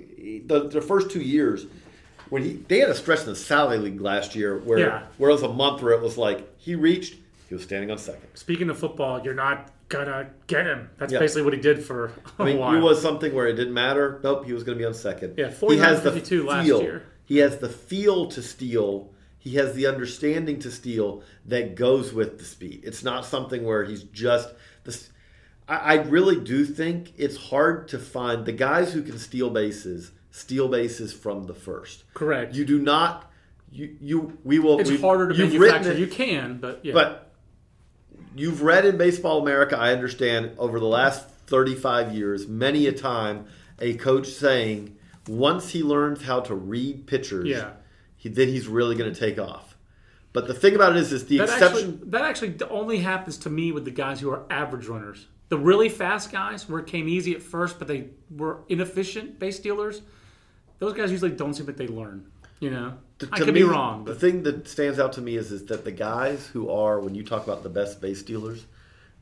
the, 0.46 0.68
the 0.68 0.80
first 0.82 1.10
two 1.10 1.20
years 1.22 1.66
when 2.30 2.42
he 2.42 2.54
they 2.68 2.80
had 2.80 2.90
a 2.90 2.94
stretch 2.94 3.20
in 3.20 3.26
the 3.26 3.36
Sally 3.36 3.78
League 3.78 4.00
last 4.00 4.34
year 4.34 4.58
where 4.58 4.78
Yeah. 4.78 5.02
where 5.16 5.30
it 5.30 5.32
was 5.34 5.42
a 5.42 5.48
month 5.52 5.82
where 5.82 5.92
it 5.94 6.02
was 6.02 6.18
like 6.18 6.46
he 6.58 6.74
reached 6.74 7.14
he 7.48 7.54
was 7.54 7.62
standing 7.62 7.90
on 7.90 7.98
second 7.98 8.26
Speaking 8.34 8.68
of 8.70 8.78
football, 8.78 9.22
you're 9.24 9.34
not 9.34 9.70
gonna 9.88 10.28
get 10.48 10.66
him. 10.66 10.90
That's 10.98 11.12
Yeah. 11.12 11.20
basically 11.20 11.42
what 11.42 11.52
he 11.52 11.60
did 11.60 11.84
for 11.84 12.06
a 12.06 12.10
I 12.40 12.44
mean, 12.44 12.58
while. 12.58 12.74
it 12.76 12.80
was 12.80 13.00
something 13.00 13.32
where 13.32 13.46
it 13.46 13.54
didn't 13.54 13.72
matter. 13.74 14.18
Nope, 14.24 14.44
he 14.44 14.52
was 14.52 14.64
going 14.64 14.76
to 14.76 14.82
be 14.82 14.84
on 14.84 14.94
second. 14.94 15.34
Yeah, 15.38 15.50
he 15.52 15.76
has 15.78 16.02
the 16.02 16.10
49-52 16.10 16.44
last 16.44 16.66
feel. 16.66 16.82
year. 16.82 17.02
He 17.24 17.36
has 17.38 17.58
the 17.58 17.68
feel 17.68 18.26
to 18.30 18.42
steal. 18.42 19.12
He 19.38 19.54
has 19.54 19.74
the 19.74 19.86
understanding 19.86 20.58
to 20.58 20.72
steal 20.72 21.22
that 21.46 21.76
goes 21.76 22.12
with 22.12 22.38
the 22.40 22.44
speed. 22.44 22.80
It's 22.82 23.04
not 23.04 23.24
something 23.24 23.62
where 23.64 23.84
he's 23.84 24.02
just 24.02 24.48
this. 24.82 25.10
I, 25.68 25.76
I 25.76 25.94
really 26.02 26.38
do 26.40 26.64
think 26.64 27.12
it's 27.16 27.36
hard 27.36 27.88
to 27.88 27.98
find 27.98 28.44
the 28.46 28.52
guys 28.52 28.92
who 28.92 29.02
can 29.02 29.18
steal 29.18 29.50
bases. 29.50 30.12
Steal 30.30 30.68
bases 30.68 31.12
from 31.12 31.44
the 31.44 31.54
first. 31.54 32.04
Correct. 32.14 32.54
You 32.54 32.64
do 32.64 32.78
not. 32.78 33.30
You 33.72 33.96
you 34.00 34.38
we 34.44 34.58
will. 34.58 34.78
it's 34.80 35.00
harder 35.00 35.28
to 35.32 35.34
manufacture. 35.38 35.92
it- 35.92 35.98
You 35.98 36.06
can, 36.06 36.58
but 36.58 36.80
yeah. 36.84 36.92
but 36.92 37.32
you've 38.34 38.62
read 38.62 38.84
in 38.84 38.96
Baseball 38.96 39.40
America, 39.42 39.78
I 39.78 39.92
understand, 39.92 40.52
over 40.58 40.78
the 40.78 40.86
last 40.86 41.28
35 41.46 42.14
years, 42.14 42.46
many 42.46 42.86
a 42.86 42.92
time, 42.92 43.46
a 43.78 43.94
coach 43.94 44.26
saying, 44.28 44.96
once 45.26 45.70
he 45.70 45.82
learns 45.82 46.22
how 46.22 46.40
to 46.40 46.54
read 46.54 47.06
pitchers, 47.06 47.48
Yeah. 47.48 47.70
he, 48.16 48.28
then 48.28 48.48
he's 48.48 48.68
really 48.68 48.94
going 48.94 49.12
to 49.12 49.18
take 49.18 49.38
off. 49.38 49.76
But 50.32 50.46
the 50.48 50.54
thing 50.54 50.74
about 50.74 50.92
it 50.96 50.98
is, 50.98 51.12
is 51.12 51.26
the 51.26 51.38
that 51.38 51.44
exception. 51.44 51.94
actually 51.94 52.10
that 52.10 52.22
actually 52.22 52.56
only 52.70 52.98
happens 52.98 53.38
to 53.38 53.50
me 53.50 53.72
with 53.72 53.86
the 53.86 53.90
guys 53.90 54.20
who 54.20 54.30
are 54.30 54.44
average 54.50 54.86
runners. 54.86 55.26
The 55.48 55.58
really 55.58 55.88
fast 55.88 56.32
guys, 56.32 56.68
where 56.68 56.80
it 56.80 56.86
came 56.86 57.08
easy 57.08 57.34
at 57.34 57.42
first, 57.42 57.78
but 57.78 57.86
they 57.88 58.08
were 58.34 58.60
inefficient 58.68 59.38
base 59.38 59.56
stealers. 59.56 60.02
Those 60.78 60.92
guys 60.92 61.10
usually 61.10 61.30
don't 61.30 61.54
seem 61.54 61.66
like 61.66 61.76
they 61.76 61.86
learn. 61.86 62.26
You 62.58 62.70
know, 62.70 62.94
to- 63.18 63.28
I 63.32 63.38
could 63.38 63.48
me, 63.48 63.60
be 63.60 63.62
wrong, 63.64 64.04
The 64.04 64.14
thing 64.14 64.42
that 64.44 64.66
stands 64.66 64.98
out 64.98 65.12
to 65.14 65.20
me 65.20 65.36
is, 65.36 65.52
is 65.52 65.66
that 65.66 65.84
the 65.84 65.92
guys 65.92 66.46
who 66.48 66.70
are, 66.70 66.98
when 67.00 67.14
you 67.14 67.22
talk 67.22 67.44
about 67.44 67.62
the 67.62 67.68
best 67.68 68.00
base 68.00 68.20
stealers, 68.20 68.64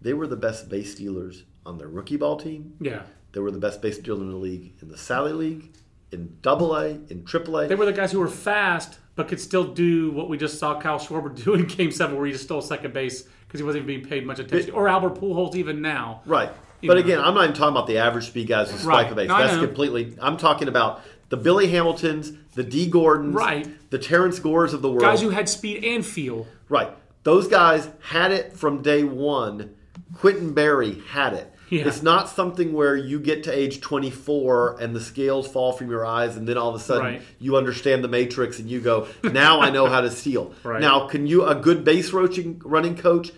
they 0.01 0.15
were 0.15 0.27
the 0.29 0.37
best 0.37 0.69
base 0.69 0.93
stealers 0.93 1.43
on 1.67 1.77
their 1.79 1.89
rookie 1.89 2.17
ball 2.17 2.37
team. 2.37 2.75
yeah, 2.81 3.03
They 3.33 3.41
were 3.41 3.51
the 3.51 3.59
best 3.59 3.83
base 3.83 3.99
stealers 3.99 4.21
in 4.21 4.31
the 4.31 4.37
league 4.37 4.73
in 4.81 4.89
the 4.89 4.97
Sally 4.99 5.33
League, 5.33 5.73
in 6.13 6.37
Double 6.43 6.77
A, 6.77 6.91
in 7.09 7.25
Triple 7.25 7.59
A. 7.59 7.67
they 7.67 7.75
were 7.75 7.87
the 7.87 7.93
guys 7.93 8.13
who 8.13 8.21
were 8.21 8.29
fast 8.29 8.99
but 9.17 9.27
could 9.29 9.41
still 9.41 9.65
do 9.75 10.11
what 10.13 10.29
we 10.29 10.37
just 10.39 10.59
saw 10.59 10.81
Kyle 10.81 10.99
Schwarber 10.99 11.35
do 11.45 11.55
in 11.55 11.67
Game 11.67 11.91
Seven, 11.91 12.17
where 12.17 12.27
he 12.27 12.33
just 12.33 12.45
stole 12.45 12.61
second 12.63 12.95
base 12.95 13.27
because 13.55 13.61
he 13.61 13.67
wasn't 13.67 13.85
even 13.85 14.01
being 14.01 14.09
paid 14.11 14.27
much 14.27 14.41
attention, 14.41 14.73
or 14.75 14.89
Albert 14.89 15.15
Pujols 15.15 15.55
even 15.55 15.81
now. 15.81 16.23
Right. 16.27 16.51
But 16.83 16.95
know. 16.95 17.01
again, 17.01 17.21
I'm 17.21 17.35
not 17.35 17.45
even 17.45 17.55
talking 17.55 17.73
about 17.77 17.87
the 17.87 17.99
average 17.99 18.27
speed 18.27 18.49
guys 18.49 18.69
spike 18.69 18.85
Right. 18.85 19.13
a 19.13 19.15
base. 19.15 19.29
No, 19.29 19.39
That's 19.39 19.57
completely. 19.59 20.13
I'm 20.21 20.37
talking 20.37 20.67
about 20.67 21.03
the 21.29 21.37
Billy 21.37 21.69
Hamiltons, 21.69 22.33
the 22.57 22.65
D 22.65 22.89
Gordons, 22.91 23.33
Right. 23.33 23.69
the 23.91 23.99
Terrence 23.99 24.41
Gores 24.41 24.75
of 24.75 24.83
the 24.83 24.89
world. 24.89 25.03
Guys 25.03 25.21
who 25.23 25.31
had 25.31 25.49
speed 25.49 25.85
and 25.85 26.05
feel. 26.05 26.49
right. 26.69 26.91
Those 27.23 27.47
guys 27.49 27.89
had 28.11 28.33
it 28.33 28.55
from 28.55 28.83
day 28.83 29.03
one. 29.05 29.71
Quintin 30.19 30.53
Berry 30.53 31.01
had 31.11 31.33
it. 31.33 31.51
Yeah. 31.71 31.87
It's 31.89 32.03
not 32.03 32.29
something 32.29 32.73
where 32.75 32.95
you 32.97 33.19
get 33.19 33.45
to 33.45 33.51
age 33.57 33.81
24 33.81 34.77
and 34.81 34.95
the 34.95 35.01
scales 35.01 35.47
fall 35.49 35.73
from 35.73 35.89
your 35.89 36.05
eyes, 36.05 36.37
and 36.37 36.47
then 36.47 36.59
all 36.59 36.69
of 36.69 36.75
a 36.75 36.79
sudden 36.85 37.05
Right. 37.05 37.23
you 37.41 37.57
understand 37.57 38.05
the 38.05 38.09
matrix 38.09 38.59
and 38.59 38.69
you 38.69 38.81
go, 38.81 39.07
"Now 39.23 39.61
I 39.63 39.71
know 39.71 39.87
how 39.87 40.03
to 40.03 40.11
steal." 40.11 40.53
Right. 40.65 40.81
Now, 40.83 41.07
can 41.07 41.27
you 41.27 41.47
a 41.47 41.55
good 41.55 41.83
base 41.85 42.13
roaching 42.13 42.61
running 42.65 42.95
coach 42.97 43.33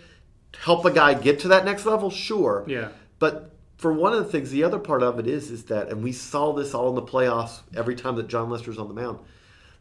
help 0.63 0.85
a 0.85 0.91
guy 0.91 1.13
get 1.13 1.39
to 1.41 1.47
that 1.49 1.65
next 1.65 1.85
level? 1.85 2.09
Sure. 2.09 2.63
Yeah. 2.67 2.89
But 3.19 3.51
for 3.77 3.93
one 3.93 4.13
of 4.13 4.19
the 4.25 4.31
things, 4.31 4.51
the 4.51 4.63
other 4.63 4.79
part 4.79 5.03
of 5.03 5.19
it 5.19 5.27
is, 5.27 5.51
is 5.51 5.65
that, 5.65 5.89
and 5.89 6.03
we 6.03 6.11
saw 6.11 6.53
this 6.53 6.73
all 6.73 6.89
in 6.89 6.95
the 6.95 7.01
playoffs 7.01 7.61
every 7.75 7.95
time 7.95 8.15
that 8.15 8.27
Jon 8.27 8.49
Lester's 8.49 8.79
on 8.79 8.87
the 8.87 8.93
mound. 8.93 9.19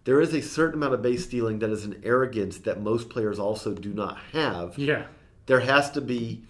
There 0.04 0.20
is 0.20 0.34
a 0.34 0.42
certain 0.42 0.74
amount 0.74 0.94
of 0.94 1.02
base 1.02 1.24
stealing 1.24 1.58
that 1.60 1.70
is 1.70 1.84
an 1.84 2.00
arrogance 2.04 2.58
that 2.58 2.80
most 2.80 3.08
players 3.08 3.38
also 3.38 3.74
do 3.74 3.92
not 3.92 4.18
have. 4.32 4.78
Yeah, 4.78 5.06
There 5.46 5.60
has 5.60 5.90
to 5.92 6.00
be. 6.00 6.42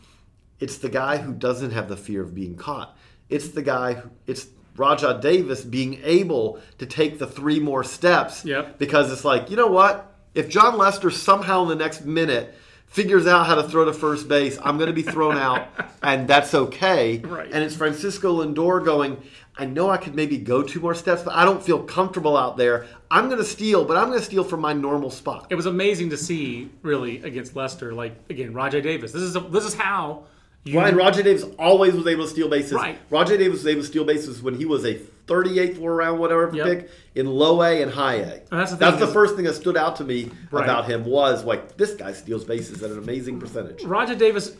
It's 0.60 0.78
the 0.78 0.88
guy 0.88 1.18
who 1.18 1.32
doesn't 1.32 1.70
have 1.70 1.88
the 1.88 1.96
fear 1.96 2.22
of 2.22 2.34
being 2.34 2.56
caught. 2.56 2.96
It's 3.28 3.48
the 3.48 3.62
guy. 3.62 3.94
Who, 3.94 4.10
it's 4.26 4.48
Rajai 4.76 5.20
Davis 5.22 5.64
being 5.64 6.00
able 6.04 6.60
to 6.78 6.86
take 6.86 7.18
the 7.18 7.26
three 7.26 7.60
more 7.60 7.82
steps. 7.82 8.44
Yep. 8.44 8.78
Because 8.78 9.10
it's 9.10 9.24
like, 9.24 9.50
you 9.50 9.56
know 9.56 9.68
what? 9.68 10.14
If 10.34 10.48
Jon 10.50 10.76
Lester 10.76 11.10
somehow 11.10 11.62
in 11.62 11.68
the 11.68 11.76
next 11.76 12.04
minute 12.04 12.54
figures 12.86 13.26
out 13.26 13.46
how 13.46 13.54
to 13.56 13.62
throw 13.62 13.84
to 13.84 13.92
first 13.92 14.28
base, 14.28 14.58
I'm 14.62 14.78
going 14.78 14.88
to 14.88 14.94
be 14.94 15.02
thrown 15.02 15.36
out, 15.36 15.68
and 16.02 16.26
that's 16.26 16.54
okay. 16.54 17.18
Right. 17.18 17.50
And 17.52 17.62
it's 17.62 17.76
Francisco 17.76 18.42
Lindor 18.44 18.84
going. 18.84 19.22
I 19.58 19.64
know 19.64 19.88
I 19.88 19.96
could 19.96 20.14
maybe 20.14 20.36
go 20.36 20.62
two 20.62 20.80
more 20.80 20.94
steps, 20.94 21.22
but 21.22 21.34
I 21.34 21.46
don't 21.46 21.62
feel 21.62 21.82
comfortable 21.82 22.36
out 22.36 22.58
there. 22.58 22.86
I'm 23.10 23.26
going 23.26 23.38
to 23.38 23.44
steal, 23.44 23.86
but 23.86 23.96
I'm 23.96 24.08
going 24.08 24.18
to 24.18 24.24
steal 24.24 24.44
from 24.44 24.60
my 24.60 24.74
normal 24.74 25.10
spot. 25.10 25.46
it 25.48 25.54
was 25.54 25.64
amazing 25.64 26.10
to 26.10 26.16
see 26.18 26.70
really 26.82 27.22
against 27.22 27.56
Lester. 27.56 27.94
Like 27.94 28.14
again, 28.28 28.52
Rajai 28.52 28.82
Davis. 28.82 29.12
This 29.12 29.22
is 29.22 29.34
a, 29.34 29.40
this 29.40 29.64
is 29.64 29.74
how 29.74 30.24
you 30.66 30.78
Ryan 30.78 30.96
Roger 30.96 31.22
Davis 31.22 31.44
always 31.58 31.94
was 31.94 32.06
able 32.06 32.24
to 32.24 32.30
steal 32.30 32.48
bases. 32.48 32.72
Right. 32.72 32.98
Rajai 33.08 33.38
Davis 33.38 33.58
was 33.58 33.66
able 33.66 33.82
to 33.82 33.86
steal 33.86 34.04
bases 34.04 34.42
when 34.42 34.56
he 34.56 34.64
was 34.64 34.84
a 34.84 34.98
38th 35.26 35.76
floor 35.76 35.94
round, 35.94 36.18
whatever 36.20 36.50
Yep. 36.54 36.66
pick 36.66 36.90
in 37.14 37.26
low 37.26 37.62
A 37.62 37.82
and 37.82 37.90
high 37.90 38.14
A. 38.16 38.32
And 38.50 38.60
that's 38.60 38.70
the 38.72 38.76
thing 38.76 39.02
is- 39.02 39.12
first 39.12 39.34
thing 39.36 39.44
that 39.44 39.54
stood 39.54 39.76
out 39.76 39.96
to 39.96 40.04
me 40.04 40.30
Right. 40.50 40.64
about 40.64 40.86
him 40.86 41.04
was 41.04 41.44
like 41.44 41.76
this 41.76 41.94
guy 41.94 42.12
steals 42.12 42.44
bases 42.44 42.82
at 42.82 42.90
an 42.90 42.98
amazing 42.98 43.38
percentage. 43.40 43.82
Rajai 43.82 44.16
Davis' 44.18 44.52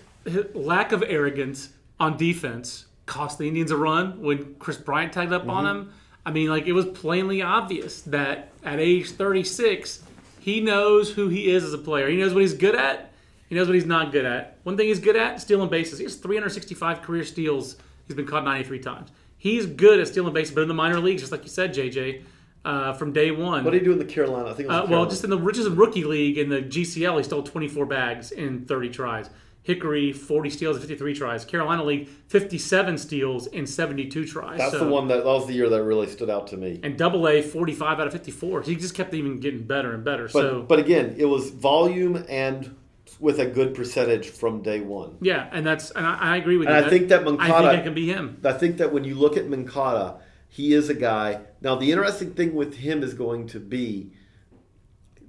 lack 0.54 0.92
of 0.92 1.04
arrogance 1.06 1.70
on 2.00 2.16
defense 2.16 2.86
cost 3.06 3.38
the 3.38 3.46
Indians 3.46 3.70
a 3.70 3.76
run 3.76 4.20
when 4.20 4.54
Kris 4.58 4.76
Bryant 4.76 5.12
tagged 5.12 5.32
up 5.32 5.42
Mm-hmm. 5.42 5.50
on 5.50 5.66
him. 5.66 5.88
I 6.24 6.32
mean, 6.32 6.48
like 6.50 6.66
it 6.66 6.72
was 6.72 6.86
plainly 6.86 7.40
obvious 7.42 8.00
that 8.02 8.50
at 8.64 8.80
age 8.80 9.10
36, 9.10 10.02
he 10.40 10.60
knows 10.60 11.12
who 11.12 11.28
he 11.28 11.48
is 11.52 11.62
as 11.62 11.72
a 11.72 11.78
player. 11.78 12.08
He 12.08 12.16
knows 12.16 12.34
what 12.34 12.40
he's 12.40 12.54
good 12.54 12.74
at. 12.74 13.12
He 13.48 13.54
knows 13.54 13.68
what 13.68 13.74
he's 13.74 13.86
not 13.86 14.10
good 14.10 14.24
at. 14.24 14.58
One 14.64 14.76
thing 14.76 14.88
he's 14.88 14.98
good 14.98 15.14
at, 15.14 15.40
stealing 15.40 15.68
bases. 15.68 15.98
He 16.00 16.04
has 16.04 16.16
365 16.16 17.02
career 17.02 17.22
steals. 17.22 17.76
He's 18.08 18.16
been 18.16 18.26
caught 18.26 18.44
93 18.44 18.80
times. 18.80 19.10
He's 19.38 19.66
good 19.66 20.00
at 20.00 20.08
stealing 20.08 20.32
bases, 20.32 20.54
but 20.54 20.62
in 20.62 20.68
the 20.68 20.74
minor 20.74 21.00
leagues, 21.00 21.22
just 21.22 21.32
like 21.32 21.42
you 21.42 21.50
said, 21.50 21.74
JJ, 21.74 22.22
uh, 22.64 22.92
from 22.94 23.12
day 23.12 23.30
one. 23.30 23.64
What 23.64 23.72
did 23.72 23.82
he 23.82 23.84
do 23.84 23.92
in 23.92 23.98
the 23.98 24.04
Carolina? 24.04 24.50
I 24.50 24.54
think 24.54 24.68
it 24.68 24.72
was 24.72 24.76
Uh, 24.76 24.86
well, 24.90 25.06
just 25.06 25.22
in 25.24 25.30
the 25.30 25.38
just 25.52 25.68
in 25.68 25.76
rookie 25.76 26.04
league 26.04 26.36
in 26.38 26.48
the 26.48 26.60
GCL, 26.62 27.18
he 27.18 27.22
stole 27.22 27.42
24 27.42 27.86
bags 27.86 28.32
in 28.32 28.64
30 28.64 28.88
tries. 28.88 29.30
Hickory 29.62 30.12
40 30.12 30.50
steals 30.50 30.76
in 30.76 30.82
53 30.82 31.12
tries. 31.12 31.44
Carolina 31.44 31.82
League 31.82 32.08
57 32.28 32.98
steals 32.98 33.48
in 33.48 33.66
72 33.66 34.24
tries. 34.24 34.58
That's 34.58 34.70
So- 34.72 34.78
the 34.78 34.86
one 34.90 35.08
that, 35.08 35.18
that 35.18 35.24
was 35.24 35.48
the 35.48 35.54
year 35.54 35.68
that 35.68 35.82
really 35.82 36.06
stood 36.06 36.30
out 36.30 36.46
to 36.48 36.56
me. 36.56 36.78
And 36.84 36.96
Double 36.96 37.26
A 37.26 37.42
45 37.42 37.98
out 37.98 38.06
of 38.06 38.12
54. 38.12 38.62
He 38.62 38.76
just 38.76 38.94
kept 38.94 39.12
even 39.12 39.40
getting 39.40 39.64
better 39.64 39.92
and 39.92 40.04
better. 40.04 40.24
But 40.24 40.32
so 40.32 40.64
but 40.68 40.78
again, 40.78 41.16
it 41.18 41.24
was 41.24 41.50
volume 41.50 42.24
and 42.28 42.76
with 43.20 43.38
a 43.38 43.46
good 43.46 43.74
percentage 43.74 44.28
from 44.30 44.62
day 44.62 44.80
one. 44.80 45.16
yeah, 45.20 45.48
and 45.52 45.66
that's 45.66 45.90
and 45.92 46.06
I, 46.06 46.14
I 46.14 46.36
agree 46.36 46.56
with 46.56 46.68
that. 46.68 46.84
And 46.84 46.84
you. 46.84 46.86
I 46.86 46.98
think 46.98 47.08
that 47.08 47.40
I 47.40 47.62
think 47.62 47.80
it 47.80 47.84
can 47.84 47.94
be 47.94 48.06
him. 48.06 48.40
I 48.44 48.52
think 48.52 48.78
that 48.78 48.92
when 48.92 49.04
you 49.04 49.14
look 49.14 49.36
at 49.36 49.48
Moncada, 49.48 50.20
he 50.48 50.72
is 50.72 50.88
a 50.88 50.94
guy. 50.94 51.40
Now, 51.60 51.76
the 51.76 51.92
interesting 51.92 52.34
thing 52.34 52.54
with 52.54 52.76
him 52.76 53.02
is 53.02 53.14
going 53.14 53.46
to 53.48 53.60
be 53.60 54.12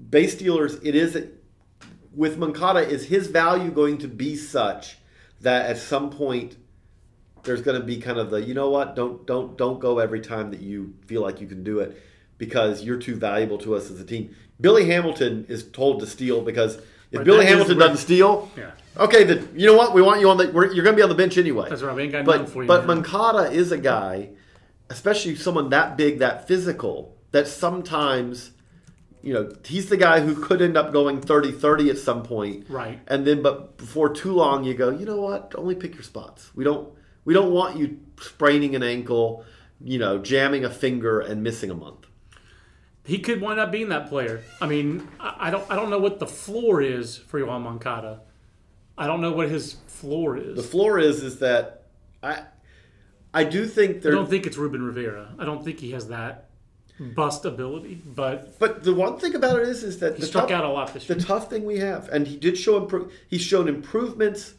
base 0.09 0.35
dealers. 0.35 0.75
It 0.83 0.95
is 0.95 1.17
with 2.13 2.37
Moncada 2.37 2.79
is 2.79 3.05
his 3.05 3.27
value 3.27 3.71
going 3.71 3.99
to 3.99 4.07
be 4.07 4.35
such 4.35 4.97
that 5.41 5.69
at 5.69 5.77
some 5.77 6.09
point 6.09 6.57
there's 7.43 7.61
going 7.61 7.79
to 7.79 7.85
be 7.85 7.97
kind 7.97 8.17
of 8.17 8.31
the 8.31 8.41
you 8.41 8.53
know 8.53 8.69
what 8.69 8.95
don't 8.95 9.25
don't 9.27 9.57
don't 9.57 9.79
go 9.79 9.99
every 9.99 10.19
time 10.19 10.51
that 10.51 10.59
you 10.59 10.95
feel 11.05 11.21
like 11.21 11.39
you 11.39 11.47
can 11.47 11.63
do 11.63 11.79
it 11.79 12.01
because 12.37 12.83
you're 12.83 12.97
too 12.97 13.15
valuable 13.15 13.57
to 13.57 13.75
us 13.75 13.89
as 13.89 13.99
a 13.99 14.05
team. 14.05 14.35
Billy 14.59 14.85
Hamilton 14.85 15.45
is 15.47 15.63
told 15.63 15.99
to 15.99 16.07
steal 16.07 16.41
because 16.41 16.79
if 17.11 17.19
Right, 17.19 17.25
Billy 17.25 17.45
Hamilton 17.45 17.77
doesn't 17.77 17.97
steal, 17.97 18.51
Yeah. 18.57 18.71
okay, 18.97 19.23
then 19.23 19.49
you 19.55 19.65
know 19.67 19.75
what 19.75 19.93
we 19.93 20.01
want 20.01 20.19
you 20.21 20.29
on 20.29 20.37
the 20.37 20.49
we're, 20.51 20.71
you're 20.73 20.83
going 20.83 20.95
to 20.95 20.99
be 20.99 21.03
on 21.03 21.09
the 21.09 21.15
bench 21.15 21.37
anyway. 21.37 21.69
That's 21.69 21.81
right. 21.81 21.95
We 21.95 22.03
ain't 22.03 22.11
got 22.11 22.25
But 22.25 22.49
for 22.49 22.63
you. 22.63 22.67
but 22.67 22.85
man. 22.85 22.97
Moncada 22.97 23.51
is 23.51 23.71
a 23.71 23.77
guy, 23.77 24.29
especially 24.89 25.35
someone 25.35 25.69
that 25.69 25.97
big, 25.97 26.19
that 26.19 26.47
physical, 26.47 27.15
that 27.31 27.47
sometimes, 27.47 28.51
you 29.21 29.33
know, 29.33 29.51
he's 29.65 29.89
the 29.89 29.97
guy 29.97 30.19
who 30.21 30.35
could 30.35 30.61
end 30.61 30.77
up 30.77 30.91
going 30.93 31.21
30-30 31.21 31.89
at 31.89 31.97
some 31.97 32.23
point. 32.23 32.65
Right. 32.69 32.99
And 33.07 33.25
then 33.25 33.41
but 33.41 33.77
before 33.77 34.09
too 34.09 34.33
long 34.33 34.63
you 34.63 34.73
go, 34.73 34.89
you 34.89 35.05
know 35.05 35.21
what? 35.21 35.53
Only 35.57 35.75
pick 35.75 35.93
your 35.93 36.03
spots. 36.03 36.51
We 36.55 36.63
don't 36.63 36.89
we 37.25 37.33
don't 37.33 37.51
want 37.51 37.77
you 37.77 37.99
spraining 38.21 38.75
an 38.75 38.83
ankle, 38.83 39.43
you 39.83 39.99
know, 39.99 40.17
jamming 40.17 40.63
a 40.65 40.69
finger 40.69 41.19
and 41.19 41.43
missing 41.43 41.69
a 41.69 41.75
month. 41.75 42.05
He 43.07 43.19
could 43.19 43.39
wind 43.39 43.57
up 43.57 43.71
being 43.71 43.87
that 43.89 44.09
player. 44.09 44.43
I 44.59 44.67
mean, 44.67 45.07
I, 45.17 45.49
don't 45.49 45.63
I 45.71 45.75
don't 45.77 45.89
know 45.89 45.97
what 45.97 46.19
the 46.19 46.27
floor 46.27 46.81
is 46.81 47.17
for 47.17 47.39
Yoan 47.39 47.61
Moncada. 47.61 48.19
I 48.97 49.07
don't 49.07 49.21
know 49.21 49.31
what 49.31 49.47
his 49.47 49.73
floor 49.87 50.37
is. 50.37 50.57
The 50.57 50.63
floor 50.63 50.99
is 50.99 51.23
is 51.23 51.39
that 51.39 51.85
I 52.21 52.43
I 53.33 53.45
do 53.45 53.65
think 53.65 54.01
there. 54.01 54.11
I 54.11 54.15
don't 54.15 54.29
think 54.29 54.45
it's 54.45 54.57
Ruben 54.57 54.83
Rivera. 54.83 55.33
I 55.39 55.45
don't 55.45 55.63
think 55.63 55.79
he 55.79 55.91
has 55.91 56.09
that 56.09 56.49
bust 56.99 57.45
ability, 57.45 58.01
but 58.05 58.59
but 58.59 58.83
the 58.83 58.93
one 58.93 59.17
thing 59.17 59.35
about 59.35 59.61
it 59.61 59.69
is 59.69 59.83
is 59.83 59.99
that 59.99 60.15
he 60.15 60.21
the 60.21 60.27
struck 60.27 60.49
tough- 60.49 60.57
out 60.57 60.65
a 60.65 60.69
lot 60.69 60.93
this 60.93 61.07
year. 61.07 61.17
the 61.17 61.23
tough 61.23 61.49
thing 61.49 61.63
we 61.63 61.77
have, 61.77 62.09
and 62.09 62.27
he 62.27 62.35
did 62.35 62.57
show 62.57 62.85
impro- 62.85 63.09
he's 63.29 63.41
shown 63.41 63.69
improvements. 63.69 64.55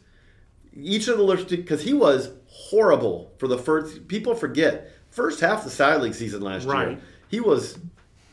Each 0.73 1.07
of 1.07 1.17
the 1.19 1.45
because 1.57 1.83
he 1.83 1.93
was 1.93 2.31
horrible 2.47 3.33
for 3.37 3.47
the 3.47 3.57
first. 3.59 4.07
People 4.07 4.33
forget 4.33 4.91
first 5.11 5.39
half 5.41 5.59
of 5.59 5.63
the 5.65 5.69
side 5.69 6.01
league 6.01 6.15
season 6.15 6.41
last 6.41 6.63
year. 6.65 6.73
Right. 6.73 7.01
He 7.27 7.39
was 7.39 7.77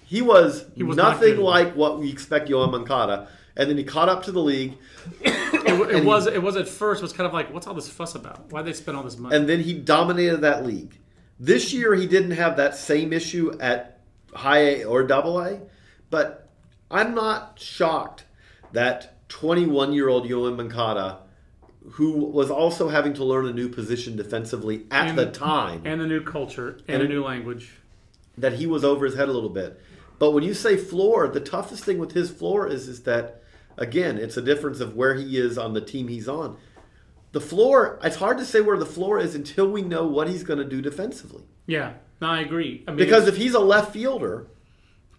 he 0.07 0.23
was, 0.23 0.65
He 0.75 0.83
was 0.83 0.97
nothing 0.97 1.35
good. 1.37 1.39
like 1.45 1.75
what 1.77 1.99
we 1.99 2.11
expect 2.11 2.49
Yoan 2.49 2.71
Moncada, 2.71 3.29
and 3.57 3.69
then 3.69 3.77
he 3.77 3.85
caught 3.85 4.09
up 4.09 4.23
to 4.25 4.33
the 4.33 4.41
league, 4.41 4.77
It, 5.21 5.91
it 5.97 6.05
was 6.05 6.27
it 6.27 6.43
was 6.43 6.57
at 6.57 6.69
first 6.69 7.03
was 7.03 7.13
kind 7.13 7.27
of 7.27 7.33
like, 7.33 7.53
what's 7.53 7.67
all 7.67 7.75
this 7.75 7.89
fuss 7.89 8.15
about? 8.15 8.51
Why 8.53 8.63
they 8.63 8.73
spend 8.73 8.97
all 8.97 9.03
this 9.03 9.19
money? 9.19 9.37
and 9.37 9.49
then 9.49 9.61
he 9.61 9.73
dominated 9.75 10.39
that 10.39 10.65
league. 10.65 10.99
This 11.39 11.73
year 11.75 11.95
he 11.95 12.07
didn't 12.07 12.31
have 12.33 12.57
that 12.57 12.77
same 12.77 13.13
issue 13.13 13.57
at 13.61 14.01
high 14.35 14.59
A 14.59 14.85
or 14.85 15.03
double 15.03 15.39
A, 15.41 15.61
but 16.11 16.49
I'm 16.91 17.15
not 17.15 17.59
shocked 17.61 18.25
that 18.73 19.29
21 19.29 19.93
year 19.93 20.09
old 20.09 20.29
Yoan 20.29 20.57
Moncada, 20.57 21.19
who 21.93 22.13
was 22.13 22.51
also 22.51 22.89
having 22.89 23.13
to 23.15 23.25
learn 23.25 23.47
a 23.47 23.53
new 23.53 23.69
position 23.69 24.17
defensively 24.17 24.87
at 24.91 25.09
And- 25.09 25.19
the 25.19 25.27
time, 25.31 25.83
and 25.85 26.01
the 26.01 26.07
new 26.07 26.23
culture 26.23 26.79
and, 26.89 27.03
And 27.03 27.03
a 27.03 27.09
new 27.09 27.25
language. 27.25 27.73
that 28.39 28.55
he 28.55 28.67
was 28.67 28.85
over 28.85 29.05
his 29.05 29.15
head 29.17 29.29
a 29.29 29.33
little 29.33 29.51
bit. 29.51 29.81
But 30.19 30.33
when 30.33 30.43
you 30.45 30.55
say 30.55 30.77
floor, 30.77 31.29
the 31.29 31.41
toughest 31.41 31.85
thing 31.85 31.99
with 31.99 32.12
his 32.12 32.31
floor 32.31 32.67
is 32.67 32.89
is 32.89 33.03
that 33.03 33.43
again, 33.77 34.17
it's 34.19 34.37
a 34.37 34.43
difference 34.43 34.81
of 34.81 34.97
where 34.97 35.14
he 35.14 35.37
is 35.39 35.59
on 35.59 35.75
the 35.75 35.81
team 35.81 36.09
he's 36.09 36.29
on. 36.29 36.57
The 37.33 37.41
floor, 37.41 37.99
it's 38.03 38.17
hard 38.17 38.39
to 38.39 38.45
say 38.47 38.62
where 38.62 38.79
the 38.79 38.87
floor 38.87 39.19
is 39.19 39.35
until 39.35 39.69
we 39.69 39.83
know 39.83 40.07
what 40.07 40.29
he's 40.29 40.43
going 40.43 40.59
to 40.59 40.64
do 40.64 40.81
defensively. 40.81 41.43
Yeah, 41.67 41.95
no, 42.21 42.29
I 42.29 42.41
agree. 42.41 42.83
I 42.89 42.93
mean, 42.93 42.99
Because 42.99 43.29
if 43.29 43.37
he's 43.37 43.53
a 43.53 43.61
left 43.61 43.93
fielder, 43.93 44.47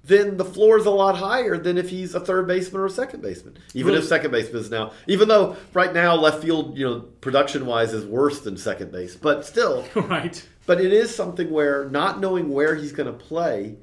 then 0.04 0.38
the 0.38 0.46
floor 0.46 0.80
is 0.80 0.88
a 0.88 0.90
lot 0.90 1.18
higher 1.18 1.58
than 1.58 1.78
if 1.78 1.90
he's 1.90 2.16
a 2.16 2.20
third 2.20 2.48
baseman 2.48 2.82
or 2.82 2.86
a 2.86 2.90
second 2.90 3.22
baseman. 3.22 3.58
Even 3.76 3.88
Really- 3.92 4.00
if 4.00 4.08
second 4.08 4.32
baseman 4.32 4.62
is 4.62 4.72
now, 4.72 4.94
even 5.06 5.28
though 5.28 5.58
right 5.74 5.94
now 5.94 6.16
left 6.16 6.42
field, 6.42 6.76
you 6.78 6.86
know, 6.86 7.00
production 7.22 7.66
wise 7.68 7.94
is 7.94 8.06
worse 8.06 8.40
than 8.40 8.58
second 8.58 8.92
base, 8.92 9.16
but 9.16 9.46
still, 9.46 9.86
right, 9.96 10.44
but 10.66 10.82
it 10.82 10.92
is 10.94 11.14
something 11.14 11.52
where 11.52 11.88
not 11.90 12.20
knowing 12.20 12.50
where 12.50 12.74
he's 12.74 12.94
going 12.94 13.08
to 13.08 13.14
play, 13.26 13.76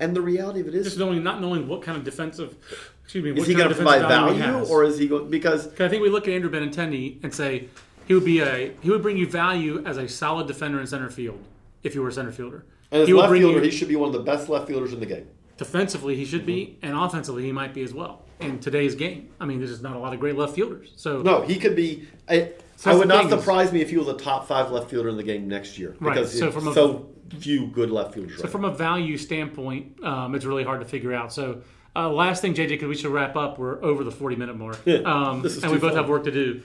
and 0.00 0.16
the 0.16 0.20
reality 0.20 0.60
of 0.60 0.68
it 0.68 0.74
is, 0.74 0.84
just 0.86 0.98
knowing 0.98 1.22
not 1.22 1.40
knowing 1.40 1.68
what 1.68 1.82
kind 1.82 1.96
of 1.96 2.04
defensive, 2.04 2.56
excuse 3.04 3.22
me, 3.22 3.30
is 3.30 3.38
what 3.38 3.46
he 3.46 3.54
kind 3.54 3.68
going 3.68 3.70
of 3.70 3.76
to 3.76 3.82
provide 3.82 4.08
value 4.08 4.64
or 4.66 4.82
is 4.84 4.98
he 4.98 5.06
going 5.06 5.30
because? 5.30 5.68
I 5.78 5.88
think 5.88 6.02
we 6.02 6.08
look 6.08 6.26
at 6.26 6.34
Andrew 6.34 6.50
Benintendi 6.50 7.22
and 7.22 7.32
say 7.32 7.68
he 8.06 8.14
would 8.14 8.24
be 8.24 8.40
a 8.40 8.72
he 8.80 8.90
would 8.90 9.02
bring 9.02 9.16
you 9.16 9.28
value 9.28 9.84
as 9.86 9.98
a 9.98 10.08
solid 10.08 10.46
defender 10.46 10.80
in 10.80 10.86
center 10.86 11.10
field 11.10 11.38
if 11.82 11.94
you 11.94 12.02
were 12.02 12.08
a 12.08 12.12
center 12.12 12.32
fielder. 12.32 12.64
and 12.90 13.02
as 13.02 13.08
he 13.08 13.14
left 13.14 13.28
bring 13.28 13.42
fielder, 13.42 13.58
you 13.58 13.64
he 13.64 13.70
should 13.70 13.88
be 13.88 13.96
one 13.96 14.08
of 14.08 14.12
the 14.14 14.20
best 14.22 14.48
left 14.48 14.66
fielders 14.66 14.92
in 14.92 15.00
the 15.00 15.06
game. 15.06 15.28
defensively 15.58 16.16
he 16.16 16.24
should 16.24 16.44
be, 16.46 16.66
mm-hmm. 16.66 16.86
and 16.86 16.96
offensively 16.96 17.44
he 17.44 17.52
might 17.52 17.72
be 17.74 17.82
as 17.82 17.94
well 17.94 18.22
in 18.40 18.58
today's 18.58 18.94
game. 18.94 19.28
I 19.38 19.44
mean, 19.44 19.58
there's 19.58 19.70
just 19.70 19.82
not 19.82 19.96
a 19.96 19.98
lot 19.98 20.14
of 20.14 20.20
great 20.20 20.36
left 20.36 20.54
fielders. 20.54 20.92
So 20.96 21.20
No, 21.22 21.42
he 21.42 21.58
could 21.58 21.76
be. 21.76 22.08
I, 22.28 22.52
So 22.76 22.90
I 22.90 22.94
would 22.94 23.08
not 23.08 23.24
thing 23.24 23.32
is- 23.32 23.38
surprise 23.38 23.70
me 23.72 23.82
if 23.82 23.90
he 23.90 23.98
was 23.98 24.08
a 24.08 24.14
top 24.16 24.48
five 24.48 24.70
left 24.70 24.88
fielder 24.90 25.10
in 25.10 25.16
the 25.16 25.22
game 25.22 25.46
next 25.48 25.78
year 25.78 25.94
Right, 26.00 26.14
because 26.14 26.38
so 26.38 26.46
it's 26.46 26.54
from 26.54 26.68
a- 26.68 26.74
so 26.74 27.10
few 27.38 27.66
good 27.68 27.90
left 27.90 28.14
fielders. 28.14 28.36
So 28.38 28.44
right 28.44 28.52
from 28.52 28.64
a 28.64 28.70
value 28.74 29.16
standpoint, 29.18 30.02
um, 30.04 30.34
it's 30.34 30.44
really 30.44 30.64
hard 30.64 30.80
to 30.80 30.86
figure 30.86 31.14
out. 31.14 31.32
So 31.32 31.62
uh, 31.96 32.08
last 32.10 32.40
thing, 32.42 32.54
JJ, 32.54 32.68
because 32.68 32.88
we 32.88 32.96
should 32.96 33.10
wrap 33.12 33.36
up. 33.36 33.58
We're 33.58 33.82
over 33.82 34.04
the 34.04 34.10
forty 34.10 34.36
minute 34.36 34.56
mark, 34.56 34.78
Yeah, 34.84 34.98
um, 34.98 35.44
and 35.44 35.70
we 35.72 35.78
both 35.78 35.92
fun. 35.92 35.96
have 35.96 36.08
work 36.08 36.24
to 36.24 36.30
do. 36.30 36.62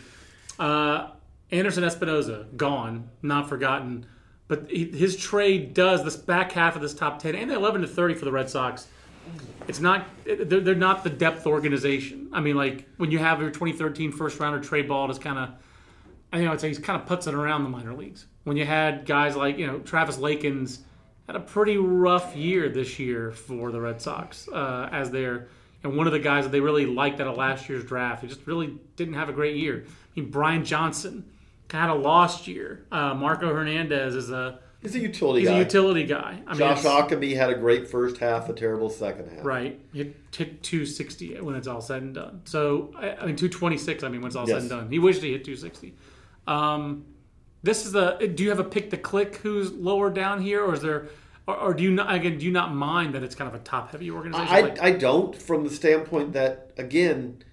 Uh, 0.60 1.10
Anderson 1.52 1.84
Espinoza 1.84 2.56
gone, 2.58 3.10
not 3.22 3.48
forgotten, 3.50 4.06
but 4.48 4.70
he, 4.70 4.86
his 4.92 5.16
trade 5.16 5.74
does 5.74 6.04
this 6.04 6.16
back 6.16 6.52
half 6.52 6.76
of 6.76 6.82
this 6.82 6.94
top 6.94 7.20
ten 7.20 7.36
and 7.36 7.50
the 7.52 7.56
eleven 7.56 7.82
to 7.82 7.88
thirty 7.88 8.14
for 8.14 8.26
the 8.26 8.32
Red 8.32 8.50
Sox. 8.50 8.88
It's 9.68 9.80
not 9.80 10.06
they're, 10.26 10.60
they're 10.62 10.76
not 10.76 11.04
the 11.04 11.10
depth 11.10 11.48
organization. 11.48 12.30
I 12.32 12.40
mean, 12.40 12.56
like 12.56 12.88
when 12.98 13.10
you 13.10 13.18
have 13.18 13.42
your 13.42 13.50
2013 13.50 14.12
first 14.12 14.40
rounder 14.40 14.60
trade 14.60 14.88
ball, 14.88 15.08
just 15.08 15.22
kind 15.22 15.40
of 15.40 15.50
I 16.32 16.38
think 16.38 16.50
I'd 16.50 16.62
say 16.62 16.68
he's 16.68 16.78
kind 16.80 17.02
of 17.02 17.08
puts 17.08 17.26
it 17.26 17.34
around 17.34 17.64
the 17.64 17.70
minor 17.70 17.94
leagues. 17.96 18.28
When 18.46 18.58
you 18.58 18.66
had 18.66 19.06
guys 19.06 19.36
like 19.36 19.58
you 19.58 19.68
know 19.68 19.80
Travis 19.80 20.18
Lakins 20.18 20.80
had 21.28 21.36
a 21.36 21.40
pretty 21.42 21.78
rough 21.78 22.36
year 22.36 22.70
this 22.70 22.98
year 23.00 23.32
for 23.32 23.72
the 23.72 23.82
Red 23.82 24.02
Sox 24.02 24.48
uh, 24.48 24.88
as 24.92 25.12
their 25.12 25.48
and 25.84 25.98
one 25.98 26.08
of 26.08 26.14
the 26.14 26.20
guys 26.20 26.46
that 26.46 26.52
they 26.52 26.62
really 26.62 26.86
liked 26.86 27.20
out 27.20 27.28
of 27.28 27.36
last 27.38 27.68
year's 27.68 27.84
draft. 27.84 28.22
He 28.22 28.28
just 28.28 28.46
really 28.48 28.80
didn't 28.96 29.16
have 29.16 29.28
a 29.30 29.34
great 29.34 29.58
year. 29.58 29.84
I 29.88 30.20
mean 30.20 30.32
Brian 30.32 30.64
Johnson 30.64 31.26
kind 31.68 31.92
of 31.92 32.02
lost 32.02 32.48
year. 32.48 32.86
Uh, 32.92 33.14
Marco 33.16 33.54
Hernandez 33.54 34.16
is 34.16 34.30
a 34.30 34.60
He's 34.82 34.94
a 34.94 35.00
utility 35.00 35.40
he's 35.40 35.50
guy. 35.50 35.56
a 35.56 35.60
utility 35.60 36.04
guy. 36.04 36.42
I 36.46 36.52
mean, 36.52 36.60
Josh 36.60 36.84
Ockimey 36.84 37.36
had 37.36 37.50
a 37.50 37.56
great 37.56 37.88
first 37.90 38.18
half, 38.18 38.50
a 38.50 38.54
terrible 38.54 38.92
second 38.92 39.32
half. 39.32 39.44
Right, 39.44 39.80
hit, 39.92 40.16
hit 40.32 40.62
260 40.62 41.42
when 41.42 41.56
it's 41.56 41.68
all 41.68 41.82
said 41.82 42.04
and 42.04 42.14
done. 42.14 42.42
So 42.46 42.94
I, 42.96 43.10
I 43.16 43.26
mean 43.26 43.36
226. 43.36 44.04
I 44.04 44.10
mean 44.10 44.22
when 44.22 44.28
it's 44.28 44.36
all 44.36 44.46
said 44.46 44.60
and 44.60 44.70
done, 44.70 44.92
he 44.92 45.00
wished 45.00 45.24
he 45.24 45.32
hit 45.32 45.44
260. 45.44 45.96
Um, 46.46 47.06
this 47.66 47.86
is 47.86 47.92
the. 47.92 48.32
Do 48.36 48.44
you 48.44 48.50
have 48.50 48.60
a 48.60 48.64
pick 48.64 48.92
to 48.92 48.98
click 48.98 49.38
who's 49.38 49.72
lower 49.72 50.10
down 50.10 50.42
here, 50.42 50.64
or 50.64 50.76
is 50.76 50.82
there, 50.82 51.08
or, 51.48 51.56
or 51.58 51.74
do 51.74 51.84
you 51.84 51.92
not 51.92 52.14
again? 52.14 52.38
Do 52.38 52.46
you 52.46 52.52
not 52.52 52.74
mind 52.74 53.16
that 53.16 53.24
it's 53.24 53.36
kind 53.36 53.48
of 53.48 53.60
a 53.60 53.64
top 53.64 53.92
heavy 53.92 54.12
organization? 54.12 54.54
I, 54.54 54.62
Like- 54.62 54.82
I 54.82 54.92
don't 54.92 55.36
from 55.36 55.64
the 55.64 55.70
standpoint 55.72 56.34
that 56.34 56.72
again 56.78 57.44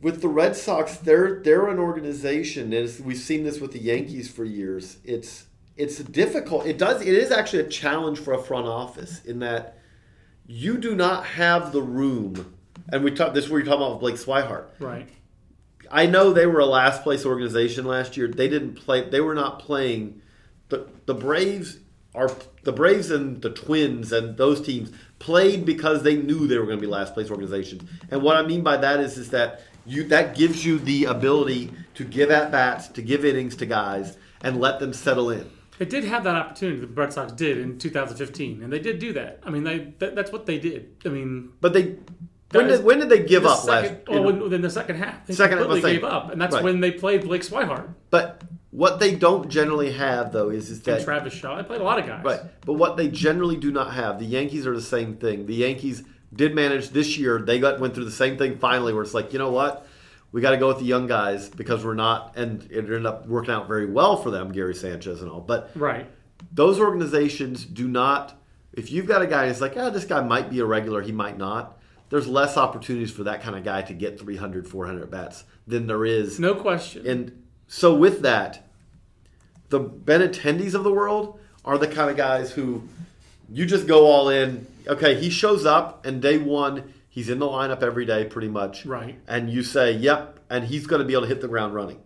with 0.00 0.20
the 0.20 0.28
Red 0.28 0.56
Sox 0.56 0.96
they're 0.96 1.40
they're 1.42 1.68
an 1.68 1.78
organization 1.78 2.72
and 2.72 3.00
we've 3.04 3.18
seen 3.18 3.44
this 3.44 3.60
with 3.60 3.72
the 3.72 3.80
Yankees 3.80 4.30
for 4.30 4.44
years 4.44 4.98
it's 5.04 5.46
it's 5.76 5.98
difficult 5.98 6.66
it 6.66 6.78
does 6.78 7.02
it 7.02 7.08
is 7.08 7.30
actually 7.30 7.60
a 7.60 7.68
challenge 7.68 8.18
for 8.18 8.32
a 8.32 8.42
front 8.42 8.66
office 8.66 9.24
in 9.24 9.40
that 9.40 9.78
you 10.46 10.78
do 10.78 10.94
not 10.94 11.24
have 11.24 11.72
the 11.72 11.82
room 11.82 12.54
and 12.92 13.02
we 13.02 13.10
talk 13.10 13.34
this 13.34 13.46
is 13.46 13.50
where 13.50 13.58
you're 13.60 13.66
talking 13.66 13.82
about 13.82 14.00
with 14.00 14.00
Blake 14.00 14.14
Swihart 14.44 14.66
right. 14.78 15.08
I 15.90 16.06
know 16.06 16.32
they 16.32 16.46
were 16.46 16.60
a 16.60 16.66
last 16.66 17.02
place 17.02 17.24
organization 17.24 17.84
last 17.84 18.16
year. 18.16 18.28
They 18.28 18.48
didn't 18.48 18.74
play. 18.74 19.08
They 19.08 19.20
were 19.20 19.34
not 19.34 19.58
playing. 19.58 20.20
The 20.68 20.88
the 21.06 21.14
Braves 21.14 21.78
are 22.14 22.30
the 22.64 22.72
Braves 22.72 23.10
and 23.10 23.40
the 23.42 23.50
Twins 23.50 24.12
and 24.12 24.36
those 24.36 24.60
teams 24.60 24.90
played 25.18 25.64
because 25.64 26.02
they 26.02 26.16
knew 26.16 26.46
they 26.46 26.58
were 26.58 26.66
going 26.66 26.78
to 26.78 26.80
be 26.80 26.86
last 26.86 27.14
place 27.14 27.30
organizations. 27.30 27.88
And 28.10 28.22
what 28.22 28.36
I 28.36 28.42
mean 28.42 28.62
by 28.62 28.76
that 28.78 29.00
is 29.00 29.18
is 29.18 29.30
that 29.30 29.62
you 29.86 30.04
that 30.04 30.36
gives 30.36 30.64
you 30.64 30.78
the 30.78 31.06
ability 31.06 31.72
to 31.94 32.04
give 32.04 32.30
at 32.30 32.50
bats, 32.50 32.88
to 32.88 33.02
give 33.02 33.24
innings 33.24 33.56
to 33.56 33.66
guys, 33.66 34.16
and 34.40 34.60
let 34.60 34.80
them 34.80 34.92
settle 34.92 35.30
in. 35.30 35.50
It 35.78 35.90
did 35.90 36.04
have 36.04 36.24
that 36.24 36.34
opportunity. 36.34 36.80
The 36.80 36.86
Red 36.88 37.12
Sox 37.12 37.32
did 37.32 37.58
in 37.58 37.78
2015, 37.78 38.62
and 38.62 38.72
they 38.72 38.80
did 38.80 38.98
do 38.98 39.12
that. 39.12 39.40
I 39.44 39.50
mean, 39.50 39.62
they 39.64 39.94
that, 39.98 40.14
that's 40.14 40.32
what 40.32 40.46
they 40.46 40.58
did. 40.58 40.96
I 41.04 41.08
mean, 41.08 41.52
But 41.60 41.72
they 41.72 41.96
when 42.52 42.66
did 42.68 42.84
when 42.84 42.98
did 43.00 43.08
they 43.08 43.24
give 43.24 43.42
the 43.42 43.50
up 43.50 43.58
second, 43.58 43.98
last? 44.08 44.24
well, 44.24 44.52
in 44.52 44.60
the 44.62 44.70
second 44.70 44.96
half, 44.96 45.26
they 45.26 45.34
Second 45.34 45.58
half, 45.58 45.82
gave 45.82 46.04
up, 46.04 46.30
and 46.30 46.40
that's 46.40 46.54
Right. 46.54 46.64
when 46.64 46.80
they 46.80 46.90
played 46.90 47.24
Blake 47.24 47.42
Swihart 47.42 47.88
But 48.10 48.42
what 48.70 49.00
they 49.00 49.14
don't 49.14 49.48
generally 49.48 49.92
have 49.92 50.32
though 50.32 50.50
is 50.50 50.70
is 50.70 50.78
and 50.78 50.96
that 50.98 51.04
Travis 51.04 51.32
Shaw. 51.34 51.56
They 51.56 51.62
played 51.64 51.80
a 51.80 51.84
lot 51.84 51.98
of 51.98 52.06
guys. 52.06 52.24
Right. 52.24 52.40
But 52.64 52.74
what 52.74 52.96
they 52.96 53.08
generally 53.08 53.56
do 53.56 53.70
not 53.70 53.92
have, 53.94 54.18
the 54.18 54.24
Yankees 54.26 54.66
are 54.66 54.74
the 54.74 54.82
same 54.82 55.16
thing. 55.16 55.46
The 55.46 55.54
Yankees 55.54 56.04
did 56.34 56.54
manage 56.54 56.90
this 56.90 57.16
year. 57.18 57.40
They 57.40 57.58
got 57.58 57.80
went 57.80 57.94
through 57.94 58.04
the 58.04 58.10
same 58.10 58.36
thing 58.36 58.58
finally, 58.58 58.92
where 58.92 59.02
it's 59.02 59.14
like, 59.14 59.32
you 59.32 59.38
know 59.38 59.50
what, 59.50 59.86
we 60.32 60.42
got 60.42 60.50
to 60.50 60.58
go 60.58 60.68
with 60.68 60.78
the 60.78 60.84
young 60.84 61.06
guys 61.06 61.48
because 61.48 61.84
we're 61.84 61.94
not, 61.94 62.34
and 62.36 62.62
it 62.70 62.78
ended 62.80 63.06
up 63.06 63.26
working 63.26 63.50
out 63.52 63.66
very 63.66 63.86
well 63.86 64.16
for 64.16 64.30
them, 64.30 64.52
Gary 64.52 64.74
Sanchez 64.74 65.22
and 65.22 65.30
all. 65.30 65.40
But 65.40 65.70
Right. 65.74 66.06
those 66.52 66.78
organizations 66.78 67.64
do 67.64 67.88
not. 67.88 68.34
If 68.74 68.92
you've 68.92 69.06
got 69.06 69.22
a 69.22 69.26
guy 69.26 69.48
who's 69.48 69.62
like, 69.62 69.74
ah, 69.78 69.88
this 69.88 70.04
guy 70.04 70.20
might 70.22 70.50
be 70.50 70.60
a 70.60 70.66
regular, 70.66 71.00
he 71.00 71.12
might 71.12 71.38
not. 71.38 71.77
There's 72.10 72.26
less 72.26 72.56
opportunities 72.56 73.10
for 73.10 73.24
that 73.24 73.42
kind 73.42 73.54
of 73.56 73.64
guy 73.64 73.82
to 73.82 73.92
get 73.92 74.18
300, 74.18 74.66
400 74.66 75.10
bats 75.10 75.44
than 75.66 75.86
there 75.86 76.04
is 76.04 76.40
No 76.40 76.54
question. 76.54 77.06
and 77.06 77.42
so 77.66 77.94
with 77.94 78.22
that, 78.22 78.66
the 79.68 79.80
Benintendis 79.80 80.74
of 80.74 80.84
the 80.84 80.92
world 80.92 81.38
are 81.64 81.76
the 81.76 81.86
kind 81.86 82.10
of 82.10 82.16
guys 82.16 82.52
who 82.52 82.82
you 83.50 83.66
just 83.66 83.86
go 83.86 84.06
all 84.06 84.30
in. 84.30 84.66
Okay, 84.86 85.20
he 85.20 85.28
shows 85.28 85.66
up 85.66 86.06
and 86.06 86.22
day 86.22 86.38
one, 86.38 86.94
he's 87.10 87.28
in 87.28 87.38
the 87.38 87.46
lineup 87.46 87.82
every 87.82 88.06
day 88.06 88.24
pretty 88.24 88.48
much. 88.48 88.86
Right. 88.86 89.18
And 89.28 89.50
you 89.50 89.62
say, 89.62 89.92
yep, 89.92 90.38
and 90.48 90.64
he's 90.64 90.86
going 90.86 91.00
to 91.00 91.06
be 91.06 91.12
able 91.12 91.22
to 91.22 91.28
hit 91.28 91.42
the 91.42 91.48
ground 91.48 91.74
running. 91.74 92.00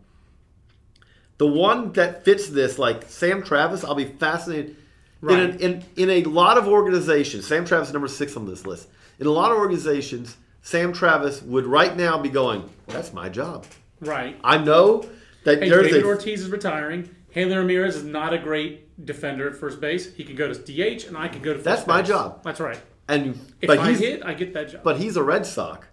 The 1.39 1.47
one 1.47 1.93
that 1.93 2.25
fits 2.25 2.49
this, 2.49 2.79
like 2.79 3.09
Sam 3.09 3.43
Travis, 3.43 3.85
I'll 3.85 3.95
be 3.95 4.05
fascinated. 4.05 4.77
Right. 5.21 5.39
In, 5.39 5.61
in, 5.61 5.85
in 5.97 6.11
a 6.11 6.23
lot 6.25 6.59
of 6.59 6.67
organizations, 6.67 7.47
Sam 7.47 7.65
Travis 7.65 7.89
is 7.89 7.93
number 7.93 8.09
six 8.09 8.37
on 8.37 8.47
this 8.47 8.67
list. 8.67 8.89
In 9.23 9.29
a 9.29 9.31
lot 9.31 9.53
of 9.53 9.59
organizations, 9.59 10.37
Sam 10.63 10.93
Travis 10.93 11.43
would 11.43 11.65
right 11.65 11.97
now 11.97 12.19
be 12.19 12.29
going, 12.29 12.69
that's 12.89 13.13
my 13.13 13.29
job. 13.29 13.65
right. 14.01 14.37
I 14.43 14.59
know 14.59 15.09
that 15.45 15.63
Hey, 15.63 15.69
there's 15.69 15.87
David 15.93 16.03
a 16.03 16.07
Ortiz 16.09 16.41
is 16.41 16.51
retiring. 16.51 17.09
Hanley 17.33 17.57
Ramirez 17.57 17.95
is 17.95 18.03
not 18.03 18.35
a 18.35 18.39
great 18.39 19.05
defender 19.07 19.49
at 19.49 19.55
first 19.55 19.81
base. 19.81 20.13
He 20.13 20.25
could 20.25 20.37
go 20.37 20.53
to 20.53 20.59
DH, 20.59 21.05
and 21.07 21.17
I 21.17 21.29
could 21.29 21.45
go 21.45 21.53
to. 21.53 21.59
First 21.61 21.65
That's 21.65 21.87
my 21.87 22.03
job. 22.03 22.43
That's 22.43 22.59
right. 22.59 22.81
and 23.09 23.39
If 23.61 23.69
but 23.69 23.79
I 23.79 23.91
he's 23.91 24.01
hit, 24.01 24.25
I 24.25 24.35
get 24.35 24.55
that 24.55 24.71
job. 24.73 24.83
but 24.83 24.97
he's 24.97 25.17
a 25.17 25.23
Red 25.23 25.47
Sox, 25.47 25.87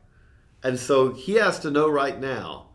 and 0.64 0.80
so 0.80 1.14
he 1.14 1.34
has 1.36 1.60
to 1.60 1.70
know 1.70 1.88
right 1.88 2.20
now 2.20 2.70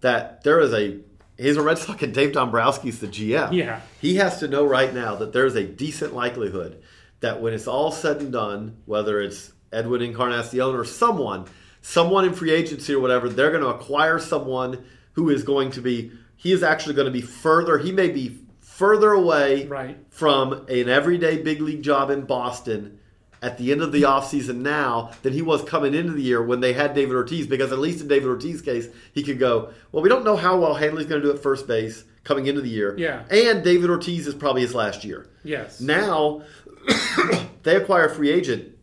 that 0.00 0.42
there 0.42 0.58
is 0.58 0.72
a 0.74 0.98
he's 1.38 1.56
a 1.56 1.62
Red 1.62 1.78
Sox 1.78 2.02
and 2.02 2.12
Dave 2.12 2.32
Dombrowski's 2.32 2.98
the 2.98 3.06
GM. 3.06 3.52
Yeah. 3.52 3.80
he 4.00 4.16
has 4.16 4.40
to 4.40 4.48
know 4.48 4.66
right 4.66 4.92
now 4.92 5.14
that 5.14 5.32
there 5.32 5.46
is 5.46 5.54
a 5.54 5.64
decent 5.64 6.14
likelihood 6.14 6.82
that 7.20 7.40
when 7.40 7.52
it's 7.54 7.68
all 7.68 7.92
said 7.92 8.20
and 8.20 8.32
done, 8.32 8.76
whether 8.86 9.20
it's 9.20 9.52
Edwin 9.72 10.02
Encarnacion 10.02 10.74
or 10.74 10.84
someone, 10.84 11.46
someone 11.82 12.24
in 12.24 12.32
free 12.34 12.50
agency 12.50 12.94
or 12.94 13.00
whatever, 13.00 13.28
they're 13.28 13.50
going 13.50 13.62
to 13.62 13.68
acquire 13.68 14.18
someone 14.18 14.84
who 15.12 15.28
is 15.30 15.42
going 15.42 15.70
to 15.72 15.80
be 15.80 16.12
he 16.36 16.52
is 16.52 16.62
actually 16.62 16.94
going 16.94 17.04
to 17.06 17.12
be 17.12 17.20
further. 17.20 17.76
He 17.78 17.92
may 17.92 18.08
be 18.08 18.38
further 18.60 19.12
away 19.12 19.66
Right. 19.66 19.98
from 20.08 20.52
an 20.68 20.88
everyday 20.88 21.42
big 21.42 21.60
league 21.60 21.82
job 21.82 22.08
in 22.08 22.22
Boston 22.22 22.98
at 23.42 23.58
the 23.58 23.72
end 23.72 23.82
of 23.82 23.92
the 23.92 24.02
offseason 24.02 24.56
now 24.56 25.10
than 25.22 25.32
he 25.34 25.42
was 25.42 25.62
coming 25.64 25.92
into 25.94 26.12
the 26.14 26.22
year 26.22 26.42
when 26.42 26.60
they 26.60 26.72
had 26.72 26.94
David 26.94 27.14
Ortiz 27.14 27.46
because 27.46 27.72
at 27.72 27.78
least 27.78 28.00
in 28.00 28.08
David 28.08 28.28
Ortiz's 28.28 28.62
case 28.62 28.88
he 29.12 29.22
could 29.22 29.38
go 29.38 29.70
well 29.92 30.02
we 30.02 30.08
don't 30.08 30.24
know 30.24 30.36
how 30.36 30.58
well 30.58 30.74
Hanley's 30.74 31.06
going 31.06 31.20
to 31.22 31.26
do 31.28 31.34
at 31.34 31.42
first 31.42 31.66
base 31.66 32.04
coming 32.24 32.46
into 32.46 32.60
the 32.62 32.68
year 32.70 32.94
Yeah. 32.98 33.24
and 33.30 33.62
David 33.64 33.88
Ortiz 33.90 34.26
is 34.26 34.34
probably 34.34 34.60
his 34.62 34.74
last 34.74 35.04
year 35.04 35.26
yes. 35.42 35.80
now 35.80 36.42
they 37.62 37.76
acquire 37.76 38.06
a 38.06 38.14
free 38.14 38.30
agent 38.30 38.76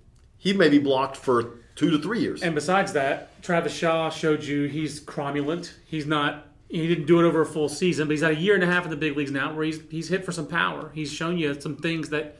he 0.47 0.53
may 0.53 0.69
be 0.69 0.79
blocked 0.79 1.17
for 1.17 1.57
two 1.75 1.89
to 1.91 1.99
three 1.99 2.21
years 2.21 2.41
And 2.41 2.55
besides 2.55 2.93
that, 2.93 3.41
Travis 3.43 3.73
Shaw 3.73 4.09
showed 4.09 4.43
you 4.45 4.63
he's 4.63 5.01
cromulent. 5.01 5.73
He's 5.85 6.05
not. 6.05 6.45
He 6.69 6.87
didn't 6.87 7.05
do 7.05 7.19
it 7.19 7.25
over 7.25 7.41
a 7.41 7.45
full 7.45 7.67
season, 7.67 8.07
but 8.07 8.11
he's 8.13 8.21
had 8.21 8.31
a 8.31 8.35
year 8.35 8.55
and 8.55 8.63
a 8.63 8.67
half 8.67 8.85
in 8.85 8.89
the 8.89 8.95
big 8.95 9.17
leagues 9.17 9.31
now, 9.31 9.53
where 9.53 9.65
he's 9.65 9.79
he's 9.89 10.07
hit 10.07 10.23
for 10.23 10.31
some 10.31 10.47
power. 10.47 10.91
He's 10.93 11.11
shown 11.11 11.37
you 11.37 11.59
some 11.59 11.75
things 11.75 12.09
that 12.09 12.37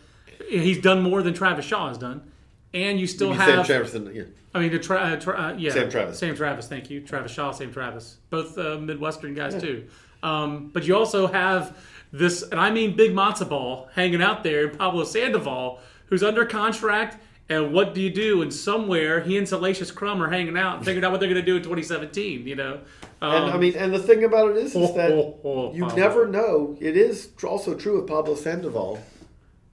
he's 0.50 0.82
done 0.82 1.02
more 1.02 1.22
than 1.22 1.34
Travis 1.34 1.66
Shaw 1.66 1.90
has 1.90 1.98
done, 1.98 2.32
and 2.74 2.98
you 2.98 3.08
still 3.08 3.34
You 3.34 3.40
mean 3.40 3.48
Sam 3.48 3.58
have. 3.58 3.68
Jefferson 3.68 4.12
yeah. 4.14 4.24
I 4.56 4.60
mean, 4.60 4.72
the 4.72 4.80
tra- 4.80 5.00
uh, 5.00 5.16
tra- 5.18 5.40
uh, 5.40 5.54
yeah, 5.58 5.72
Sam 5.72 5.90
Travis. 5.90 6.18
Sam 6.18 6.36
Travis. 6.36 6.68
Thank 6.68 6.90
you, 6.90 7.02
Travis 7.02 7.32
Shaw, 7.34 7.52
Sam 7.52 7.72
Travis, 7.74 8.18
both 8.30 8.58
uh, 8.58 8.78
Midwestern 8.78 9.34
guys 9.34 9.62
too. 9.62 9.86
Um, 10.24 10.70
but 10.74 10.86
you 10.86 10.96
also 10.96 11.28
have 11.28 11.78
this, 12.14 12.42
and 12.42 12.60
I 12.60 12.72
mean 12.72 12.96
big 12.96 13.12
matzo 13.12 13.48
ball 13.48 13.90
hanging 13.94 14.22
out 14.22 14.44
there, 14.44 14.70
Pablo 14.70 15.04
Sandoval, 15.04 15.80
who's 16.08 16.24
under 16.24 16.46
contract. 16.46 17.18
And 17.50 17.74
what 17.74 17.94
do 17.94 18.02
you 18.02 18.10
do? 18.10 18.42
And 18.42 18.54
somewhere 18.54 19.22
he 19.22 19.38
and 19.38 19.48
Salacious 19.48 19.90
Crumb 19.92 20.22
are 20.22 20.30
hanging 20.30 20.58
out 20.58 20.78
and 20.78 20.86
figuring 20.86 21.06
out 21.06 21.12
what 21.12 21.20
they're 21.20 21.30
going 21.30 21.40
to 21.40 21.46
do 21.46 21.56
in 21.56 21.64
2017. 21.64 22.46
You 22.46 22.56
know, 22.56 22.80
um, 23.22 23.34
And 23.34 23.46
I 23.52 23.58
mean, 23.58 23.76
and 23.76 23.94
the 23.94 24.00
thing 24.00 24.24
about 24.24 24.52
it 24.52 24.58
is, 24.58 24.76
is 24.76 24.94
that 24.96 25.12
Oh, 25.12 25.40
oh, 25.44 25.74
you 25.74 25.84
Pablo. 25.84 25.98
never 25.98 26.28
know. 26.28 26.78
It 26.80 26.98
is 26.98 27.30
also 27.44 27.74
true 27.76 28.00
of 28.02 28.08
Pablo 28.08 28.36
Sandoval, 28.36 29.00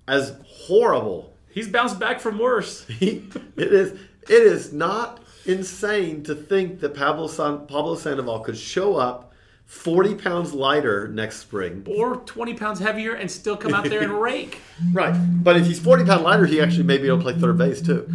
as 0.06 0.36
horrible 0.46 1.34
he's 1.50 1.68
bounced 1.68 1.98
back 1.98 2.20
from 2.20 2.38
worse. 2.38 2.84
he, 2.88 3.28
it 3.56 3.72
is. 3.72 3.92
It 4.22 4.42
is 4.42 4.72
not 4.72 5.20
insane 5.44 6.22
to 6.24 6.34
think 6.34 6.80
that 6.80 6.94
Pablo 6.94 7.26
San, 7.26 7.66
Pablo 7.66 7.94
Sandoval 7.94 8.40
could 8.40 8.56
show 8.56 8.96
up 8.96 9.34
forty 9.74 10.14
pounds 10.14 10.52
lighter 10.54 11.08
next 11.08 11.38
spring. 11.38 11.84
Or 11.88 12.16
20 12.16 12.54
pounds 12.54 12.78
heavier 12.80 13.14
and 13.14 13.30
still 13.30 13.56
come 13.56 13.74
out 13.74 13.84
there 13.84 14.02
and 14.02 14.12
rake. 14.20 14.60
Right, 14.92 15.14
but 15.42 15.56
if 15.56 15.66
he's 15.66 15.80
forty 15.80 16.04
pound 16.04 16.22
lighter, 16.24 16.46
he 16.46 16.60
actually 16.60 16.84
may 16.84 16.98
be 16.98 17.08
able 17.08 17.18
to 17.18 17.22
play 17.24 17.38
third 17.38 17.58
base 17.58 17.80
too. 17.82 18.08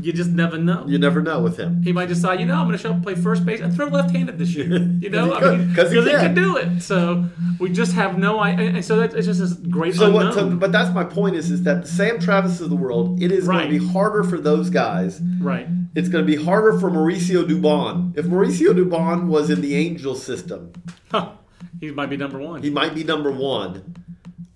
You 0.00 0.12
just 0.12 0.30
never 0.30 0.58
know. 0.58 0.84
You 0.86 0.98
never 0.98 1.20
know 1.20 1.40
with 1.40 1.56
him. 1.58 1.82
He 1.82 1.92
might 1.92 2.06
decide, 2.08 2.38
you 2.38 2.46
know, 2.46 2.54
I'm 2.54 2.66
going 2.66 2.76
to 2.76 2.82
show 2.82 2.90
up 2.90 2.94
and 2.96 3.04
play 3.04 3.16
first 3.16 3.44
base 3.44 3.60
and 3.60 3.74
throw 3.74 3.86
left-handed 3.88 4.38
this 4.38 4.54
year. 4.54 4.78
You 5.02 5.10
know, 5.10 5.34
I 5.34 5.56
mean, 5.56 5.74
'cause 5.74 5.90
he 5.90 5.98
because 5.98 6.20
he 6.22 6.26
can. 6.28 6.34
do 6.34 6.56
it. 6.56 6.80
So 6.80 7.24
we 7.58 7.68
just 7.70 7.92
have 7.94 8.16
no 8.18 8.38
idea. 8.40 8.70
And 8.70 8.84
so 8.84 8.96
that's 8.96 9.14
it's 9.14 9.26
just 9.26 9.40
this 9.40 9.52
great 9.54 9.94
So 9.96 10.06
unknown. 10.06 10.24
what? 10.26 10.34
So, 10.34 10.50
but 10.50 10.70
that's 10.70 10.94
my 10.94 11.02
point 11.02 11.34
is, 11.34 11.50
is 11.50 11.64
that 11.64 11.82
the 11.82 11.88
Sam 11.88 12.20
Travis 12.20 12.60
of 12.60 12.70
the 12.70 12.76
world, 12.76 13.20
it 13.20 13.32
is 13.32 13.44
Right. 13.46 13.68
going 13.68 13.72
to 13.80 13.86
be 13.86 13.92
harder 13.92 14.22
for 14.22 14.38
those 14.38 14.70
guys. 14.70 15.20
right. 15.40 15.66
It's 15.94 16.08
going 16.08 16.24
to 16.26 16.36
be 16.36 16.42
harder 16.42 16.78
for 16.78 16.90
Mauricio 16.90 17.44
Dubon. 17.44 18.16
If 18.16 18.26
Mauricio 18.26 18.72
Dubon 18.74 19.26
was 19.26 19.50
in 19.50 19.60
the 19.60 19.74
Angel 19.74 20.14
system, 20.14 20.72
Huh. 21.10 21.32
He 21.80 21.90
might 21.90 22.10
be 22.10 22.16
number 22.16 22.38
one. 22.38 22.62
he 22.62 22.70
might 22.70 22.94
be 22.94 23.04
number 23.04 23.30
one. 23.30 24.01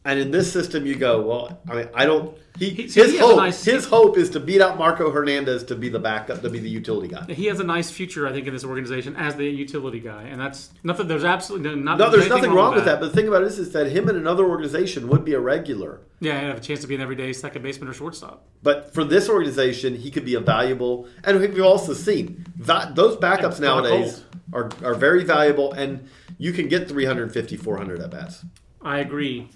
And 0.07 0.21
in 0.21 0.31
this 0.31 0.53
system, 0.53 0.87
you 0.87 0.95
go, 0.95 1.21
well, 1.21 1.61
I 1.69 1.75
mean, 1.75 1.89
I 1.93 2.07
don't. 2.07 2.39
He, 2.61 2.71
He- 2.71 2.83
his 2.85 2.95
he 2.95 3.19
hope, 3.19 3.37
nice- 3.39 3.65
his 3.65 3.87
hope 3.87 4.17
is 4.17 4.31
to 4.31 4.41
beat 4.41 4.61
out 4.61 4.79
Marco 4.79 5.11
Hernandez 5.11 5.65
to 5.65 5.75
be 5.75 5.89
the 5.89 5.99
backup, 5.99 6.43
to 6.43 6.49
be 6.49 6.61
the 6.61 6.71
utility 6.71 7.09
guy. 7.09 7.25
he 7.33 7.47
has 7.47 7.59
a 7.59 7.65
nice 7.65 7.91
future, 7.91 8.25
I 8.29 8.33
think, 8.33 8.47
in 8.47 8.53
this 8.55 8.65
organization 8.65 9.17
as 9.17 9.35
the 9.35 9.45
utility 9.47 9.99
guy, 9.99 10.23
and 10.23 10.41
that's 10.41 10.71
nothing. 10.85 11.09
There's 11.09 11.25
absolutely 11.25 11.71
no, 11.71 11.75
not, 11.75 11.99
No, 11.99 12.09
there's 12.09 12.29
nothing 12.29 12.53
wrong 12.53 12.77
with 12.77 12.85
that. 12.85 13.01
But 13.01 13.09
the 13.09 13.15
thing 13.17 13.27
about 13.27 13.43
it 13.43 13.49
is, 13.49 13.59
is 13.59 13.73
that 13.73 13.89
him 13.91 14.09
in 14.09 14.15
another 14.15 14.45
organization 14.45 15.09
would 15.09 15.25
be 15.25 15.35
a 15.35 15.41
regular. 15.41 16.03
yeah, 16.21 16.39
he'd 16.41 16.47
have 16.47 16.59
a 16.59 16.61
chance 16.61 16.83
to 16.83 16.87
be 16.87 16.95
an 16.95 17.01
everyday 17.01 17.33
second 17.33 17.63
baseman 17.63 17.89
or 17.91 17.93
shortstop. 17.93 18.47
But 18.63 18.95
for 18.95 19.03
this 19.03 19.29
organization, 19.29 19.97
he 19.97 20.13
could 20.13 20.25
be 20.25 20.35
a 20.35 20.41
valuable. 20.41 21.09
And 21.25 21.41
we've 21.41 21.61
also 21.61 21.95
seen 21.95 22.47
that 22.59 22.95
those 22.95 23.17
backups 23.17 23.55
And 23.55 23.63
nowadays 23.63 24.23
are, 24.53 24.71
are 24.85 24.95
very 24.95 25.25
valuable, 25.25 25.73
and 25.73 26.09
you 26.39 26.53
can 26.53 26.69
get 26.69 26.89
350, 26.89 27.57
400 27.57 28.01
at 28.01 28.11
bats. 28.13 28.45
I 28.81 29.01
agree. 29.01 29.49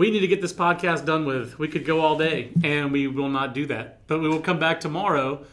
We 0.00 0.10
need 0.10 0.20
to 0.20 0.28
get 0.28 0.40
this 0.40 0.54
podcast 0.54 1.04
done 1.04 1.26
with. 1.26 1.58
We 1.58 1.68
could 1.68 1.84
go 1.84 2.00
all 2.00 2.16
day, 2.16 2.52
and 2.64 2.90
we 2.90 3.06
will 3.06 3.28
not 3.28 3.52
do 3.52 3.66
that. 3.66 3.98
But 4.06 4.22
we 4.22 4.30
will 4.30 4.40
come 4.40 4.58
back 4.58 4.80
tomorrow, 4.80 5.44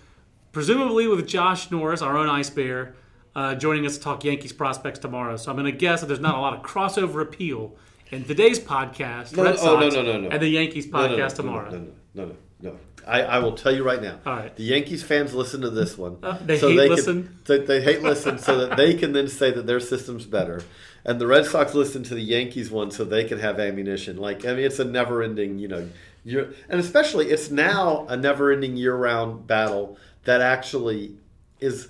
presumably 0.54 1.06
with 1.06 1.28
Josh 1.28 1.70
Norris, 1.70 2.02
our 2.02 2.16
own 2.18 2.30
ice 2.30 2.50
bear, 2.50 2.96
uh, 3.36 3.56
joining 3.56 3.86
us 3.86 3.98
to 3.98 4.04
talk 4.04 4.24
Yankees 4.24 4.54
prospects 4.54 5.00
tomorrow. 5.00 5.36
So 5.36 5.52
I'm 5.52 5.58
going 5.58 5.70
to 5.70 5.78
guess 5.78 6.00
that 6.00 6.08
there's 6.08 6.22
not 6.22 6.36
a 6.36 6.40
lot 6.40 6.54
of 6.54 6.62
crossover 6.62 7.22
appeal 7.22 7.76
in 8.10 8.24
today's 8.24 8.58
podcast, 8.58 9.36
No, 9.36 9.44
Red 9.44 9.56
no, 9.56 9.62
oh, 9.64 9.80
no, 9.82 9.90
Sox, 9.90 9.96
no, 9.96 10.02
no, 10.04 10.18
no. 10.22 10.30
and 10.30 10.42
the 10.42 10.48
Yankees 10.48 10.88
No, 10.88 11.02
no, 11.02 11.08
no, 11.08 11.18
podcast 11.18 11.36
tomorrow. 11.36 11.70
No, 11.70 11.78
no, 11.80 11.92
no, 12.14 12.26
no, 12.26 12.36
no. 12.72 12.80
I, 13.06 13.24
I 13.24 13.40
will 13.40 13.54
tell 13.54 13.74
you 13.76 13.84
right 13.84 14.02
now. 14.02 14.20
All 14.26 14.34
right. 14.34 14.56
The 14.56 14.64
Yankees 14.64 15.04
fans 15.04 15.34
listen 15.34 15.60
to 15.62 15.70
this 15.70 15.98
one. 15.98 16.20
Uh, 16.24 16.38
they 16.46 16.58
hate 16.58 16.78
can- 16.78 16.90
listen? 16.90 17.38
they, 17.46 17.60
they 17.60 17.82
hate 17.82 18.02
listen 18.02 18.38
so 18.38 18.66
that 18.66 18.78
they 18.78 18.94
can 18.94 19.12
then 19.12 19.28
say 19.28 19.52
that 19.52 19.66
their 19.66 19.80
system's 19.82 20.26
better. 20.26 20.62
And 21.08 21.22
the 21.22 21.26
Red 21.28 21.46
Sox 21.46 21.74
listen 21.74 22.04
to 22.04 22.14
the 22.16 22.22
Yankees 22.22 22.70
one 22.70 22.92
so 22.92 23.06
they 23.06 23.24
can 23.24 23.40
have 23.40 23.60
ammunition. 23.60 24.18
Like 24.18 24.46
I 24.46 24.54
mean, 24.54 24.66
it's 24.66 24.80
a 24.80 24.84
never-ending, 24.86 25.58
you 25.58 25.70
know, 25.70 25.90
year, 26.26 26.54
and 26.68 26.80
especially 26.82 27.30
it's 27.30 27.50
now 27.50 28.06
a 28.10 28.18
never-ending 28.18 28.76
year-round 28.76 29.48
battle 29.48 29.98
that 30.26 30.42
actually 30.42 31.16
is. 31.62 31.88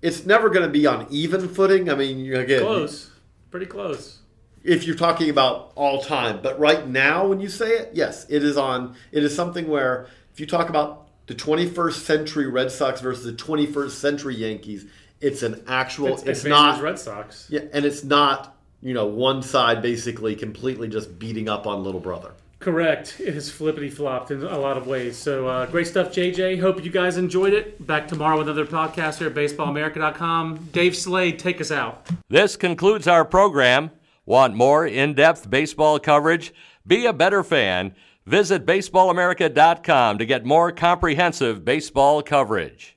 It's 0.00 0.24
never 0.24 0.48
going 0.48 0.64
to 0.64 0.70
be 0.72 0.86
on 0.86 1.06
even 1.10 1.48
footing. 1.48 1.90
I 1.90 1.94
mean, 1.96 2.32
again, 2.34 2.62
Close, 2.62 3.10
pretty 3.50 3.66
close. 3.66 4.18
if 4.64 4.84
you're 4.84 4.96
talking 4.96 5.28
about 5.30 5.72
all 5.74 6.00
time. 6.00 6.40
But 6.42 6.58
right 6.58 6.86
now, 6.88 7.26
when 7.26 7.40
you 7.40 7.48
say 7.48 7.70
it, 7.70 7.90
yes, 7.94 8.26
it 8.28 8.44
is 8.44 8.56
on. 8.56 8.94
It 9.10 9.24
is 9.24 9.34
something 9.34 9.68
where 9.68 10.06
if 10.32 10.38
you 10.40 10.46
talk 10.46 10.68
about 10.68 11.08
the 11.26 11.34
21st 11.34 11.94
century 11.94 12.46
Red 12.46 12.70
Sox 12.70 13.00
versus 13.00 13.24
the 13.24 13.32
21st 13.32 13.90
century 13.90 14.34
Yankees, 14.36 14.86
it's 15.22 15.42
an 15.42 15.62
actual. 15.66 16.08
It's, 16.08 16.24
It's, 16.24 16.44
not. 16.44 16.82
Red 16.82 16.98
Sox. 16.98 17.46
Yeah, 17.48 17.62
and 17.72 17.84
it's 17.84 18.04
not. 18.04 18.56
You 18.84 18.94
know, 18.94 19.06
one 19.06 19.42
side 19.42 19.80
basically 19.80 20.34
completely 20.34 20.88
just 20.88 21.16
beating 21.16 21.48
up 21.48 21.68
on 21.68 21.84
little 21.84 22.00
brother. 22.00 22.32
Correct. 22.58 23.20
It 23.20 23.34
has 23.34 23.50
flippity 23.50 23.90
flopped 23.90 24.30
in 24.32 24.42
a 24.42 24.58
lot 24.58 24.76
of 24.76 24.86
ways. 24.86 25.16
So 25.16 25.46
uh, 25.46 25.66
great 25.66 25.86
stuff, 25.86 26.12
JJ. 26.12 26.60
Hope 26.60 26.84
you 26.84 26.90
guys 26.90 27.16
enjoyed 27.16 27.52
it. 27.52 27.84
Back 27.86 28.08
tomorrow 28.08 28.38
with 28.38 28.48
another 28.48 28.66
podcast 28.66 29.18
here 29.18 29.28
at 29.28 29.34
BaseballAmerica.com. 29.34 30.68
Dave 30.72 30.96
Slade, 30.96 31.38
take 31.38 31.60
us 31.60 31.70
out. 31.70 32.08
This 32.28 32.56
concludes 32.56 33.06
our 33.06 33.24
program. 33.24 33.90
Want 34.26 34.54
more 34.54 34.86
in 34.86 35.14
depth 35.14 35.50
baseball 35.50 35.98
coverage? 35.98 36.52
Be 36.86 37.06
a 37.06 37.12
better 37.12 37.42
fan. 37.42 37.94
Visit 38.26 38.64
BaseballAmerica.com 38.64 40.18
to 40.18 40.26
get 40.26 40.44
more 40.44 40.70
comprehensive 40.70 41.64
baseball 41.64 42.22
coverage. 42.22 42.96